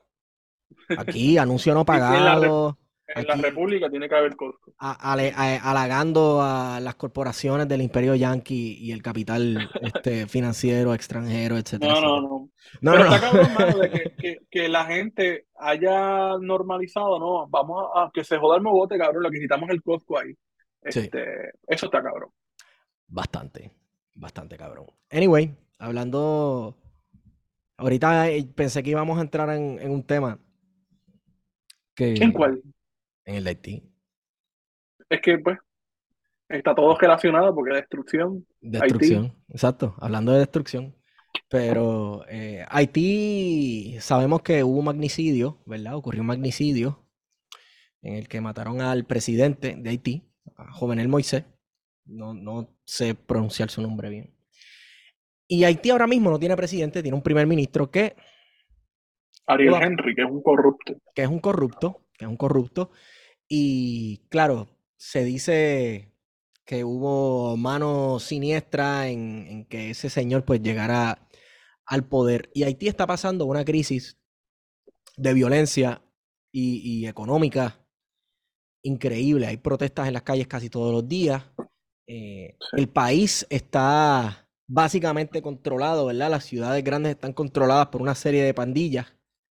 Aquí, 0.98 1.38
anuncio 1.38 1.74
no 1.74 1.86
pagado. 1.86 2.78
En 3.16 3.28
la, 3.28 3.36
República 3.36 3.90
tiene 3.90 4.08
que 4.08 4.16
haber 4.16 4.36
Costco. 4.36 4.74
halagando 4.78 6.42
a 6.42 6.80
las 6.80 6.96
corporaciones 6.96 7.68
del 7.68 7.82
imperio 7.82 8.16
yanqui 8.16 8.78
y 8.80 8.92
el 8.92 9.02
capital 9.02 9.70
este, 9.82 10.28
financiero 10.28 10.94
extranjero, 10.94 11.58
etcétera. 11.58 11.94
No, 11.94 12.02
no, 12.02 12.22
no. 12.22 12.50
no, 12.82 12.92
Pero 12.92 13.04
está 13.04 13.20
cabrón, 13.20 13.82
de 13.82 14.14
que, 14.18 14.40
que, 14.50 14.70
la 14.70 14.86
gente 14.86 15.48
haya 15.56 16.38
normalizado, 16.40 17.20
no, 17.20 17.48
vamos 17.50 17.86
a, 17.96 18.10
que 18.14 18.24
se 18.24 18.38
joda 18.38 18.58
el 18.58 18.64
mogote, 18.64 18.98
cabrón, 18.98 19.24
lo 19.24 19.30
que 19.30 19.36
necesitamos 19.36 19.70
el 19.70 19.82
Costco 19.82 20.18
ahí. 20.18 20.34
Este, 20.82 21.52
Eso 21.68 21.86
está 21.88 22.02
cabrón. 22.02 22.30
Bastante, 23.08 23.72
bastante 24.16 24.58
cabrón. 24.58 24.88
Anyway, 25.12 25.54
hablando, 25.80 26.78
ahorita 27.78 28.30
eh, 28.30 28.48
pensé 28.56 28.82
que 28.82 28.92
íbamos 28.92 29.18
a 29.20 29.22
entrar 29.22 29.50
en 29.50 29.92
un 29.92 30.04
tema 30.04 30.40
¿En 32.10 32.32
cuál? 32.32 32.62
En 33.26 33.36
el 33.36 33.44
de 33.44 33.50
Haití. 33.50 33.84
Es 35.10 35.22
que, 35.22 35.38
pues, 35.38 35.58
está 36.50 36.74
todo 36.76 36.98
relacionado 36.98 37.54
porque 37.54 37.76
destrucción. 37.76 38.46
Destrucción, 38.60 39.36
exacto, 39.50 39.96
hablando 40.00 40.32
de 40.32 40.40
destrucción. 40.40 40.96
Pero 41.50 42.26
eh, 42.30 42.66
Haití, 42.70 43.98
sabemos 44.00 44.42
que 44.42 44.64
hubo 44.64 44.80
un 44.80 44.86
magnicidio, 44.86 45.62
¿verdad? 45.66 45.96
Ocurrió 45.96 46.22
un 46.22 46.28
magnicidio 46.28 47.06
en 48.02 48.16
el 48.16 48.28
que 48.28 48.42
mataron 48.42 48.82
al 48.82 49.06
presidente 49.06 49.76
de 49.78 49.90
Haití, 49.90 50.30
a 50.56 50.72
Jovenel 50.72 51.08
Moisés. 51.08 51.46
No, 52.06 52.34
no 52.34 52.78
sé 52.84 53.16
pronunciar 53.16 53.70
su 53.70 53.82
nombre 53.82 54.10
bien. 54.10 54.36
Y 55.48 55.64
Haití 55.66 55.90
ahora 55.90 56.08
mismo 56.08 56.30
no 56.30 56.40
tiene 56.40 56.56
presidente, 56.56 57.02
tiene 57.02 57.16
un 57.16 57.24
primer 57.24 57.46
ministro 57.48 57.92
que 57.92 58.16
Ariel 59.48 59.76
Henry, 59.82 60.16
que 60.16 60.22
es 60.22 60.30
un 60.30 60.42
corrupto. 60.42 60.94
Que 61.14 61.24
es 61.24 61.28
un 61.28 61.40
corrupto, 61.40 62.02
que 62.18 62.26
es 62.26 62.30
un 62.30 62.38
corrupto. 62.38 62.92
Y 63.48 64.20
claro, 64.30 64.70
se 64.98 65.24
dice 65.24 66.14
que 66.66 66.84
hubo 66.84 67.58
mano 67.58 68.20
siniestra 68.20 69.10
en, 69.10 69.66
que 69.66 69.90
ese 69.90 70.10
señor 70.10 70.46
pues 70.46 70.62
llegara 70.62 71.28
al 71.86 72.08
poder. 72.08 72.50
Y 72.54 72.64
Haití 72.64 72.88
está 72.88 73.08
pasando 73.08 73.46
una 73.46 73.66
crisis 73.66 74.18
de 75.18 75.34
violencia 75.34 76.02
y, 76.52 77.06
económica 77.08 77.86
increíble. 78.84 79.48
Hay 79.48 79.58
protestas 79.58 80.08
en 80.08 80.14
las 80.14 80.24
calles 80.24 80.48
casi 80.48 80.70
todos 80.70 80.94
los 80.94 81.08
días. 81.08 81.44
Eh, 82.08 82.58
el 82.74 82.90
país 82.90 83.46
está 83.50 84.48
básicamente 84.68 85.42
controlado, 85.42 86.06
¿verdad? 86.06 86.32
Las 86.32 86.46
ciudades 86.46 86.84
grandes 86.84 87.12
están 87.12 87.34
controladas 87.34 87.88
por 87.88 88.02
una 88.02 88.16
serie 88.16 88.44
de 88.44 88.54
pandillas 88.54 89.14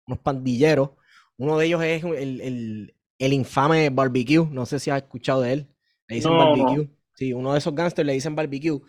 unos 0.06 0.18
pandilleros. 0.20 0.90
Uno 1.36 1.58
de 1.58 1.66
ellos 1.66 1.82
es 1.82 2.04
el, 2.04 2.94
infame 3.18 3.90
Barbecue. 3.90 4.46
No 4.50 4.66
sé 4.66 4.78
si 4.78 4.90
has 4.90 5.02
escuchado 5.02 5.40
de 5.42 5.52
él. 5.52 5.66
Le 6.08 6.16
dicen 6.16 6.36
Barbecue. 6.36 6.88
Sí, 7.14 7.32
uno 7.32 7.52
de 7.52 7.58
esos 7.58 7.74
gangsters 7.74 8.06
le 8.06 8.12
dicen 8.12 8.34
Barbecue. 8.34 8.80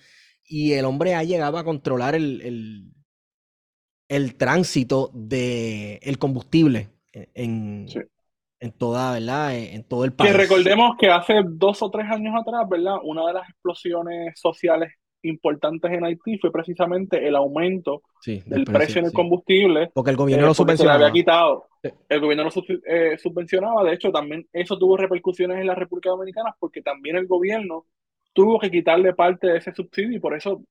Y 0.43 0.73
el 0.73 0.85
hombre 0.85 1.15
ha 1.15 1.23
llegado 1.23 1.57
a 1.57 1.63
controlar 1.63 2.15
el, 2.15 2.91
el, 4.07 4.35
tránsito 4.35 5.11
del 5.13 5.99
el 6.01 6.19
combustible 6.19 6.89
en, 7.13 7.87
en 8.59 8.71
toda, 8.71 9.13
¿verdad? 9.13 9.57
En, 9.57 9.83
todo 9.83 10.05
el 10.05 10.13
país. 10.13 10.31
Que 10.31 10.37
recordemos 10.37 10.97
que 10.99 11.09
hace 11.09 11.41
dos 11.45 11.81
o 11.81 11.89
tres 11.89 12.05
años 12.09 12.35
atrás, 12.39 12.67
¿verdad? 12.69 12.95
Una 13.03 13.25
de 13.27 13.33
las 13.33 13.49
explosiones 13.49 14.39
sociales 14.39 14.93
importantes 15.27 15.91
en 15.91 16.05
Haití 16.05 16.37
fue 16.37 16.51
precisamente 16.51 17.27
el 17.27 17.35
aumento 17.35 18.03
del, 18.25 18.65
precio, 18.65 18.99
en 18.99 19.07
el 19.07 19.13
combustible. 19.13 19.91
Porque 19.93 20.11
el 20.11 20.17
gobierno 20.17 20.47
lo 20.47 20.53
subvencionaba. 20.53 20.99
Se 20.99 21.05
había 21.05 21.13
quitado. 21.13 21.65
El 22.09 22.19
gobierno 22.19 22.43
lo 22.45 22.51
eh, 22.85 23.17
subvencionaba. 23.17 23.83
De 23.83 23.93
hecho, 23.93 24.11
también 24.11 24.47
eso 24.51 24.77
tuvo 24.77 24.97
repercusiones 24.97 25.59
en 25.59 25.67
la 25.67 25.75
República 25.75 26.09
Dominicana 26.09 26.55
porque 26.59 26.81
también 26.81 27.15
el 27.15 27.27
gobierno 27.27 27.85
tuvo 28.33 28.59
que 28.59 28.71
quitarle 28.71 29.13
parte 29.13 29.47
de 29.47 29.57
ese 29.57 29.73
subsidio 29.73 30.17
y 30.17 30.19
por 30.19 30.35
eso 30.35 30.61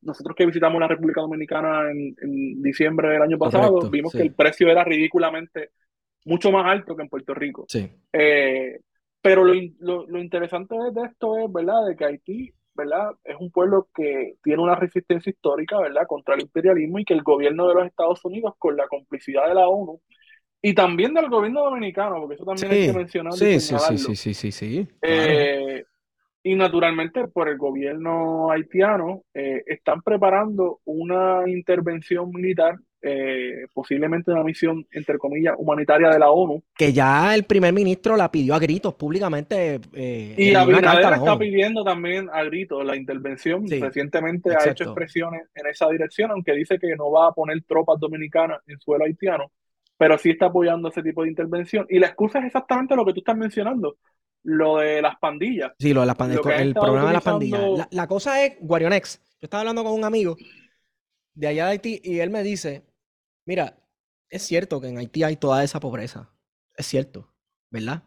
nosotros 0.00 0.34
que 0.34 0.46
visitamos 0.46 0.80
la 0.80 0.88
República 0.88 1.20
Dominicana 1.20 1.90
en, 1.90 2.62
diciembre 2.62 3.08
del 3.08 3.22
año 3.22 3.38
pasado, 3.38 3.90
vimos 3.90 4.12
que 4.12 4.22
el 4.22 4.34
precio 4.34 4.68
era 4.68 4.82
ridículamente 4.82 5.70
mucho 6.24 6.50
más 6.50 6.66
alto 6.66 6.96
que 6.96 7.02
en 7.02 7.08
Puerto 7.08 7.34
Rico. 7.34 7.66
Sí. 7.68 7.88
Eh, 8.12 8.80
pero 9.20 9.44
lo, 9.44 9.54
lo, 9.80 10.06
lo, 10.06 10.18
interesante 10.18 10.74
de 10.74 11.06
esto 11.06 11.38
es, 11.38 11.52
¿verdad?, 11.52 11.86
de 11.86 11.96
que 11.96 12.04
Haití 12.04 12.54
¿verdad? 12.74 13.12
Es 13.24 13.36
un 13.38 13.50
pueblo 13.50 13.88
que 13.94 14.34
tiene 14.42 14.62
una 14.62 14.74
resistencia 14.74 15.30
histórica, 15.30 15.78
¿verdad? 15.78 16.06
Contra 16.06 16.34
el 16.34 16.42
imperialismo 16.42 16.98
y 16.98 17.04
que 17.04 17.14
el 17.14 17.22
gobierno 17.22 17.68
de 17.68 17.74
los 17.74 17.86
Estados 17.86 18.24
Unidos, 18.24 18.54
con 18.58 18.76
la 18.76 18.86
complicidad 18.88 19.48
de 19.48 19.54
la 19.54 19.68
ONU 19.68 20.00
y 20.62 20.74
también 20.74 21.12
del 21.12 21.28
gobierno 21.28 21.64
dominicano, 21.64 22.20
porque 22.20 22.36
eso 22.36 22.44
también 22.44 22.72
hay 22.72 22.86
que 22.86 22.98
mencionarlo. 22.98 23.36
Sí, 23.36 23.60
sí, 23.60 23.76
sí, 23.78 23.98
sí, 23.98 24.16
sí, 24.16 24.34
sí, 24.34 24.52
sí. 24.52 24.88
Eh, 25.02 25.84
y 26.42 26.54
naturalmente 26.54 27.28
por 27.28 27.48
el 27.48 27.58
gobierno 27.58 28.50
haitiano 28.50 29.22
eh, 29.34 29.62
están 29.66 30.02
preparando 30.02 30.80
una 30.84 31.42
intervención 31.46 32.30
militar 32.30 32.76
eh, 33.06 33.66
posiblemente 33.74 34.30
una 34.30 34.42
misión, 34.42 34.86
entre 34.90 35.18
comillas, 35.18 35.54
humanitaria 35.58 36.08
de 36.08 36.18
la 36.18 36.30
ONU. 36.30 36.62
Que 36.74 36.90
ya 36.90 37.34
el 37.34 37.44
primer 37.44 37.74
ministro 37.74 38.16
la 38.16 38.30
pidió 38.30 38.54
a 38.54 38.58
gritos 38.58 38.94
públicamente. 38.94 39.78
Eh, 39.92 40.34
y 40.38 40.54
Abinader 40.54 41.12
está 41.12 41.38
pidiendo 41.38 41.84
también 41.84 42.30
a 42.32 42.42
gritos 42.44 42.82
la 42.82 42.96
intervención. 42.96 43.66
Recientemente 43.68 44.56
ha 44.56 44.70
hecho 44.70 44.84
expresiones 44.84 45.42
en 45.54 45.66
esa 45.66 45.86
dirección, 45.90 46.30
aunque 46.30 46.52
dice 46.54 46.78
que 46.78 46.96
no 46.96 47.10
va 47.10 47.28
a 47.28 47.32
poner 47.32 47.62
tropas 47.64 48.00
dominicanas 48.00 48.60
en 48.66 48.80
suelo 48.80 49.04
haitiano, 49.04 49.52
pero 49.98 50.16
sí 50.16 50.30
está 50.30 50.46
apoyando 50.46 50.88
ese 50.88 51.02
tipo 51.02 51.24
de 51.24 51.28
intervención. 51.28 51.86
Y 51.90 51.98
la 51.98 52.06
excusa 52.06 52.38
es 52.38 52.46
exactamente 52.46 52.96
lo 52.96 53.04
que 53.04 53.12
tú 53.12 53.20
estás 53.20 53.36
mencionando. 53.36 53.98
Lo 54.44 54.78
de 54.78 55.02
las 55.02 55.16
pandillas. 55.16 55.72
Sí, 55.78 55.92
lo 55.92 56.00
de 56.00 56.06
las 56.06 56.16
pandillas. 56.16 56.46
El 56.58 56.72
problema 56.72 57.08
de 57.08 57.12
las 57.12 57.22
pandillas. 57.22 57.88
La, 57.90 58.06
cosa 58.06 58.42
es, 58.44 58.56
Guarionex. 58.60 59.20
Yo 59.40 59.46
estaba 59.46 59.60
hablando 59.60 59.84
con 59.84 59.92
un 59.92 60.04
amigo 60.04 60.36
de 61.34 61.48
allá 61.48 61.66
de 61.66 61.72
Haití 61.72 62.00
y 62.02 62.20
él 62.20 62.30
me 62.30 62.42
dice, 62.42 62.84
Mira, 63.46 63.78
es 64.28 64.42
cierto 64.42 64.80
que 64.80 64.88
en 64.88 64.98
Haití 64.98 65.22
hay 65.22 65.36
toda 65.36 65.62
esa 65.62 65.80
pobreza. 65.80 66.30
Es 66.76 66.86
cierto, 66.86 67.32
¿verdad? 67.70 68.02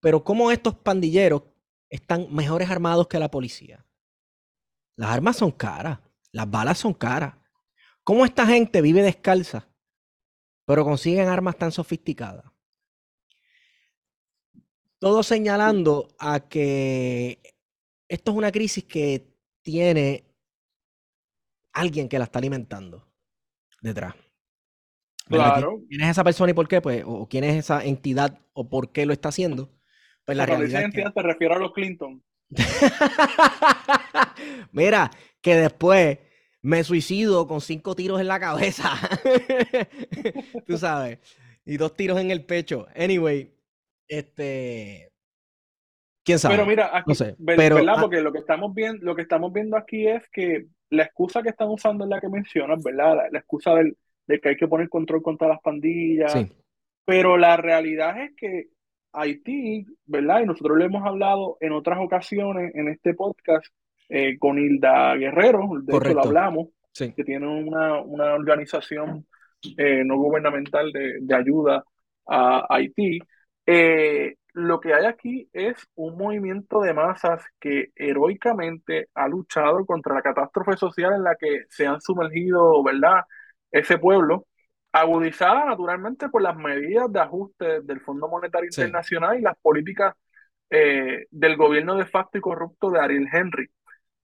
pero 0.00 0.22
¿cómo 0.22 0.50
estos 0.50 0.74
pandilleros 0.74 1.44
están 1.88 2.26
mejores 2.30 2.68
armados 2.68 3.08
que 3.08 3.18
la 3.18 3.30
policía? 3.30 3.86
Las 4.96 5.10
armas 5.10 5.38
son 5.38 5.50
caras, 5.50 6.00
las 6.32 6.50
balas 6.50 6.78
son 6.78 6.92
caras. 6.92 7.34
¿Cómo 8.02 8.26
esta 8.26 8.46
gente 8.46 8.82
vive 8.82 9.02
descalza, 9.02 9.66
pero 10.66 10.84
consiguen 10.84 11.28
armas 11.28 11.56
tan 11.56 11.72
sofisticadas? 11.72 12.44
Todo 14.98 15.22
señalando 15.22 16.08
a 16.18 16.40
que 16.40 17.40
esto 18.08 18.32
es 18.32 18.36
una 18.36 18.52
crisis 18.52 18.84
que 18.84 19.34
tiene 19.62 20.24
alguien 21.72 22.10
que 22.10 22.18
la 22.18 22.24
está 22.24 22.38
alimentando 22.38 23.13
detrás. 23.84 24.14
Claro. 25.26 25.82
¿Quién 25.88 26.02
es 26.02 26.10
esa 26.10 26.24
persona 26.24 26.50
y 26.50 26.54
por 26.54 26.68
qué? 26.68 26.80
Pues, 26.80 27.02
o 27.06 27.28
quién 27.28 27.44
es 27.44 27.56
esa 27.56 27.84
entidad 27.84 28.38
o 28.52 28.68
por 28.68 28.92
qué 28.92 29.06
lo 29.06 29.12
está 29.12 29.28
haciendo. 29.28 29.70
Pues 30.24 30.36
la 30.36 30.46
realidad. 30.46 30.80
Esa 30.80 30.86
entidad 30.86 31.12
te 31.12 31.22
refiero 31.22 31.54
a 31.54 31.58
los 31.58 31.72
Clinton. 31.72 32.22
Mira, 34.72 35.10
que 35.40 35.56
después 35.56 36.18
me 36.62 36.84
suicido 36.84 37.46
con 37.46 37.60
cinco 37.60 37.94
tiros 37.94 38.20
en 38.20 38.28
la 38.28 38.40
cabeza. 38.40 38.92
Tú 40.66 40.78
sabes. 40.78 41.18
Y 41.64 41.76
dos 41.76 41.94
tiros 41.94 42.18
en 42.18 42.30
el 42.30 42.44
pecho. 42.44 42.86
Anyway, 42.96 43.54
este. 44.08 45.13
¿Quién 46.24 46.38
sabe? 46.38 46.54
Pero 46.54 46.66
mira, 46.66 46.90
aquí, 46.92 47.10
no 47.10 47.14
sé, 47.14 47.36
pero, 47.44 47.76
¿verdad? 47.76 47.96
Porque 48.00 48.22
lo 48.22 48.32
que 48.32 48.38
estamos 48.38 48.74
viendo, 48.74 49.04
lo 49.04 49.14
que 49.14 49.22
estamos 49.22 49.52
viendo 49.52 49.76
aquí 49.76 50.08
es 50.08 50.26
que 50.30 50.66
la 50.90 51.02
excusa 51.04 51.42
que 51.42 51.50
están 51.50 51.68
usando 51.68 52.04
es 52.04 52.10
la 52.10 52.20
que 52.20 52.28
mencionas, 52.28 52.82
¿verdad? 52.82 53.28
La, 53.30 53.38
excusa 53.38 53.74
del, 53.74 53.96
de 54.26 54.40
que 54.40 54.50
hay 54.50 54.56
que 54.56 54.68
poner 54.68 54.88
control 54.88 55.22
contra 55.22 55.48
las 55.48 55.60
pandillas. 55.60 56.34
Pero 57.04 57.36
la 57.36 57.58
realidad 57.58 58.18
es 58.22 58.34
que 58.34 58.68
Haití, 59.12 59.86
¿verdad? 60.06 60.40
Y 60.40 60.46
nosotros 60.46 60.78
lo 60.78 60.84
hemos 60.84 61.06
hablado 61.06 61.58
en 61.60 61.72
otras 61.72 61.98
ocasiones 62.00 62.74
en 62.74 62.88
este 62.88 63.14
podcast 63.14 63.66
eh, 64.08 64.38
con 64.38 64.58
Hilda 64.58 65.14
Guerrero, 65.16 65.68
de 65.82 65.96
hecho 65.96 66.14
lo 66.14 66.24
hablamos, 66.24 66.68
que 66.92 67.24
tiene 67.24 67.46
una, 67.46 68.00
organización 68.00 69.26
eh, 69.76 70.02
no 70.04 70.16
gubernamental 70.16 70.90
de, 70.92 71.18
de, 71.20 71.34
ayuda 71.34 71.84
a 72.26 72.66
Haití. 72.68 73.18
Eh, 73.66 74.34
lo 74.54 74.80
que 74.80 74.94
hay 74.94 75.04
aquí 75.06 75.50
es 75.52 75.76
un 75.96 76.16
movimiento 76.16 76.80
de 76.80 76.94
masas 76.94 77.44
que 77.60 77.92
heroicamente 77.96 79.08
ha 79.14 79.28
luchado 79.28 79.84
contra 79.84 80.14
la 80.14 80.22
catástrofe 80.22 80.76
social 80.76 81.12
en 81.14 81.24
la 81.24 81.36
que 81.36 81.64
se 81.68 81.86
han 81.86 82.00
sumergido, 82.00 82.82
¿verdad? 82.84 83.24
Ese 83.72 83.98
pueblo, 83.98 84.46
agudizada 84.92 85.64
naturalmente 85.66 86.28
por 86.28 86.42
las 86.42 86.56
medidas 86.56 87.12
de 87.12 87.20
ajuste 87.20 87.82
del 87.82 88.00
Fondo 88.00 88.28
Monetario 88.28 88.68
Internacional 88.68 89.38
y 89.38 89.42
las 89.42 89.56
políticas 89.60 90.14
eh, 90.70 91.26
del 91.30 91.56
gobierno 91.56 91.96
de 91.96 92.06
facto 92.06 92.38
y 92.38 92.40
corrupto 92.40 92.90
de 92.90 93.00
Ariel 93.00 93.28
Henry, 93.32 93.68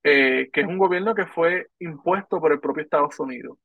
eh, 0.04 0.48
que 0.52 0.60
es 0.60 0.66
un 0.66 0.78
gobierno 0.78 1.14
que 1.14 1.26
fue 1.26 1.68
impuesto 1.80 2.40
por 2.40 2.52
el 2.52 2.60
propio 2.60 2.84
Estados 2.84 3.18
Unidos. 3.18 3.58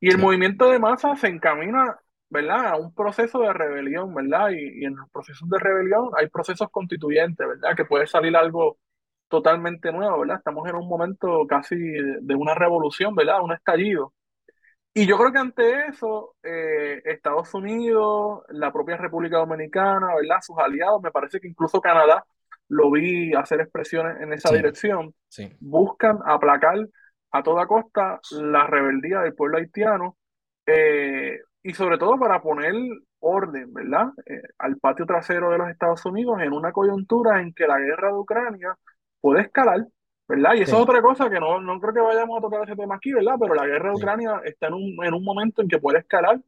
Y 0.00 0.10
el 0.10 0.18
movimiento 0.18 0.70
de 0.70 0.78
masas 0.78 1.20
se 1.20 1.28
encamina 1.28 1.98
¿verdad? 2.30 2.68
A 2.68 2.76
un 2.76 2.94
proceso 2.94 3.40
de 3.40 3.52
rebelión, 3.52 4.14
¿verdad? 4.14 4.50
Y, 4.50 4.84
en 4.84 4.96
los 4.96 5.10
procesos 5.10 5.48
de 5.48 5.58
rebelión 5.58 6.10
hay 6.16 6.28
procesos 6.28 6.70
constituyentes, 6.70 7.46
¿verdad? 7.46 7.76
Que 7.76 7.84
puede 7.84 8.06
salir 8.06 8.36
algo 8.36 8.78
totalmente 9.28 9.92
nuevo, 9.92 10.20
¿verdad? 10.20 10.38
Estamos 10.38 10.68
en 10.68 10.76
un 10.76 10.88
momento 10.88 11.46
casi 11.48 11.76
de 11.76 12.34
una 12.34 12.54
revolución, 12.54 13.14
¿verdad? 13.14 13.42
Un 13.42 13.52
estallido. 13.52 14.14
Y 14.92 15.06
yo 15.06 15.16
creo 15.18 15.32
que 15.32 15.38
ante 15.38 15.86
eso, 15.86 16.34
eh, 16.42 17.00
Estados 17.04 17.54
Unidos, 17.54 18.42
la 18.48 18.72
propia 18.72 18.96
República 18.96 19.38
Dominicana, 19.38 20.14
¿verdad? 20.16 20.40
Sus 20.42 20.58
aliados, 20.58 21.00
me 21.00 21.12
parece 21.12 21.40
que 21.40 21.48
incluso 21.48 21.80
Canadá 21.80 22.24
lo 22.68 22.90
vi 22.90 23.32
hacer 23.34 23.60
expresiones 23.60 24.20
en 24.20 24.32
esa 24.32 24.52
dirección, 24.52 25.14
buscan 25.60 26.18
aplacar 26.24 26.76
a 27.32 27.42
toda 27.42 27.66
costa 27.66 28.20
la 28.32 28.66
rebeldía 28.66 29.20
del 29.20 29.34
pueblo 29.34 29.58
haitiano, 29.58 30.16
eh, 30.66 31.40
y 31.62 31.74
sobre 31.74 31.98
todo 31.98 32.18
para 32.18 32.40
poner 32.40 32.74
orden, 33.20 33.72
¿verdad? 33.72 34.08
Eh, 34.26 34.42
al 34.58 34.78
patio 34.78 35.06
trasero 35.06 35.50
de 35.50 35.58
los 35.58 35.68
Estados 35.68 36.04
Unidos 36.06 36.40
en 36.40 36.52
una 36.52 36.72
coyuntura 36.72 37.40
en 37.40 37.52
que 37.52 37.66
la 37.66 37.78
guerra 37.78 38.08
de 38.08 38.18
Ucrania 38.18 38.76
puede 39.20 39.42
escalar, 39.42 39.86
¿verdad? 40.26 40.54
Y 40.54 40.62
eso 40.62 40.76
es 40.76 40.82
otra 40.82 41.02
cosa 41.02 41.28
que 41.28 41.38
no, 41.38 41.60
no 41.60 41.78
creo 41.80 41.92
que 41.94 42.00
vayamos 42.00 42.38
a 42.38 42.40
tocar 42.40 42.62
ese 42.64 42.76
tema 42.76 42.96
aquí, 42.96 43.12
¿verdad? 43.12 43.34
Pero 43.38 43.54
la 43.54 43.66
guerra 43.66 43.90
de 43.90 43.96
Ucrania 43.96 44.40
está 44.44 44.68
en 44.68 44.74
un, 44.74 45.04
en 45.04 45.14
un 45.14 45.24
momento 45.24 45.60
en 45.60 45.68
que 45.68 45.78
puede 45.78 45.98
escalar 45.98 46.40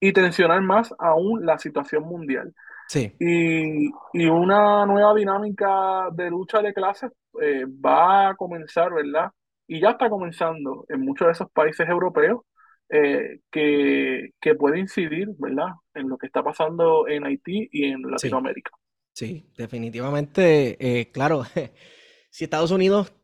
y 0.00 0.12
tensionar 0.12 0.62
más 0.62 0.94
aún 0.98 1.44
la 1.44 1.58
situación 1.58 2.04
mundial. 2.04 2.54
Sí. 2.88 3.14
Y, 3.18 3.90
y 4.12 4.26
una 4.26 4.84
nueva 4.86 5.14
dinámica 5.14 6.08
de 6.12 6.30
lucha 6.30 6.60
de 6.60 6.74
clases 6.74 7.10
eh, 7.40 7.64
va 7.66 8.30
a 8.30 8.34
comenzar, 8.34 8.92
¿verdad? 8.92 9.30
Y 9.66 9.80
ya 9.80 9.90
está 9.90 10.10
comenzando 10.10 10.84
en 10.88 11.00
muchos 11.00 11.26
de 11.26 11.32
esos 11.32 11.50
países 11.50 11.88
europeos 11.88 12.42
eh, 12.90 13.40
que, 13.50 14.54
puede 14.58 14.78
incidir, 14.78 15.28
¿verdad?, 15.38 15.68
en 15.94 16.08
lo 16.08 16.18
que 16.18 16.26
está 16.26 16.42
pasando 16.42 17.08
en 17.08 17.24
Haití 17.24 17.68
y 17.72 17.84
en 17.84 18.02
Latinoamérica. 18.02 18.72
Sí, 19.14 19.48
definitivamente, 19.56 20.76
eh, 20.80 21.10
claro, 21.10 21.44
si 22.30 22.44
Estados 22.44 22.70
Unidos 22.70 23.14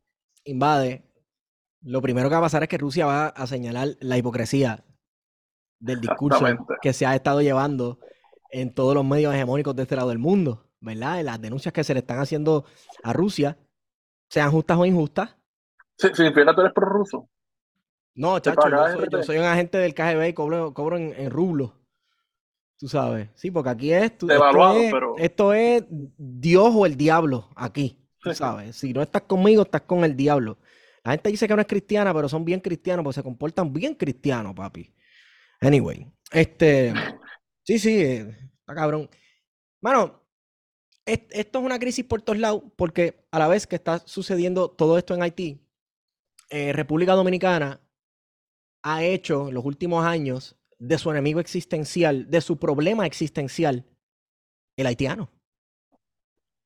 invade, 0.44 1.02
lo 1.82 2.00
primero 2.02 2.28
que 2.28 2.34
va 2.34 2.38
a 2.38 2.42
pasar 2.42 2.62
es 2.62 2.68
que 2.68 2.78
Rusia 2.78 3.06
va 3.06 3.26
a 3.28 3.46
señalar 3.46 3.88
la 4.00 4.18
hipocresía 4.18 4.84
del 5.78 6.00
discurso 6.00 6.44
que 6.82 6.92
se 6.92 7.06
ha 7.06 7.14
estado 7.14 7.40
llevando 7.40 7.98
en 8.50 8.74
todos 8.74 8.94
los 8.94 9.04
medios 9.04 9.34
hegemónicos 9.34 9.74
de 9.74 9.82
este 9.82 9.96
lado 9.96 10.10
del 10.10 10.18
mundo, 10.18 10.68
¿verdad? 10.80 11.22
las 11.22 11.40
denuncias 11.40 11.72
que 11.72 11.84
se 11.84 11.94
le 11.94 12.00
están 12.00 12.18
haciendo 12.18 12.66
a 13.02 13.12
Rusia, 13.12 13.58
sean 14.28 14.50
justas 14.50 14.78
o 14.78 14.84
injustas. 14.84 15.36
Sí, 15.96 16.10
tú 16.12 16.40
eres 16.40 16.72
prorruso. 16.74 17.29
No, 18.20 18.38
chacho, 18.38 18.68
yo 19.10 19.22
soy, 19.22 19.38
un 19.38 19.44
agente 19.44 19.78
del 19.78 19.94
KGB 19.94 20.28
y 20.28 20.32
cobro, 20.34 20.74
cobro 20.74 20.98
en, 20.98 21.14
en 21.16 21.30
rublos. 21.30 21.72
Tú 22.78 22.86
sabes. 22.86 23.30
Sí, 23.34 23.50
porque 23.50 23.70
aquí 23.70 23.92
es, 23.94 24.02
esto, 24.02 24.26
es 24.30 24.92
esto 25.16 25.54
es 25.54 25.84
Dios 25.88 26.70
o 26.74 26.84
el 26.84 26.98
diablo 26.98 27.48
aquí. 27.56 27.98
Tú 28.22 28.34
sabes. 28.34 28.76
Si 28.76 28.92
no 28.92 29.00
estás 29.00 29.22
conmigo, 29.22 29.62
estás 29.62 29.80
con 29.82 30.04
el 30.04 30.14
diablo. 30.14 30.58
La 31.02 31.12
gente 31.12 31.30
dice 31.30 31.48
que 31.48 31.54
no 31.54 31.62
es 31.62 31.66
cristiana, 31.66 32.12
pero 32.12 32.28
son 32.28 32.44
bien 32.44 32.60
cristianos, 32.60 33.04
porque 33.04 33.14
se 33.14 33.22
comportan 33.22 33.72
bien 33.72 33.94
cristianos, 33.94 34.54
papi. 34.54 34.94
Anyway, 35.62 36.06
este. 36.30 36.92
Sí, 37.62 37.78
sí, 37.78 38.02
eh, 38.02 38.36
está 38.58 38.74
cabrón. 38.74 39.08
Mano, 39.80 40.22
esto 41.06 41.58
es 41.58 41.64
una 41.64 41.78
crisis 41.78 42.04
por 42.04 42.20
todos 42.20 42.38
lados, 42.38 42.64
porque 42.76 43.24
a 43.30 43.38
la 43.38 43.48
vez 43.48 43.66
que 43.66 43.76
está 43.76 43.98
sucediendo 44.00 44.68
todo 44.68 44.98
esto 44.98 45.14
en 45.14 45.22
Haití, 45.22 45.66
eh, 46.50 46.74
República 46.74 47.14
Dominicana 47.14 47.80
ha 48.82 49.04
hecho 49.04 49.48
en 49.48 49.54
los 49.54 49.64
últimos 49.64 50.04
años 50.04 50.56
de 50.78 50.98
su 50.98 51.10
enemigo 51.10 51.40
existencial, 51.40 52.30
de 52.30 52.40
su 52.40 52.58
problema 52.58 53.06
existencial, 53.06 53.84
el 54.76 54.86
haitiano. 54.86 55.30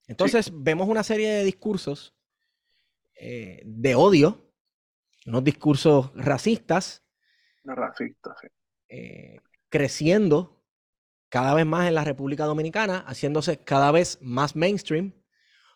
Entonces 0.06 0.50
vemos 0.52 0.88
una 0.88 1.02
serie 1.02 1.30
de 1.30 1.44
discursos 1.44 2.14
eh, 3.16 3.62
de 3.64 3.94
odio, 3.94 4.52
unos 5.26 5.42
discursos 5.42 6.12
racistas, 6.14 7.02
racistas 7.64 8.36
eh, 8.88 9.40
creciendo 9.68 10.62
cada 11.30 11.54
vez 11.54 11.66
más 11.66 11.88
en 11.88 11.94
la 11.94 12.04
República 12.04 12.44
Dominicana, 12.44 12.98
haciéndose 13.08 13.58
cada 13.64 13.90
vez 13.90 14.18
más 14.20 14.54
mainstream, 14.54 15.12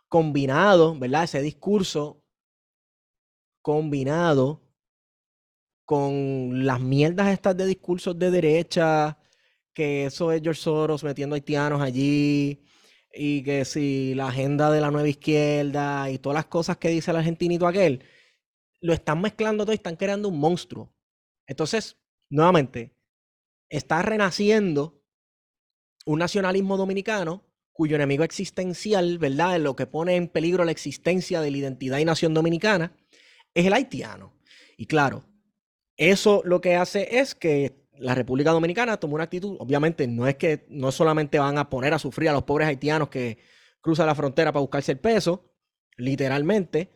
combinado, 0.09 0.97
¿verdad? 0.99 1.25
Ese 1.25 1.43
discurso 1.43 2.23
combinado 3.63 4.68
con 5.89 6.67
las 6.67 6.81
mierdas 6.83 7.29
estas 7.29 7.57
de 7.57 7.65
discursos 7.65 8.19
de 8.19 8.31
derecha, 8.31 9.17
que 9.73 10.05
eso 10.05 10.31
es 10.33 10.43
George 10.43 10.61
Soros 10.61 11.03
metiendo 11.03 11.35
haitianos 11.35 11.81
allí, 11.81 12.63
y 13.11 13.43
que 13.43 13.65
si 13.65 14.15
la 14.15 14.29
agenda 14.29 14.71
de 14.71 14.83
la 14.83 14.91
nueva 14.91 15.09
izquierda 15.09 16.11
y 16.11 16.19
todas 16.19 16.35
las 16.35 16.45
cosas 16.45 16.77
que 16.77 16.91
dice 16.91 17.11
el 17.11 17.17
argentinito 17.17 17.67
aquel, 17.67 18.05
lo 18.83 18.93
están 18.93 19.23
mezclando 19.23 19.65
todo 19.65 19.73
y 19.73 19.77
están 19.77 19.97
creando 19.97 20.29
un 20.29 20.39
monstruo. 20.39 20.95
Entonces, 21.47 21.97
nuevamente, 22.29 22.95
está 23.71 24.03
renaciendo 24.03 25.03
un 26.05 26.19
nacionalismo 26.19 26.77
dominicano 26.77 27.47
cuyo 27.73 27.97
enemigo 27.97 28.25
existencial, 28.25 29.17
¿verdad? 29.17 29.59
Lo 29.59 29.75
que 29.75 29.87
pone 29.87 30.17
en 30.17 30.29
peligro 30.29 30.67
la 30.67 30.73
existencia 30.73 31.41
de 31.41 31.51
la 31.51 31.57
identidad 31.57 31.97
y 31.97 32.05
nación 32.05 32.35
dominicana, 32.35 32.95
es 33.55 33.65
el 33.65 33.73
haitiano. 33.73 34.35
Y 34.77 34.85
claro, 34.85 35.25
eso 35.99 36.43
lo 36.45 36.61
que 36.61 36.77
hace 36.77 37.19
es 37.19 37.35
que 37.35 37.77
la 37.99 38.15
República 38.15 38.53
Dominicana 38.53 38.97
tomó 38.97 39.17
una 39.17 39.25
actitud, 39.25 39.57
obviamente 39.59 40.07
no 40.07 40.27
es 40.27 40.37
que 40.37 40.65
no 40.69 40.93
solamente 40.93 41.39
van 41.39 41.59
a 41.59 41.69
poner 41.69 41.93
a 41.93 41.99
sufrir 41.99 42.29
a 42.31 42.33
los 42.33 42.45
pobres 42.45 42.69
haitianos 42.69 43.09
que 43.09 43.39
cruzan 43.81 44.07
la 44.07 44.15
frontera 44.15 44.53
para 44.53 44.61
buscarse 44.61 44.93
el 44.93 44.99
peso, 44.99 45.53
literalmente, 45.97 46.91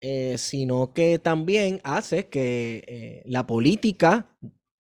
eh, 0.00 0.38
sino 0.38 0.92
que 0.92 1.18
también 1.18 1.80
hace 1.82 2.28
que 2.28 2.84
eh, 2.86 3.22
la 3.26 3.46
política 3.46 4.28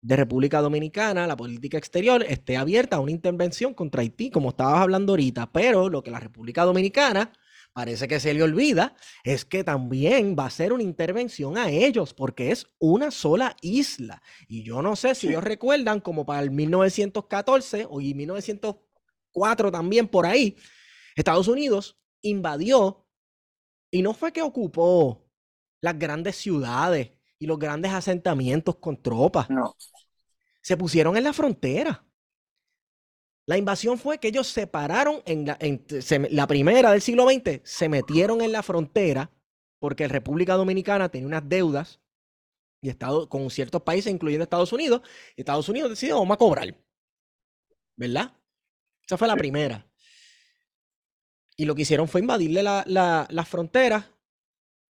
de 0.02 0.16
República 0.16 0.62
Dominicana, 0.62 1.28
la 1.28 1.38
política 1.38 1.78
exterior, 1.78 2.24
esté 2.28 2.58
abierta 2.58 2.96
a 2.96 3.00
una 3.00 3.12
intervención 3.12 3.76
contra 3.76 4.02
Haití, 4.02 4.32
como 4.32 4.50
estabas 4.50 4.82
hablando 4.82 5.14
ahorita, 5.14 5.52
pero 5.52 5.90
lo 5.90 6.02
que 6.02 6.10
la 6.10 6.20
República 6.20 6.64
Dominicana 6.64 7.32
parece 7.74 8.08
que 8.08 8.20
se 8.20 8.34
le 8.34 8.44
olvida 8.44 8.96
es 9.24 9.46
que 9.46 9.64
también 9.64 10.36
va 10.38 10.46
a 10.46 10.50
ser 10.50 10.74
una 10.74 10.84
intervención 10.84 11.58
a 11.58 11.70
ellos, 11.70 12.14
porque 12.14 12.52
es 12.52 12.68
una 12.80 13.12
sola 13.12 13.56
isla. 13.62 14.22
Y 14.48 14.64
yo 14.64 14.82
no 14.82 14.96
sé 14.96 15.16
si 15.16 15.28
ellos 15.28 15.44
recuerdan, 15.44 16.00
como 16.00 16.26
para 16.26 16.42
el 16.42 16.52
1914 16.52 17.88
o 17.90 18.00
1904 18.00 19.72
también 19.72 20.08
por 20.08 20.26
ahí, 20.26 20.56
Estados 21.16 21.48
Unidos 21.48 21.98
invadió 22.22 23.06
y 23.90 24.02
no 24.02 24.14
fue 24.14 24.32
que 24.32 24.42
ocupó 24.42 25.28
las 25.82 25.98
grandes 25.98 26.36
ciudades 26.36 27.12
y 27.40 27.48
los 27.48 27.58
grandes 27.58 27.92
asentamientos 27.92 28.76
con 28.78 29.02
tropas. 29.02 29.50
No. 29.50 29.76
Se 30.62 30.78
pusieron 30.78 31.18
en 31.18 31.24
la 31.24 31.34
frontera. 31.34 32.06
La 33.46 33.58
invasión 33.58 33.98
fue 33.98 34.20
que 34.20 34.28
ellos 34.28 34.48
se 34.48 34.68
pararon 34.68 35.22
en 35.26 35.46
la, 35.46 36.48
primera 36.48 36.92
del 36.92 37.02
siglo 37.02 37.28
XX, 37.30 37.62
se 37.64 37.90
metieron 37.90 38.42
en 38.42 38.52
la 38.52 38.64
frontera 38.64 39.32
porque 39.80 40.04
la 40.04 40.14
República 40.14 40.54
Dominicana 40.54 41.10
tenía 41.10 41.28
unas 41.28 41.48
deudas 41.50 42.00
y 42.82 42.90
Estado, 42.90 43.30
con 43.30 43.50
ciertos 43.50 43.84
países, 43.84 44.12
incluyendo 44.12 44.44
Estados 44.44 44.74
Unidos, 44.74 45.02
y 45.36 45.42
Estados 45.42 45.70
Unidos 45.70 45.92
decidió, 45.92 46.18
vamos 46.18 46.36
a 46.36 46.38
cobrar. 46.38 46.76
¿Verdad? 47.96 48.34
Esa 49.06 49.18
fue 49.18 49.28
la 49.28 49.36
primera. 49.36 49.88
Y 51.56 51.66
lo 51.66 51.76
que 51.76 51.84
hicieron 51.84 52.08
fue 52.08 52.22
invadirle 52.22 52.64
las 52.64 52.88
la, 52.88 53.46
fronteras 53.46 54.06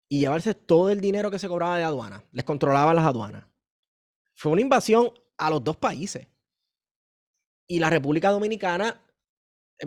y 0.08 0.20
llevarse 0.20 0.54
todo 0.54 0.90
el 0.90 1.00
dinero 1.00 1.30
que 1.30 1.38
se 1.38 1.48
cobraba 1.48 1.78
de 1.78 1.84
aduana. 1.84 2.24
Les 2.32 2.44
controlaban 2.44 2.96
las 2.96 3.06
aduanas. 3.06 3.46
Fue 4.34 4.52
una 4.52 4.60
invasión 4.60 5.10
a 5.38 5.48
los 5.48 5.64
dos 5.64 5.76
países. 5.76 6.26
Y 7.68 7.78
la 7.78 7.90
República 7.90 8.30
Dominicana, 8.30 9.00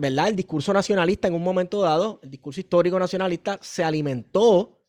¿verdad? 0.00 0.28
El 0.28 0.36
discurso 0.36 0.72
nacionalista 0.72 1.28
en 1.28 1.34
un 1.34 1.42
momento 1.42 1.82
dado, 1.82 2.20
el 2.22 2.30
discurso 2.30 2.60
histórico 2.60 2.98
nacionalista, 2.98 3.58
se 3.60 3.84
alimentó 3.84 4.80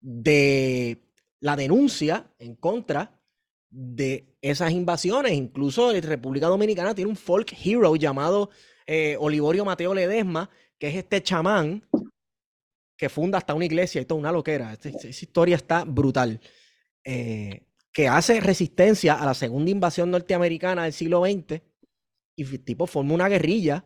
de 0.00 0.98
la 1.40 1.56
denuncia 1.56 2.32
en 2.38 2.56
contra 2.56 3.20
de 3.68 4.36
esas 4.40 4.72
invasiones. 4.72 5.32
Incluso 5.32 5.92
la 5.92 6.00
República 6.00 6.48
Dominicana 6.48 6.94
tiene 6.94 7.10
un 7.10 7.16
folk 7.16 7.54
hero 7.64 7.94
llamado 7.96 8.50
eh, 8.86 9.16
Olivorio 9.20 9.64
Mateo 9.64 9.94
Ledesma, 9.94 10.50
que 10.78 10.88
es 10.88 10.96
este 10.96 11.22
chamán 11.22 11.86
que 12.96 13.08
funda 13.08 13.38
hasta 13.38 13.54
una 13.54 13.64
iglesia 13.64 14.00
y 14.00 14.04
toda 14.04 14.20
una 14.20 14.32
loquera. 14.32 14.74
Esa, 14.74 15.08
historia 15.08 15.56
está 15.56 15.84
brutal. 15.84 16.40
Eh, 17.04 17.66
que 17.92 18.08
hace 18.08 18.40
resistencia 18.40 19.14
a 19.14 19.26
la 19.26 19.34
segunda 19.34 19.70
invasión 19.70 20.10
norteamericana 20.10 20.84
del 20.84 20.92
siglo 20.92 21.24
XX 21.24 21.62
y 22.36 22.58
tipo 22.58 22.86
forma 22.86 23.14
una 23.14 23.28
guerrilla 23.28 23.84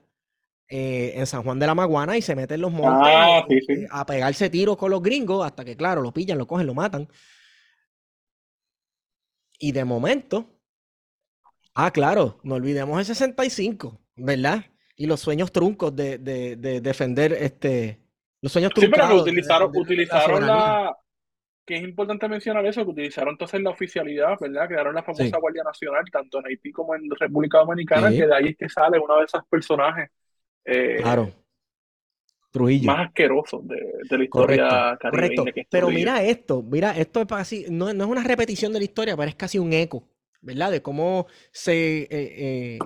eh, 0.68 1.12
en 1.16 1.26
San 1.26 1.42
Juan 1.42 1.59
de 1.59 1.66
la 1.66 1.74
Maguana 1.74 2.16
y 2.16 2.22
se 2.22 2.34
mete 2.34 2.55
en 2.55 2.62
los 2.62 2.72
montes 2.72 3.12
ah, 3.14 3.44
eh, 3.48 3.86
a 3.90 4.07
pegarse 4.07 4.48
tiros 4.50 4.76
con 4.76 4.90
los 4.90 5.02
gringos 5.02 5.44
hasta 5.44 5.64
que, 5.64 5.76
claro, 5.76 6.02
lo 6.02 6.12
pillan, 6.12 6.38
lo 6.38 6.46
cogen, 6.46 6.66
lo 6.66 6.74
matan. 6.74 7.09
Y 9.59 9.72
de 9.72 9.84
momento, 9.84 10.46
ah, 11.74 11.90
claro, 11.90 12.38
no 12.42 12.57
olvidemos 12.57 12.98
el 12.98 13.05
65, 13.05 14.00
¿verdad? 14.16 14.64
Y 14.96 15.07
los 15.07 15.20
sueños 15.20 15.52
truncos 15.52 15.94
de, 15.94 16.18
defender 16.82 17.32
este. 17.32 18.00
Los 18.40 18.52
sueños 18.52 18.72
truncos. 18.72 19.00
Sí, 19.00 19.07
pero 19.07 19.22
utilizaron, 19.22 19.76
utilizaron 19.76 20.46
la, 20.46 20.96
que 21.64 21.76
es 21.76 21.82
importante 21.82 22.28
mencionar 22.28 22.64
eso, 22.66 22.84
que 22.84 22.90
utilizaron 22.90 23.32
entonces 23.32 23.62
la 23.62 23.70
oficialidad, 23.70 24.36
¿verdad? 24.40 24.68
Crearon 24.68 24.94
la 24.94 25.02
famosa 25.02 25.38
Guardia 25.38 25.62
Nacional, 25.62 26.04
tanto 26.10 26.38
en 26.38 26.46
Haití 26.46 26.70
como 26.70 26.94
en 26.94 27.08
República 27.10 27.58
Dominicana, 27.58 28.10
que 28.10 28.26
de 28.26 28.34
ahí 28.34 28.48
es 28.48 28.56
que 28.56 28.68
sale 28.68 28.98
uno 28.98 29.18
de 29.18 29.24
esos 29.24 29.44
personajes. 29.46 30.10
Eh, 30.64 30.96
claro. 31.00 31.30
Trujillo. 32.50 32.86
Más 32.86 33.08
asquerosos 33.08 33.66
de, 33.66 34.16
la 34.16 34.24
historia 34.24 34.98
correcto, 35.00 35.44
Pero 35.70 35.88
mira 35.88 36.22
esto, 36.22 36.62
mira, 36.62 36.92
esto 36.96 37.22
es 37.22 37.32
así, 37.32 37.66
no, 37.68 37.92
no, 37.92 38.04
es 38.04 38.10
una 38.10 38.22
repetición 38.22 38.72
de 38.72 38.78
la 38.78 38.84
historia, 38.84 39.16
pero 39.16 39.28
es 39.28 39.34
casi 39.34 39.58
un 39.58 39.72
eco, 39.72 40.04
¿verdad? 40.40 40.70
De 40.70 40.80
cómo 40.80 41.26
se 41.50 42.02
eh, 42.02 42.08
eh, 42.10 42.78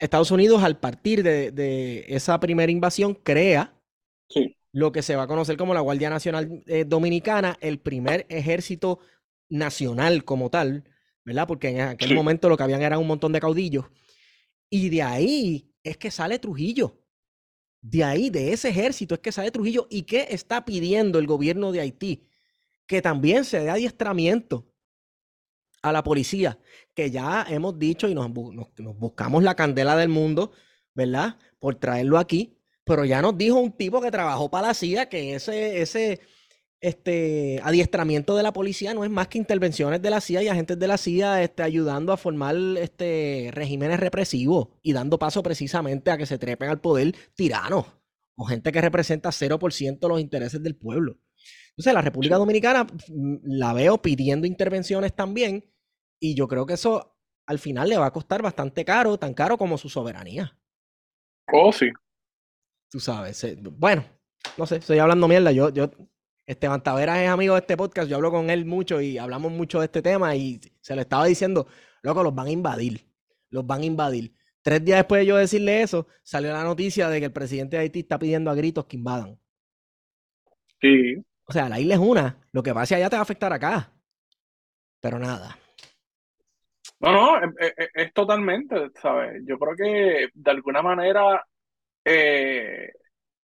Estados 0.00 0.32
Unidos, 0.32 0.64
al 0.64 0.80
partir 0.80 1.22
de, 1.22 1.52
de 1.52 2.04
esa 2.08 2.40
primera 2.40 2.72
invasión, 2.72 3.14
crea 3.14 3.72
sí 4.28 4.56
lo 4.74 4.90
que 4.90 5.02
se 5.02 5.14
va 5.14 5.22
a 5.22 5.26
conocer 5.28 5.56
como 5.56 5.72
la 5.72 5.80
Guardia 5.80 6.10
Nacional 6.10 6.64
eh, 6.66 6.84
Dominicana, 6.84 7.56
el 7.60 7.78
primer 7.78 8.26
ejército 8.28 8.98
nacional 9.48 10.24
como 10.24 10.50
tal, 10.50 10.82
¿verdad? 11.24 11.46
Porque 11.46 11.68
en 11.68 11.80
aquel 11.82 12.12
momento 12.12 12.48
lo 12.48 12.56
que 12.56 12.64
habían 12.64 12.82
era 12.82 12.98
un 12.98 13.06
montón 13.06 13.30
de 13.30 13.38
caudillos. 13.38 13.84
Y 14.68 14.88
de 14.88 15.00
ahí 15.00 15.72
es 15.84 15.96
que 15.96 16.10
sale 16.10 16.40
Trujillo. 16.40 17.00
De 17.82 18.02
ahí, 18.02 18.30
de 18.30 18.52
ese 18.52 18.70
ejército, 18.70 19.14
es 19.14 19.20
que 19.20 19.30
sale 19.30 19.52
Trujillo. 19.52 19.86
¿Y 19.90 20.02
qué 20.02 20.26
está 20.30 20.64
pidiendo 20.64 21.20
el 21.20 21.28
gobierno 21.28 21.70
de 21.70 21.80
Haití? 21.80 22.26
Que 22.88 23.00
también 23.00 23.44
se 23.44 23.60
dé 23.60 23.70
adiestramiento 23.70 24.74
a 25.82 25.92
la 25.92 26.02
policía, 26.02 26.58
que 26.94 27.12
ya 27.12 27.46
hemos 27.48 27.78
dicho 27.78 28.08
y 28.08 28.14
nos, 28.16 28.28
nos 28.28 28.98
buscamos 28.98 29.44
la 29.44 29.54
candela 29.54 29.96
del 29.96 30.08
mundo, 30.08 30.50
¿verdad? 30.94 31.38
Por 31.60 31.76
traerlo 31.76 32.18
aquí 32.18 32.58
pero 32.84 33.04
ya 33.04 33.22
nos 33.22 33.36
dijo 33.36 33.58
un 33.58 33.72
tipo 33.72 34.00
que 34.00 34.10
trabajó 34.10 34.50
para 34.50 34.68
la 34.68 34.74
CIA 34.74 35.08
que 35.08 35.34
ese, 35.34 35.80
ese 35.80 36.20
este, 36.80 37.60
adiestramiento 37.64 38.36
de 38.36 38.42
la 38.42 38.52
policía 38.52 38.92
no 38.92 39.04
es 39.04 39.10
más 39.10 39.28
que 39.28 39.38
intervenciones 39.38 40.02
de 40.02 40.10
la 40.10 40.20
CIA 40.20 40.42
y 40.42 40.48
agentes 40.48 40.78
de 40.78 40.86
la 40.86 40.98
CIA 40.98 41.42
este, 41.42 41.62
ayudando 41.62 42.12
a 42.12 42.18
formar 42.18 42.54
este, 42.78 43.48
regímenes 43.52 44.00
represivos 44.00 44.68
y 44.82 44.92
dando 44.92 45.18
paso 45.18 45.42
precisamente 45.42 46.10
a 46.10 46.18
que 46.18 46.26
se 46.26 46.38
trepen 46.38 46.68
al 46.68 46.80
poder 46.80 47.14
tiranos 47.34 47.86
o 48.36 48.44
gente 48.44 48.70
que 48.70 48.82
representa 48.82 49.30
0% 49.30 50.08
los 50.08 50.20
intereses 50.20 50.62
del 50.62 50.76
pueblo. 50.76 51.16
Entonces, 51.70 51.94
la 51.94 52.02
República 52.02 52.36
Dominicana 52.36 52.84
mm, 52.84 53.36
la 53.44 53.72
veo 53.72 54.02
pidiendo 54.02 54.46
intervenciones 54.46 55.14
también 55.14 55.64
y 56.20 56.34
yo 56.34 56.48
creo 56.48 56.66
que 56.66 56.74
eso 56.74 57.16
al 57.46 57.58
final 57.58 57.88
le 57.88 57.96
va 57.96 58.06
a 58.06 58.12
costar 58.12 58.42
bastante 58.42 58.84
caro, 58.84 59.18
tan 59.18 59.32
caro 59.32 59.56
como 59.56 59.78
su 59.78 59.88
soberanía. 59.88 60.58
Oh, 61.52 61.72
sí, 61.72 61.90
tú 62.94 63.00
sabes. 63.00 63.42
Eh, 63.42 63.58
bueno, 63.60 64.04
no 64.56 64.66
sé, 64.66 64.76
estoy 64.76 65.00
hablando 65.00 65.26
mierda. 65.26 65.50
Yo, 65.50 65.68
yo, 65.70 65.90
Esteban 66.46 66.80
Taveras 66.80 67.18
es 67.18 67.28
amigo 67.28 67.54
de 67.54 67.60
este 67.60 67.76
podcast, 67.76 68.08
yo 68.08 68.14
hablo 68.14 68.30
con 68.30 68.50
él 68.50 68.66
mucho 68.66 69.00
y 69.00 69.18
hablamos 69.18 69.50
mucho 69.50 69.80
de 69.80 69.86
este 69.86 70.00
tema 70.00 70.36
y 70.36 70.60
se 70.80 70.94
le 70.94 71.02
estaba 71.02 71.24
diciendo, 71.24 71.66
loco, 72.02 72.22
los 72.22 72.32
van 72.32 72.46
a 72.46 72.50
invadir, 72.52 73.04
los 73.50 73.66
van 73.66 73.80
a 73.80 73.86
invadir. 73.86 74.32
Tres 74.62 74.84
días 74.84 74.98
después 74.98 75.22
de 75.22 75.26
yo 75.26 75.36
decirle 75.36 75.82
eso, 75.82 76.06
salió 76.22 76.52
la 76.52 76.62
noticia 76.62 77.08
de 77.08 77.18
que 77.18 77.26
el 77.26 77.32
presidente 77.32 77.76
de 77.76 77.82
Haití 77.82 77.98
está 77.98 78.16
pidiendo 78.16 78.48
a 78.48 78.54
gritos 78.54 78.84
que 78.84 78.96
invadan. 78.96 79.40
Sí. 80.80 81.16
O 81.46 81.52
sea, 81.52 81.68
la 81.68 81.80
isla 81.80 81.94
es 81.94 82.00
una, 82.00 82.46
lo 82.52 82.62
que 82.62 82.72
pase 82.72 82.94
allá 82.94 83.10
te 83.10 83.16
va 83.16 83.20
a 83.20 83.24
afectar 83.24 83.52
acá. 83.52 83.90
Pero 85.00 85.18
nada. 85.18 85.58
No, 87.00 87.10
no, 87.10 87.52
es, 87.58 87.74
es 87.92 88.12
totalmente, 88.12 88.76
¿sabes? 89.02 89.42
Yo 89.44 89.58
creo 89.58 89.74
que 89.74 90.28
de 90.32 90.50
alguna 90.52 90.80
manera 90.80 91.44
eh, 92.04 92.92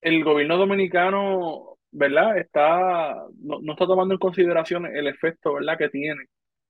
el 0.01 0.25
gobierno 0.25 0.57
dominicano, 0.57 1.79
¿verdad? 1.91 2.39
Está, 2.39 3.15
no, 3.41 3.73
está 3.73 3.87
tomando 3.87 4.15
en 4.15 4.21
consideración 4.21 4.87
el 4.87 5.07
efecto, 5.07 5.55
¿verdad? 5.55 5.79
Que 5.79 5.89
tiene 5.89 6.27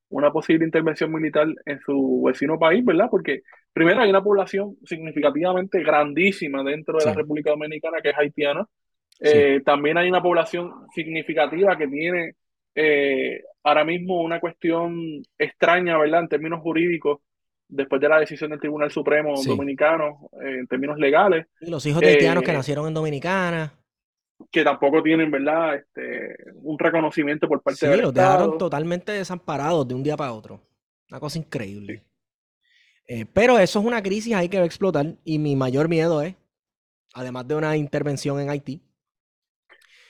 una 0.08 0.32
posible 0.32 0.64
intervención 0.64 1.12
militar 1.12 1.46
en 1.64 1.80
su 1.80 2.22
vecino 2.24 2.58
país, 2.58 2.84
¿verdad? 2.84 3.08
Porque 3.10 3.42
primero 3.72 4.00
hay 4.00 4.10
una 4.10 4.22
población 4.22 4.76
significativamente 4.84 5.82
grandísima 5.82 6.62
dentro 6.62 6.98
de 6.98 7.06
la 7.06 7.14
República 7.14 7.50
Dominicana 7.50 8.00
que 8.00 8.10
es 8.10 8.18
haitiana. 8.18 8.66
Eh, 9.20 9.62
también 9.64 9.98
hay 9.98 10.08
una 10.08 10.22
población 10.22 10.72
significativa 10.94 11.76
que 11.76 11.88
tiene 11.88 12.34
eh, 12.74 13.42
ahora 13.64 13.84
mismo 13.84 14.22
una 14.22 14.38
cuestión 14.38 15.22
extraña, 15.38 15.98
¿verdad? 15.98 16.20
En 16.20 16.28
términos 16.28 16.60
jurídicos, 16.60 17.20
después 17.68 18.00
de 18.00 18.08
la 18.08 18.20
decisión 18.20 18.50
del 18.50 18.60
Tribunal 18.60 18.90
Supremo 18.90 19.34
Dominicano, 19.42 20.30
eh, 20.42 20.60
en 20.60 20.66
términos 20.66 20.98
legales. 20.98 21.46
Y 21.60 21.70
los 21.70 21.84
hijos 21.86 22.00
de 22.00 22.08
haitianos 22.08 22.42
que 22.42 22.52
nacieron 22.52 22.86
en 22.86 22.94
Dominicana. 22.94 23.74
Que 24.50 24.62
tampoco 24.62 25.02
tienen, 25.02 25.30
¿verdad? 25.30 25.76
Este, 25.76 26.36
un 26.56 26.78
reconocimiento 26.78 27.48
por 27.48 27.62
parte 27.62 27.88
de 27.88 27.96
los 27.96 28.12
dejaron 28.12 28.58
totalmente 28.58 29.12
desamparados 29.12 29.88
de 29.88 29.94
un 29.94 30.02
día 30.02 30.16
para 30.16 30.32
otro. 30.32 30.60
Una 31.10 31.20
cosa 31.20 31.38
increíble. 31.38 32.02
pero 33.32 33.58
eso 33.58 33.78
es 33.78 33.84
una 33.84 34.02
crisis 34.02 34.34
ahí 34.34 34.48
que 34.48 34.58
va 34.58 34.64
a 34.64 34.66
explotar 34.66 35.06
y 35.24 35.38
mi 35.38 35.56
mayor 35.56 35.88
miedo 35.88 36.20
es, 36.20 36.34
además 37.14 37.46
de 37.48 37.54
una 37.54 37.76
intervención 37.76 38.40
en 38.40 38.50
Haití, 38.50 38.82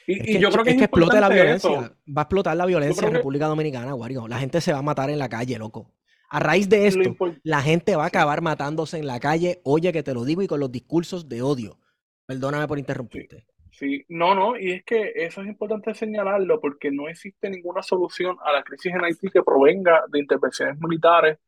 y, 0.07 0.39
yo 0.39 0.51
creo 0.51 0.65
que, 0.65 0.71
es, 0.71 0.77
que 0.77 0.85
explote 0.85 1.21
la 1.21 1.29
violencia. 1.29 1.71
Va 1.71 2.21
a 2.21 2.23
explotar 2.23 2.57
la 2.57 2.67
violencia 2.67 3.07
en 3.07 3.15
República 3.15 3.47
Dominicana, 3.47 3.95
Wario. 3.95 4.29
La 4.29 4.39
gente 4.39 4.61
se 4.61 4.73
va 4.73 4.79
a 4.79 4.83
matar 4.83 5.11
en 5.11 5.19
la 5.19 5.29
calle, 5.29 5.59
loco. 5.59 5.91
A 6.29 6.41
raíz 6.41 6.68
de 6.68 6.87
esto, 6.87 7.16
la 7.43 7.62
gente 7.62 7.97
va 7.97 8.05
a 8.05 8.09
acabar 8.09 8.43
matándose 8.43 8.99
en 8.99 9.07
la 9.07 9.20
calle. 9.20 9.61
Oye, 9.64 9.93
que 9.93 10.03
te 10.03 10.14
lo 10.14 10.24
digo 10.24 10.43
y 10.43 10.47
con 10.47 10.61
los 10.61 10.72
discursos 10.72 11.29
de 11.29 11.43
odio. 11.43 11.79
Perdóname 12.27 12.66
por 12.66 12.79
interrumpirte. 12.79 13.47
Sí, 13.70 14.05
no, 14.09 14.35
no, 14.35 14.59
y 14.59 14.72
es 14.72 14.85
que 14.85 15.12
eso 15.14 15.43
es 15.43 15.49
importante 15.49 15.93
señalarlo 15.95 16.61
porque 16.61 16.91
no 16.91 17.09
existe 17.09 17.51
ninguna 17.51 17.83
solución 17.83 18.37
a 18.43 18.51
la 18.51 18.62
crisis 18.62 18.93
en 18.95 19.05
Haití 19.05 19.29
que 19.29 19.43
provenga 19.43 20.05
de 20.09 20.18
intervenciones 20.18 20.81
militares 20.81 21.39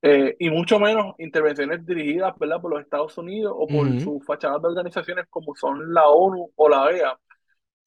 eh, 0.00 0.34
y 0.38 0.48
mucho 0.48 0.78
menos 0.80 1.14
intervenciones 1.18 1.84
dirigidas 1.84 2.32
¿verdad? 2.38 2.60
por 2.60 2.70
los 2.70 2.80
Estados 2.80 3.16
Unidos 3.18 3.52
o 3.54 3.66
por 3.66 4.00
sus 4.00 4.24
fachadas 4.24 4.62
de 4.62 4.68
organizaciones 4.68 5.26
como 5.28 5.54
son 5.54 5.92
la 5.92 6.08
ONU 6.08 6.52
o 6.56 6.68
la 6.70 6.84
OEA 6.84 7.18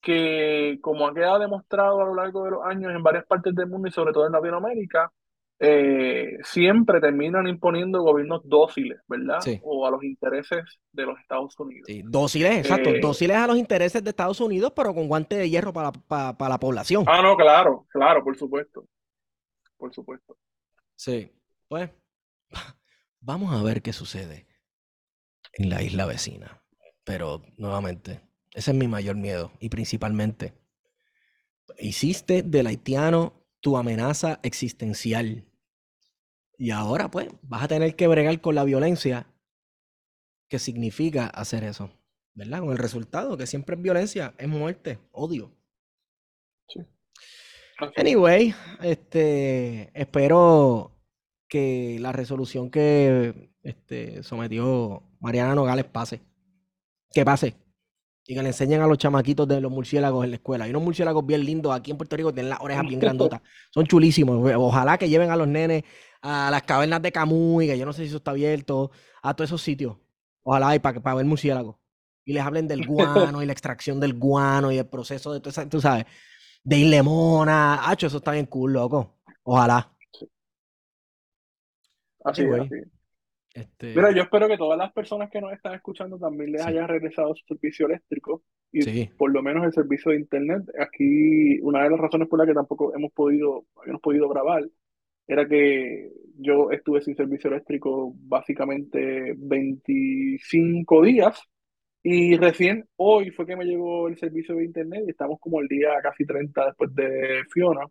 que 0.01 0.79
como 0.81 1.07
ha 1.07 1.13
quedado 1.13 1.39
demostrado 1.39 2.01
a 2.01 2.05
lo 2.05 2.15
largo 2.15 2.43
de 2.45 2.51
los 2.51 2.65
años 2.65 2.93
en 2.93 3.03
varias 3.03 3.25
partes 3.25 3.53
del 3.55 3.67
mundo 3.67 3.87
y 3.87 3.91
sobre 3.91 4.13
todo 4.13 4.25
en 4.25 4.31
Latinoamérica, 4.31 5.11
eh, 5.59 6.37
siempre 6.43 7.01
terminan 7.01 7.47
imponiendo 7.47 8.03
gobiernos 8.03 8.41
dóciles, 8.45 8.99
¿verdad? 9.07 9.39
O 9.63 9.87
a 9.87 9.91
los 9.91 10.03
intereses 10.03 10.63
de 10.91 11.05
los 11.05 11.19
Estados 11.19 11.59
Unidos. 11.59 11.85
Sí, 11.87 12.03
dóciles, 12.05 12.57
exacto, 12.57 12.89
eh, 12.89 12.99
dóciles 13.01 13.37
a 13.37 13.47
los 13.47 13.57
intereses 13.57 14.03
de 14.03 14.09
Estados 14.09 14.39
Unidos, 14.39 14.71
pero 14.75 14.93
con 14.93 15.07
guante 15.07 15.35
de 15.35 15.49
hierro 15.49 15.73
para, 15.73 15.91
para, 15.91 16.49
la 16.49 16.59
población. 16.59 17.05
Ah, 17.07 17.21
no, 17.21 17.35
claro, 17.35 17.87
claro, 17.89 18.23
por 18.23 18.37
supuesto. 18.37 18.85
Por 19.77 19.93
supuesto. 19.93 20.37
Sí, 20.95 21.31
pues 21.67 21.89
vamos 23.19 23.53
a 23.53 23.63
ver 23.63 23.81
qué 23.81 23.93
sucede 23.93 24.47
en 25.53 25.69
la 25.69 25.81
isla 25.81 26.05
vecina. 26.05 26.61
Pero 27.03 27.41
nuevamente, 27.57 28.21
ese 28.53 28.71
es 28.71 28.77
mi 28.77 28.87
mayor 28.87 29.15
miedo. 29.15 29.51
Y 29.59 29.69
principalmente, 29.69 30.53
hiciste 31.79 32.43
del 32.43 32.67
haitiano 32.67 33.33
tu 33.59 33.77
amenaza 33.77 34.39
existencial. 34.43 35.46
Y 36.57 36.71
ahora, 36.71 37.09
pues, 37.11 37.29
vas 37.43 37.63
a 37.63 37.67
tener 37.67 37.95
que 37.95 38.07
bregar 38.07 38.41
con 38.41 38.55
la 38.55 38.63
violencia 38.63 39.27
que 40.49 40.59
significa 40.59 41.27
hacer 41.27 41.63
eso. 41.63 41.91
¿Verdad? 42.33 42.59
Con 42.59 42.71
el 42.71 42.77
resultado, 42.77 43.37
que 43.37 43.47
siempre 43.47 43.75
es 43.75 43.81
violencia, 43.81 44.33
es 44.37 44.47
muerte, 44.47 44.99
odio. 45.11 45.51
Sí. 46.67 46.81
Anyway, 47.95 48.53
este, 48.81 49.91
espero 49.99 50.91
que 51.47 51.97
la 51.99 52.11
resolución 52.11 52.69
que 52.69 53.51
este, 53.63 54.23
sometió 54.23 55.03
Mariana 55.19 55.55
Nogales 55.55 55.85
pase. 55.85 56.21
Que 57.11 57.25
pase 57.25 57.55
y 58.27 58.35
que 58.35 58.41
le 58.41 58.49
enseñen 58.49 58.81
a 58.81 58.87
los 58.87 58.97
chamaquitos 58.97 59.47
de 59.47 59.61
los 59.61 59.71
murciélagos 59.71 60.25
en 60.25 60.31
la 60.31 60.35
escuela. 60.35 60.65
Hay 60.65 60.71
unos 60.71 60.83
murciélagos 60.83 61.25
bien 61.25 61.45
lindos 61.45 61.73
aquí 61.73 61.91
en 61.91 61.97
Puerto 61.97 62.17
Rico, 62.17 62.33
tienen 62.33 62.49
las 62.49 62.59
orejas 62.59 62.85
bien 62.85 62.99
grandotas. 62.99 63.41
Son 63.71 63.85
chulísimos. 63.87 64.53
Ojalá 64.57 64.97
que 64.97 65.07
lleven 65.07 65.31
a 65.31 65.37
los 65.37 65.47
nenes 65.47 65.83
a 66.21 66.51
las 66.51 66.63
cavernas 66.63 67.01
de 67.01 67.11
Camuy, 67.11 67.67
que 67.67 67.77
yo 67.77 67.85
no 67.85 67.93
sé 67.93 68.01
si 68.01 68.09
eso 68.09 68.17
está 68.17 68.31
abierto, 68.31 68.91
a 69.23 69.33
todos 69.33 69.49
esos 69.49 69.61
sitios. 69.61 69.95
Ojalá 70.43 70.75
y 70.75 70.79
para, 70.79 71.01
para 71.01 71.15
ver 71.15 71.25
murciélagos. 71.25 71.77
Y 72.25 72.33
les 72.33 72.43
hablen 72.43 72.67
del 72.67 72.85
guano 72.85 73.41
y 73.41 73.45
la 73.45 73.53
extracción 73.53 73.99
del 74.01 74.13
guano 74.13 74.73
y 74.73 74.77
el 74.77 74.87
proceso 74.87 75.31
de 75.31 75.39
todo 75.39 75.49
eso, 75.49 75.65
tú 75.69 75.79
sabes, 75.79 76.05
de 76.63 76.77
lemona. 76.79 77.89
Hacho, 77.89 78.07
eso 78.07 78.17
está 78.17 78.31
bien 78.31 78.45
cool, 78.47 78.73
loco. 78.73 79.15
Ojalá. 79.43 79.89
Así, 82.25 82.43
así. 82.43 82.96
Este... 83.57 83.87
Mira, 83.87 84.11
yo 84.11 84.21
espero 84.21 84.47
que 84.47 84.57
todas 84.57 84.77
las 84.77 84.93
personas 84.93 85.31
que 85.31 85.41
nos 85.41 85.51
están 85.51 85.73
escuchando 85.73 86.19
también 86.19 86.51
les 86.51 86.63
haya 86.63 86.85
regresado 86.85 87.33
su 87.35 87.43
servicio 87.47 87.87
eléctrico 87.87 88.43
y 88.71 89.07
por 89.07 89.31
lo 89.31 89.41
menos 89.41 89.65
el 89.65 89.73
servicio 89.73 90.11
de 90.11 90.19
internet. 90.19 90.63
Aquí, 90.79 91.59
una 91.61 91.83
de 91.83 91.89
las 91.89 91.99
razones 91.99 92.27
por 92.27 92.37
las 92.37 92.47
que 92.47 92.53
tampoco 92.53 92.95
hemos 92.95 93.11
podido, 93.13 93.65
habíamos 93.81 94.01
podido 94.01 94.29
grabar 94.29 94.63
era 95.27 95.47
que 95.47 96.11
yo 96.37 96.69
estuve 96.71 97.01
sin 97.01 97.15
servicio 97.15 97.49
eléctrico 97.49 98.13
básicamente 98.15 99.33
25 99.35 101.01
días 101.03 101.41
y 102.03 102.37
recién 102.37 102.85
hoy 102.95 103.31
fue 103.31 103.47
que 103.47 103.55
me 103.55 103.65
llegó 103.65 104.07
el 104.07 104.17
servicio 104.17 104.55
de 104.55 104.65
internet 104.65 105.03
y 105.05 105.09
estamos 105.09 105.39
como 105.41 105.59
el 105.59 105.67
día 105.67 105.89
casi 106.01 106.25
30 106.25 106.67
después 106.67 106.93
de 106.93 107.41
Fiona. 107.51 107.85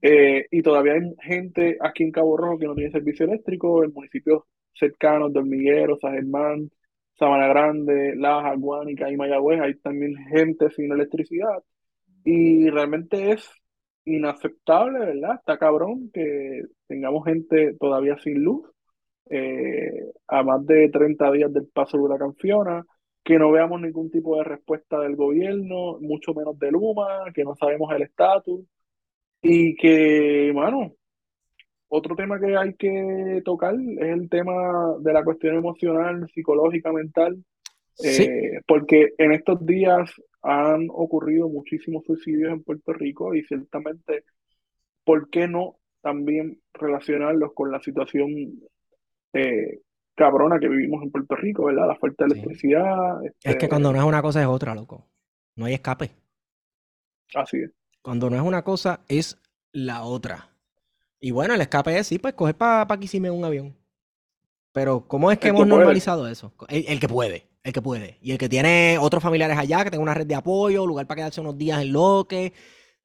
Eh, 0.00 0.46
y 0.50 0.62
todavía 0.62 0.94
hay 0.94 1.02
gente 1.20 1.76
aquí 1.80 2.04
en 2.04 2.12
Cabo 2.12 2.36
Rojo 2.36 2.58
que 2.58 2.66
no 2.66 2.74
tiene 2.74 2.90
servicio 2.90 3.26
eléctrico, 3.26 3.84
en 3.84 3.92
municipios 3.92 4.44
cercanos 4.78 5.32
de 5.32 5.96
San 6.00 6.14
Germán, 6.14 6.70
Sabana 7.18 7.48
Grande, 7.48 8.14
Laja, 8.16 8.54
Guánica 8.54 9.10
y 9.10 9.16
Mayagüez, 9.16 9.60
hay 9.60 9.74
también 9.76 10.14
gente 10.28 10.70
sin 10.70 10.92
electricidad. 10.92 11.62
Y 12.24 12.70
realmente 12.70 13.32
es 13.32 13.50
inaceptable, 14.04 15.00
¿verdad? 15.00 15.36
Está 15.36 15.58
cabrón 15.58 16.10
que 16.12 16.62
tengamos 16.86 17.24
gente 17.24 17.74
todavía 17.78 18.16
sin 18.18 18.42
luz, 18.42 18.68
eh, 19.30 20.12
a 20.28 20.42
más 20.42 20.64
de 20.66 20.88
30 20.90 21.30
días 21.32 21.52
del 21.52 21.68
paso 21.68 21.96
de 21.96 22.04
huracán 22.04 22.34
Fiona, 22.36 22.84
que 23.24 23.38
no 23.38 23.50
veamos 23.50 23.80
ningún 23.80 24.10
tipo 24.10 24.36
de 24.36 24.44
respuesta 24.44 25.00
del 25.00 25.16
gobierno, 25.16 25.98
mucho 26.00 26.32
menos 26.34 26.58
de 26.58 26.70
Luma, 26.70 27.24
que 27.34 27.44
no 27.44 27.54
sabemos 27.56 27.92
el 27.94 28.02
estatus, 28.02 28.64
y 29.42 29.76
que, 29.76 30.50
bueno, 30.54 30.94
otro 31.88 32.14
tema 32.14 32.38
que 32.38 32.56
hay 32.56 32.74
que 32.74 33.42
tocar 33.44 33.74
es 33.74 34.08
el 34.08 34.28
tema 34.28 34.96
de 35.00 35.12
la 35.12 35.24
cuestión 35.24 35.56
emocional, 35.56 36.28
psicológica, 36.32 36.92
mental, 36.92 37.42
eh, 38.04 38.60
porque 38.66 39.14
en 39.18 39.32
estos 39.32 39.64
días 39.64 40.10
han 40.42 40.88
ocurrido 40.90 41.48
muchísimos 41.48 42.04
suicidios 42.04 42.52
en 42.52 42.62
Puerto 42.62 42.92
Rico 42.92 43.34
y 43.34 43.42
ciertamente, 43.44 44.24
¿por 45.04 45.28
qué 45.30 45.48
no 45.48 45.76
también 46.00 46.60
relacionarlos 46.74 47.52
con 47.54 47.72
la 47.72 47.80
situación 47.80 48.30
eh, 49.32 49.80
cabrona 50.14 50.58
que 50.58 50.68
vivimos 50.68 51.02
en 51.02 51.10
Puerto 51.10 51.36
Rico, 51.36 51.64
¿verdad? 51.66 51.88
La 51.88 51.96
falta 51.96 52.26
de 52.26 52.32
electricidad. 52.32 53.24
Es 53.24 53.32
que 53.40 53.50
este 53.50 53.68
cuando 53.68 53.92
no 53.92 53.98
es 53.98 54.04
una 54.04 54.22
cosa 54.22 54.40
es 54.40 54.46
otra, 54.46 54.74
loco. 54.74 55.06
No 55.56 55.66
hay 55.66 55.74
escape. 55.74 56.10
Así 57.34 57.58
es. 57.58 57.70
Cuando 58.02 58.30
no 58.30 58.36
es 58.36 58.42
una 58.42 58.62
cosa 58.62 59.00
es 59.08 59.40
la 59.72 60.02
otra. 60.02 60.50
Y 61.20 61.30
bueno, 61.32 61.54
el 61.54 61.60
escape 61.60 61.98
es, 61.98 62.06
sí, 62.06 62.18
pues 62.18 62.34
coger 62.34 62.54
para 62.54 62.86
pa 62.86 62.96
me 63.20 63.30
un 63.30 63.44
avión. 63.44 63.76
Pero, 64.72 65.08
¿cómo 65.08 65.32
es 65.32 65.38
que 65.38 65.48
hemos 65.48 65.66
normalizado 65.66 66.28
eso? 66.28 66.54
El, 66.68 67.00
que 67.00 67.08
puede, 67.08 67.48
el 67.64 67.72
que 67.72 67.82
puede. 67.82 68.18
Y 68.20 68.32
el 68.32 68.38
que 68.38 68.48
tiene 68.48 68.96
otros 69.00 69.22
familiares 69.22 69.58
allá, 69.58 69.82
que 69.82 69.90
tenga 69.90 70.02
una 70.02 70.14
red 70.14 70.26
de 70.26 70.36
apoyo, 70.36 70.86
lugar 70.86 71.06
para 71.06 71.16
quedarse 71.16 71.40
unos 71.40 71.58
días 71.58 71.82
en 71.82 71.92
lo 71.92 72.26
que, 72.28 72.52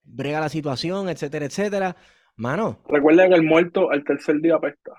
brega 0.03 0.39
la 0.39 0.49
situación, 0.49 1.09
etcétera, 1.09 1.45
etcétera. 1.45 1.95
Mano. 2.35 2.79
Recuerda 2.87 3.27
que 3.27 3.35
el 3.35 3.43
muerto 3.43 3.89
al 3.89 4.03
tercer 4.03 4.39
día 4.39 4.55
apesta. 4.55 4.91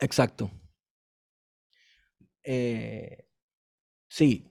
Exacto. 0.00 0.50
Eh, 2.42 3.26
sí. 4.08 4.50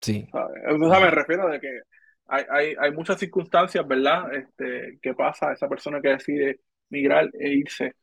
Sí. 0.00 0.28
O 0.32 0.90
sea, 0.90 1.00
me 1.00 1.10
refiero 1.10 1.48
de 1.48 1.60
que 1.60 1.80
hay, 2.26 2.44
hay, 2.50 2.74
hay 2.78 2.92
muchas 2.92 3.18
circunstancias, 3.18 3.86
¿verdad? 3.86 4.34
Este, 4.34 4.98
que 5.00 5.14
pasa 5.14 5.50
a 5.50 5.52
esa 5.52 5.68
persona 5.68 6.00
que 6.00 6.08
decide 6.08 6.60
migrar 6.90 7.30
e 7.38 7.54
irse 7.54 7.94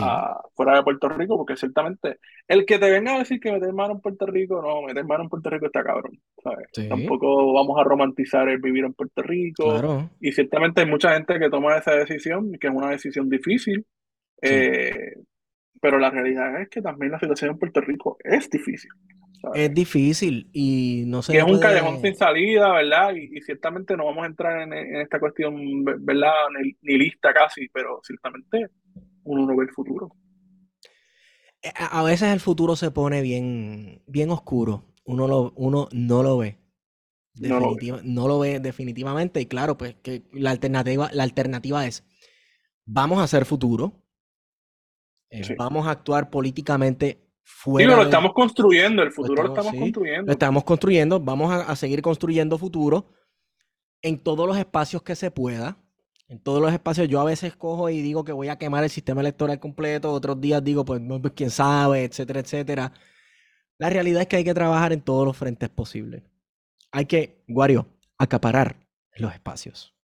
a, 0.00 0.40
fuera 0.54 0.76
de 0.76 0.82
Puerto 0.82 1.08
Rico, 1.08 1.36
porque 1.36 1.56
ciertamente 1.56 2.18
el 2.48 2.64
que 2.64 2.78
te 2.78 2.90
venga 2.90 3.14
a 3.14 3.18
decir 3.18 3.40
que 3.40 3.52
meter 3.52 3.72
mano 3.72 3.94
en 3.94 4.00
Puerto 4.00 4.26
Rico, 4.26 4.60
no, 4.62 4.82
meter 4.82 5.04
mano 5.04 5.24
en 5.24 5.28
Puerto 5.28 5.50
Rico 5.50 5.66
está 5.66 5.82
cabrón, 5.82 6.18
¿sabes? 6.42 6.68
Tampoco 6.88 7.52
vamos 7.52 7.78
a 7.78 7.84
romantizar 7.84 8.48
el 8.48 8.58
vivir 8.58 8.84
en 8.84 8.94
Puerto 8.94 9.22
Rico. 9.22 10.08
Y 10.20 10.32
ciertamente 10.32 10.82
hay 10.82 10.86
mucha 10.88 11.14
gente 11.14 11.38
que 11.38 11.50
toma 11.50 11.76
esa 11.76 11.94
decisión, 11.94 12.52
que 12.60 12.68
es 12.68 12.74
una 12.74 12.90
decisión 12.90 13.28
difícil, 13.28 13.84
eh, 14.42 15.14
pero 15.80 15.98
la 15.98 16.10
realidad 16.10 16.60
es 16.60 16.68
que 16.68 16.82
también 16.82 17.12
la 17.12 17.20
situación 17.20 17.52
en 17.52 17.58
Puerto 17.58 17.80
Rico 17.80 18.16
es 18.22 18.48
difícil. 18.50 18.90
Es 19.54 19.74
difícil 19.74 20.48
y 20.52 21.04
no 21.06 21.22
sé. 21.22 21.36
es 21.36 21.44
un 21.44 21.58
callejón 21.58 22.00
sin 22.00 22.14
salida, 22.14 22.72
¿verdad? 22.72 23.14
Y, 23.14 23.40
ciertamente 23.42 23.96
no 23.96 24.06
vamos 24.06 24.24
a 24.24 24.26
entrar 24.26 24.62
en, 24.62 24.72
esta 24.96 25.20
cuestión, 25.20 25.84
¿verdad? 25.84 26.32
Ni, 26.82 26.98
lista 26.98 27.32
casi, 27.32 27.68
pero 27.68 28.00
ciertamente 28.02 28.68
uno 29.24 29.46
no 29.46 29.56
ve 29.56 29.64
el 29.64 29.70
futuro. 29.70 30.14
Eh, 31.62 31.70
a 31.76 32.02
veces 32.02 32.32
el 32.32 32.40
futuro 32.40 32.76
se 32.76 32.90
pone 32.90 33.22
bien, 33.22 34.02
bien 34.06 34.30
oscuro. 34.30 34.84
Uno, 35.04 35.28
lo, 35.28 35.52
uno 35.56 35.88
no 35.92 36.22
lo 36.22 36.38
ve. 36.38 36.58
no, 37.38 38.28
lo 38.28 38.38
ve 38.38 38.60
definitivamente. 38.60 39.40
Y 39.40 39.46
claro, 39.46 39.76
pues 39.76 39.96
que 40.02 40.22
la 40.32 40.50
alternativa, 40.50 41.10
la 41.12 41.24
alternativa 41.24 41.86
es, 41.86 42.04
vamos 42.86 43.18
a 43.18 43.24
hacer 43.24 43.44
futuro, 43.44 44.04
eh, 45.30 45.54
vamos 45.58 45.86
a 45.86 45.90
actuar 45.90 46.30
políticamente 46.30 47.23
fuera. 47.44 47.90
Sí, 47.90 47.96
lo 47.96 48.02
estamos 48.02 48.32
construyendo, 48.32 49.02
el 49.02 49.12
futuro 49.12 49.42
lo 49.42 49.48
estamos 49.50 49.74
construyendo. 49.78 50.26
Lo 50.26 50.32
estamos 50.32 50.64
construyendo, 50.64 51.20
vamos 51.20 51.52
a, 51.52 51.76
seguir 51.76 52.02
construyendo 52.02 52.58
futuro 52.58 53.12
en 54.02 54.18
todos 54.18 54.48
los 54.48 54.58
espacios 54.58 55.02
que 55.02 55.14
se 55.14 55.30
pueda. 55.30 55.76
En 56.26 56.40
todos 56.40 56.60
los 56.60 56.72
espacios, 56.72 57.06
yo 57.06 57.20
a 57.20 57.24
veces 57.24 57.54
cojo 57.54 57.90
y 57.90 58.00
digo 58.00 58.24
que 58.24 58.32
voy 58.32 58.48
a 58.48 58.56
quemar 58.56 58.82
el 58.82 58.90
sistema 58.90 59.20
electoral 59.20 59.60
completo, 59.60 60.10
otros 60.10 60.40
días 60.40 60.64
digo, 60.64 60.84
pues, 60.84 61.00
pues 61.20 61.32
quién 61.36 61.50
sabe, 61.50 62.04
etcétera, 62.04 62.40
etcétera. 62.40 62.92
La 63.78 63.90
realidad 63.90 64.22
es 64.22 64.28
que 64.28 64.36
hay 64.36 64.44
que 64.44 64.54
trabajar 64.54 64.92
en 64.92 65.02
todos 65.02 65.26
los 65.26 65.36
frentes 65.36 65.68
posibles. 65.68 66.22
Hay 66.92 67.04
que, 67.06 67.44
Guario, 67.46 67.86
acaparar 68.16 68.76
los 69.16 69.34
espacios. 69.34 69.94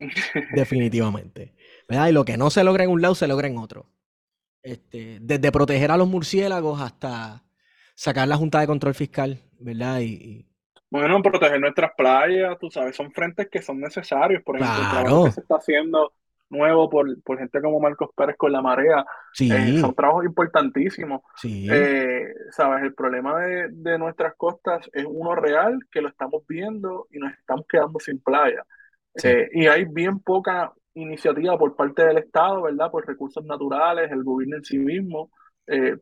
Definitivamente. 0.54 1.54
¿verdad? 1.88 2.08
Y 2.08 2.12
lo 2.12 2.24
que 2.24 2.36
no 2.36 2.50
se 2.50 2.64
logra 2.64 2.84
en 2.84 2.90
un 2.90 3.02
lado, 3.02 3.14
se 3.14 3.28
logra 3.28 3.48
en 3.48 3.58
otro. 3.58 3.86
Este, 4.62 5.18
desde 5.20 5.50
proteger 5.50 5.90
a 5.90 5.96
los 5.96 6.08
murciélagos 6.08 6.80
hasta 6.80 7.42
sacar 7.94 8.28
la 8.28 8.36
Junta 8.36 8.60
de 8.60 8.66
Control 8.66 8.94
Fiscal, 8.94 9.40
¿verdad? 9.58 10.00
Y, 10.00 10.46
Bueno, 10.90 11.20
proteger 11.22 11.60
nuestras 11.60 11.92
playas, 11.96 12.56
tú 12.60 12.70
sabes, 12.70 12.94
son 12.94 13.10
frentes 13.12 13.48
que 13.50 13.62
son 13.62 13.80
necesarios. 13.80 14.42
Por 14.44 14.56
ejemplo, 14.56 14.82
el 14.82 14.90
trabajo 14.90 15.24
que 15.24 15.32
se 15.32 15.40
está 15.40 15.56
haciendo 15.56 16.12
nuevo 16.52 16.88
por, 16.88 17.08
gente 17.38 17.60
como 17.60 17.80
Marcos 17.80 18.10
Pérez 18.14 18.36
con 18.36 18.52
la 18.52 18.62
marea. 18.62 19.04
Sí. 19.32 19.50
Eh, 19.50 19.80
son 19.80 19.94
trabajos 19.94 20.24
importantísimos. 20.24 21.22
Sí. 21.36 21.66
Eh, 21.70 22.28
Sabes, 22.50 22.84
el 22.84 22.94
problema 22.94 23.40
de, 23.40 23.98
nuestras 23.98 24.34
costas 24.36 24.88
es 24.92 25.06
uno 25.08 25.34
real, 25.34 25.78
que 25.90 26.02
lo 26.02 26.08
estamos 26.08 26.42
viendo 26.46 27.08
y 27.10 27.18
nos 27.18 27.32
estamos 27.32 27.66
quedando 27.68 27.98
sin 27.98 28.20
playa. 28.20 28.64
Eh, 29.22 29.48
y 29.52 29.66
hay 29.66 29.84
bien 29.84 30.20
poca 30.20 30.72
iniciativa 30.94 31.58
por 31.58 31.76
parte 31.76 32.04
del 32.04 32.18
Estado, 32.18 32.62
¿verdad? 32.62 32.90
Por 32.90 33.06
recursos 33.06 33.44
naturales, 33.44 34.10
el 34.10 34.24
gobierno 34.24 34.56
en 34.56 34.64
sí 34.64 34.78
mismo, 34.78 35.30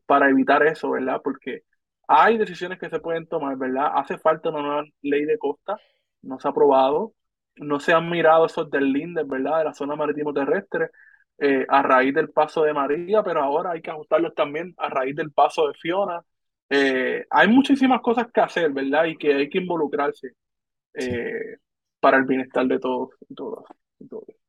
para 0.06 0.28
evitar 0.30 0.66
eso, 0.66 0.90
¿verdad? 0.90 1.20
Porque 1.22 1.62
hay 2.08 2.38
decisiones 2.38 2.78
que 2.80 2.90
se 2.90 2.98
pueden 2.98 3.26
tomar, 3.28 3.56
¿verdad? 3.56 3.92
Hace 3.94 4.18
falta 4.18 4.48
una 4.50 4.62
nueva 4.62 4.84
ley 5.02 5.24
de 5.24 5.38
costa, 5.38 5.76
no 6.22 6.40
se 6.40 6.48
ha 6.48 6.50
aprobado, 6.50 7.14
no 7.56 7.78
se 7.80 7.92
han 7.92 8.10
mirado 8.10 8.46
esos 8.46 8.70
deslindes, 8.70 9.26
¿verdad? 9.28 9.58
De 9.58 9.64
la 9.66 9.74
zona 9.74 9.96
marítimo 9.96 10.32
terrestre 10.32 10.90
eh, 11.38 11.64
a 11.68 11.82
raíz 11.82 12.14
del 12.14 12.30
paso 12.30 12.64
de 12.64 12.74
María, 12.74 13.22
pero 13.22 13.42
ahora 13.42 13.72
hay 13.72 13.82
que 13.82 13.90
ajustarlos 13.90 14.34
también 14.34 14.74
a 14.78 14.88
raíz 14.88 15.14
del 15.16 15.32
paso 15.32 15.68
de 15.68 15.74
Fiona. 15.74 16.20
Eh, 16.68 17.26
hay 17.30 17.48
muchísimas 17.48 18.00
cosas 18.02 18.26
que 18.32 18.40
hacer, 18.40 18.72
¿verdad? 18.72 19.04
Y 19.06 19.16
que 19.16 19.34
hay 19.34 19.48
que 19.48 19.58
involucrarse 19.58 20.32
eh, 20.94 21.58
para 22.00 22.18
el 22.18 22.24
bienestar 22.24 22.66
de 22.66 22.78
todos 22.78 23.10
y 23.28 23.34
todas. 23.34 23.64
todos. 24.08 24.39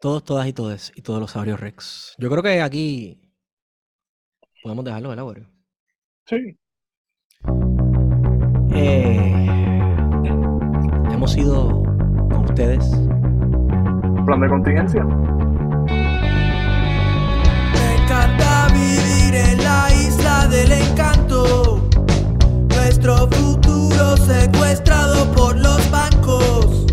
Todos, 0.00 0.24
todas 0.24 0.46
y 0.46 0.52
todos, 0.52 0.92
y 0.94 1.02
todos 1.02 1.20
los 1.20 1.30
sabios 1.30 1.60
Rex. 1.60 2.14
Yo 2.18 2.28
creo 2.28 2.42
que 2.42 2.60
aquí 2.60 3.20
podemos 4.62 4.84
dejarlo, 4.84 5.08
¿verdad, 5.10 5.24
Wario? 5.24 5.50
Sí. 6.26 6.58
hemos 11.12 11.32
sido 11.32 11.82
ustedes? 12.44 12.84
Plan 14.26 14.40
de 14.40 14.48
contingencia. 14.48 15.04
Me 17.74 17.94
encanta 17.96 18.68
vivir 18.72 19.34
en 19.34 19.64
la 19.64 19.88
isla 19.92 20.46
del 20.48 20.72
encanto. 20.72 21.88
Nuestro 22.68 23.28
futuro 23.28 24.16
secuestrado 24.16 25.32
por 25.32 25.56
los 25.58 25.90
bancos. 25.90 26.86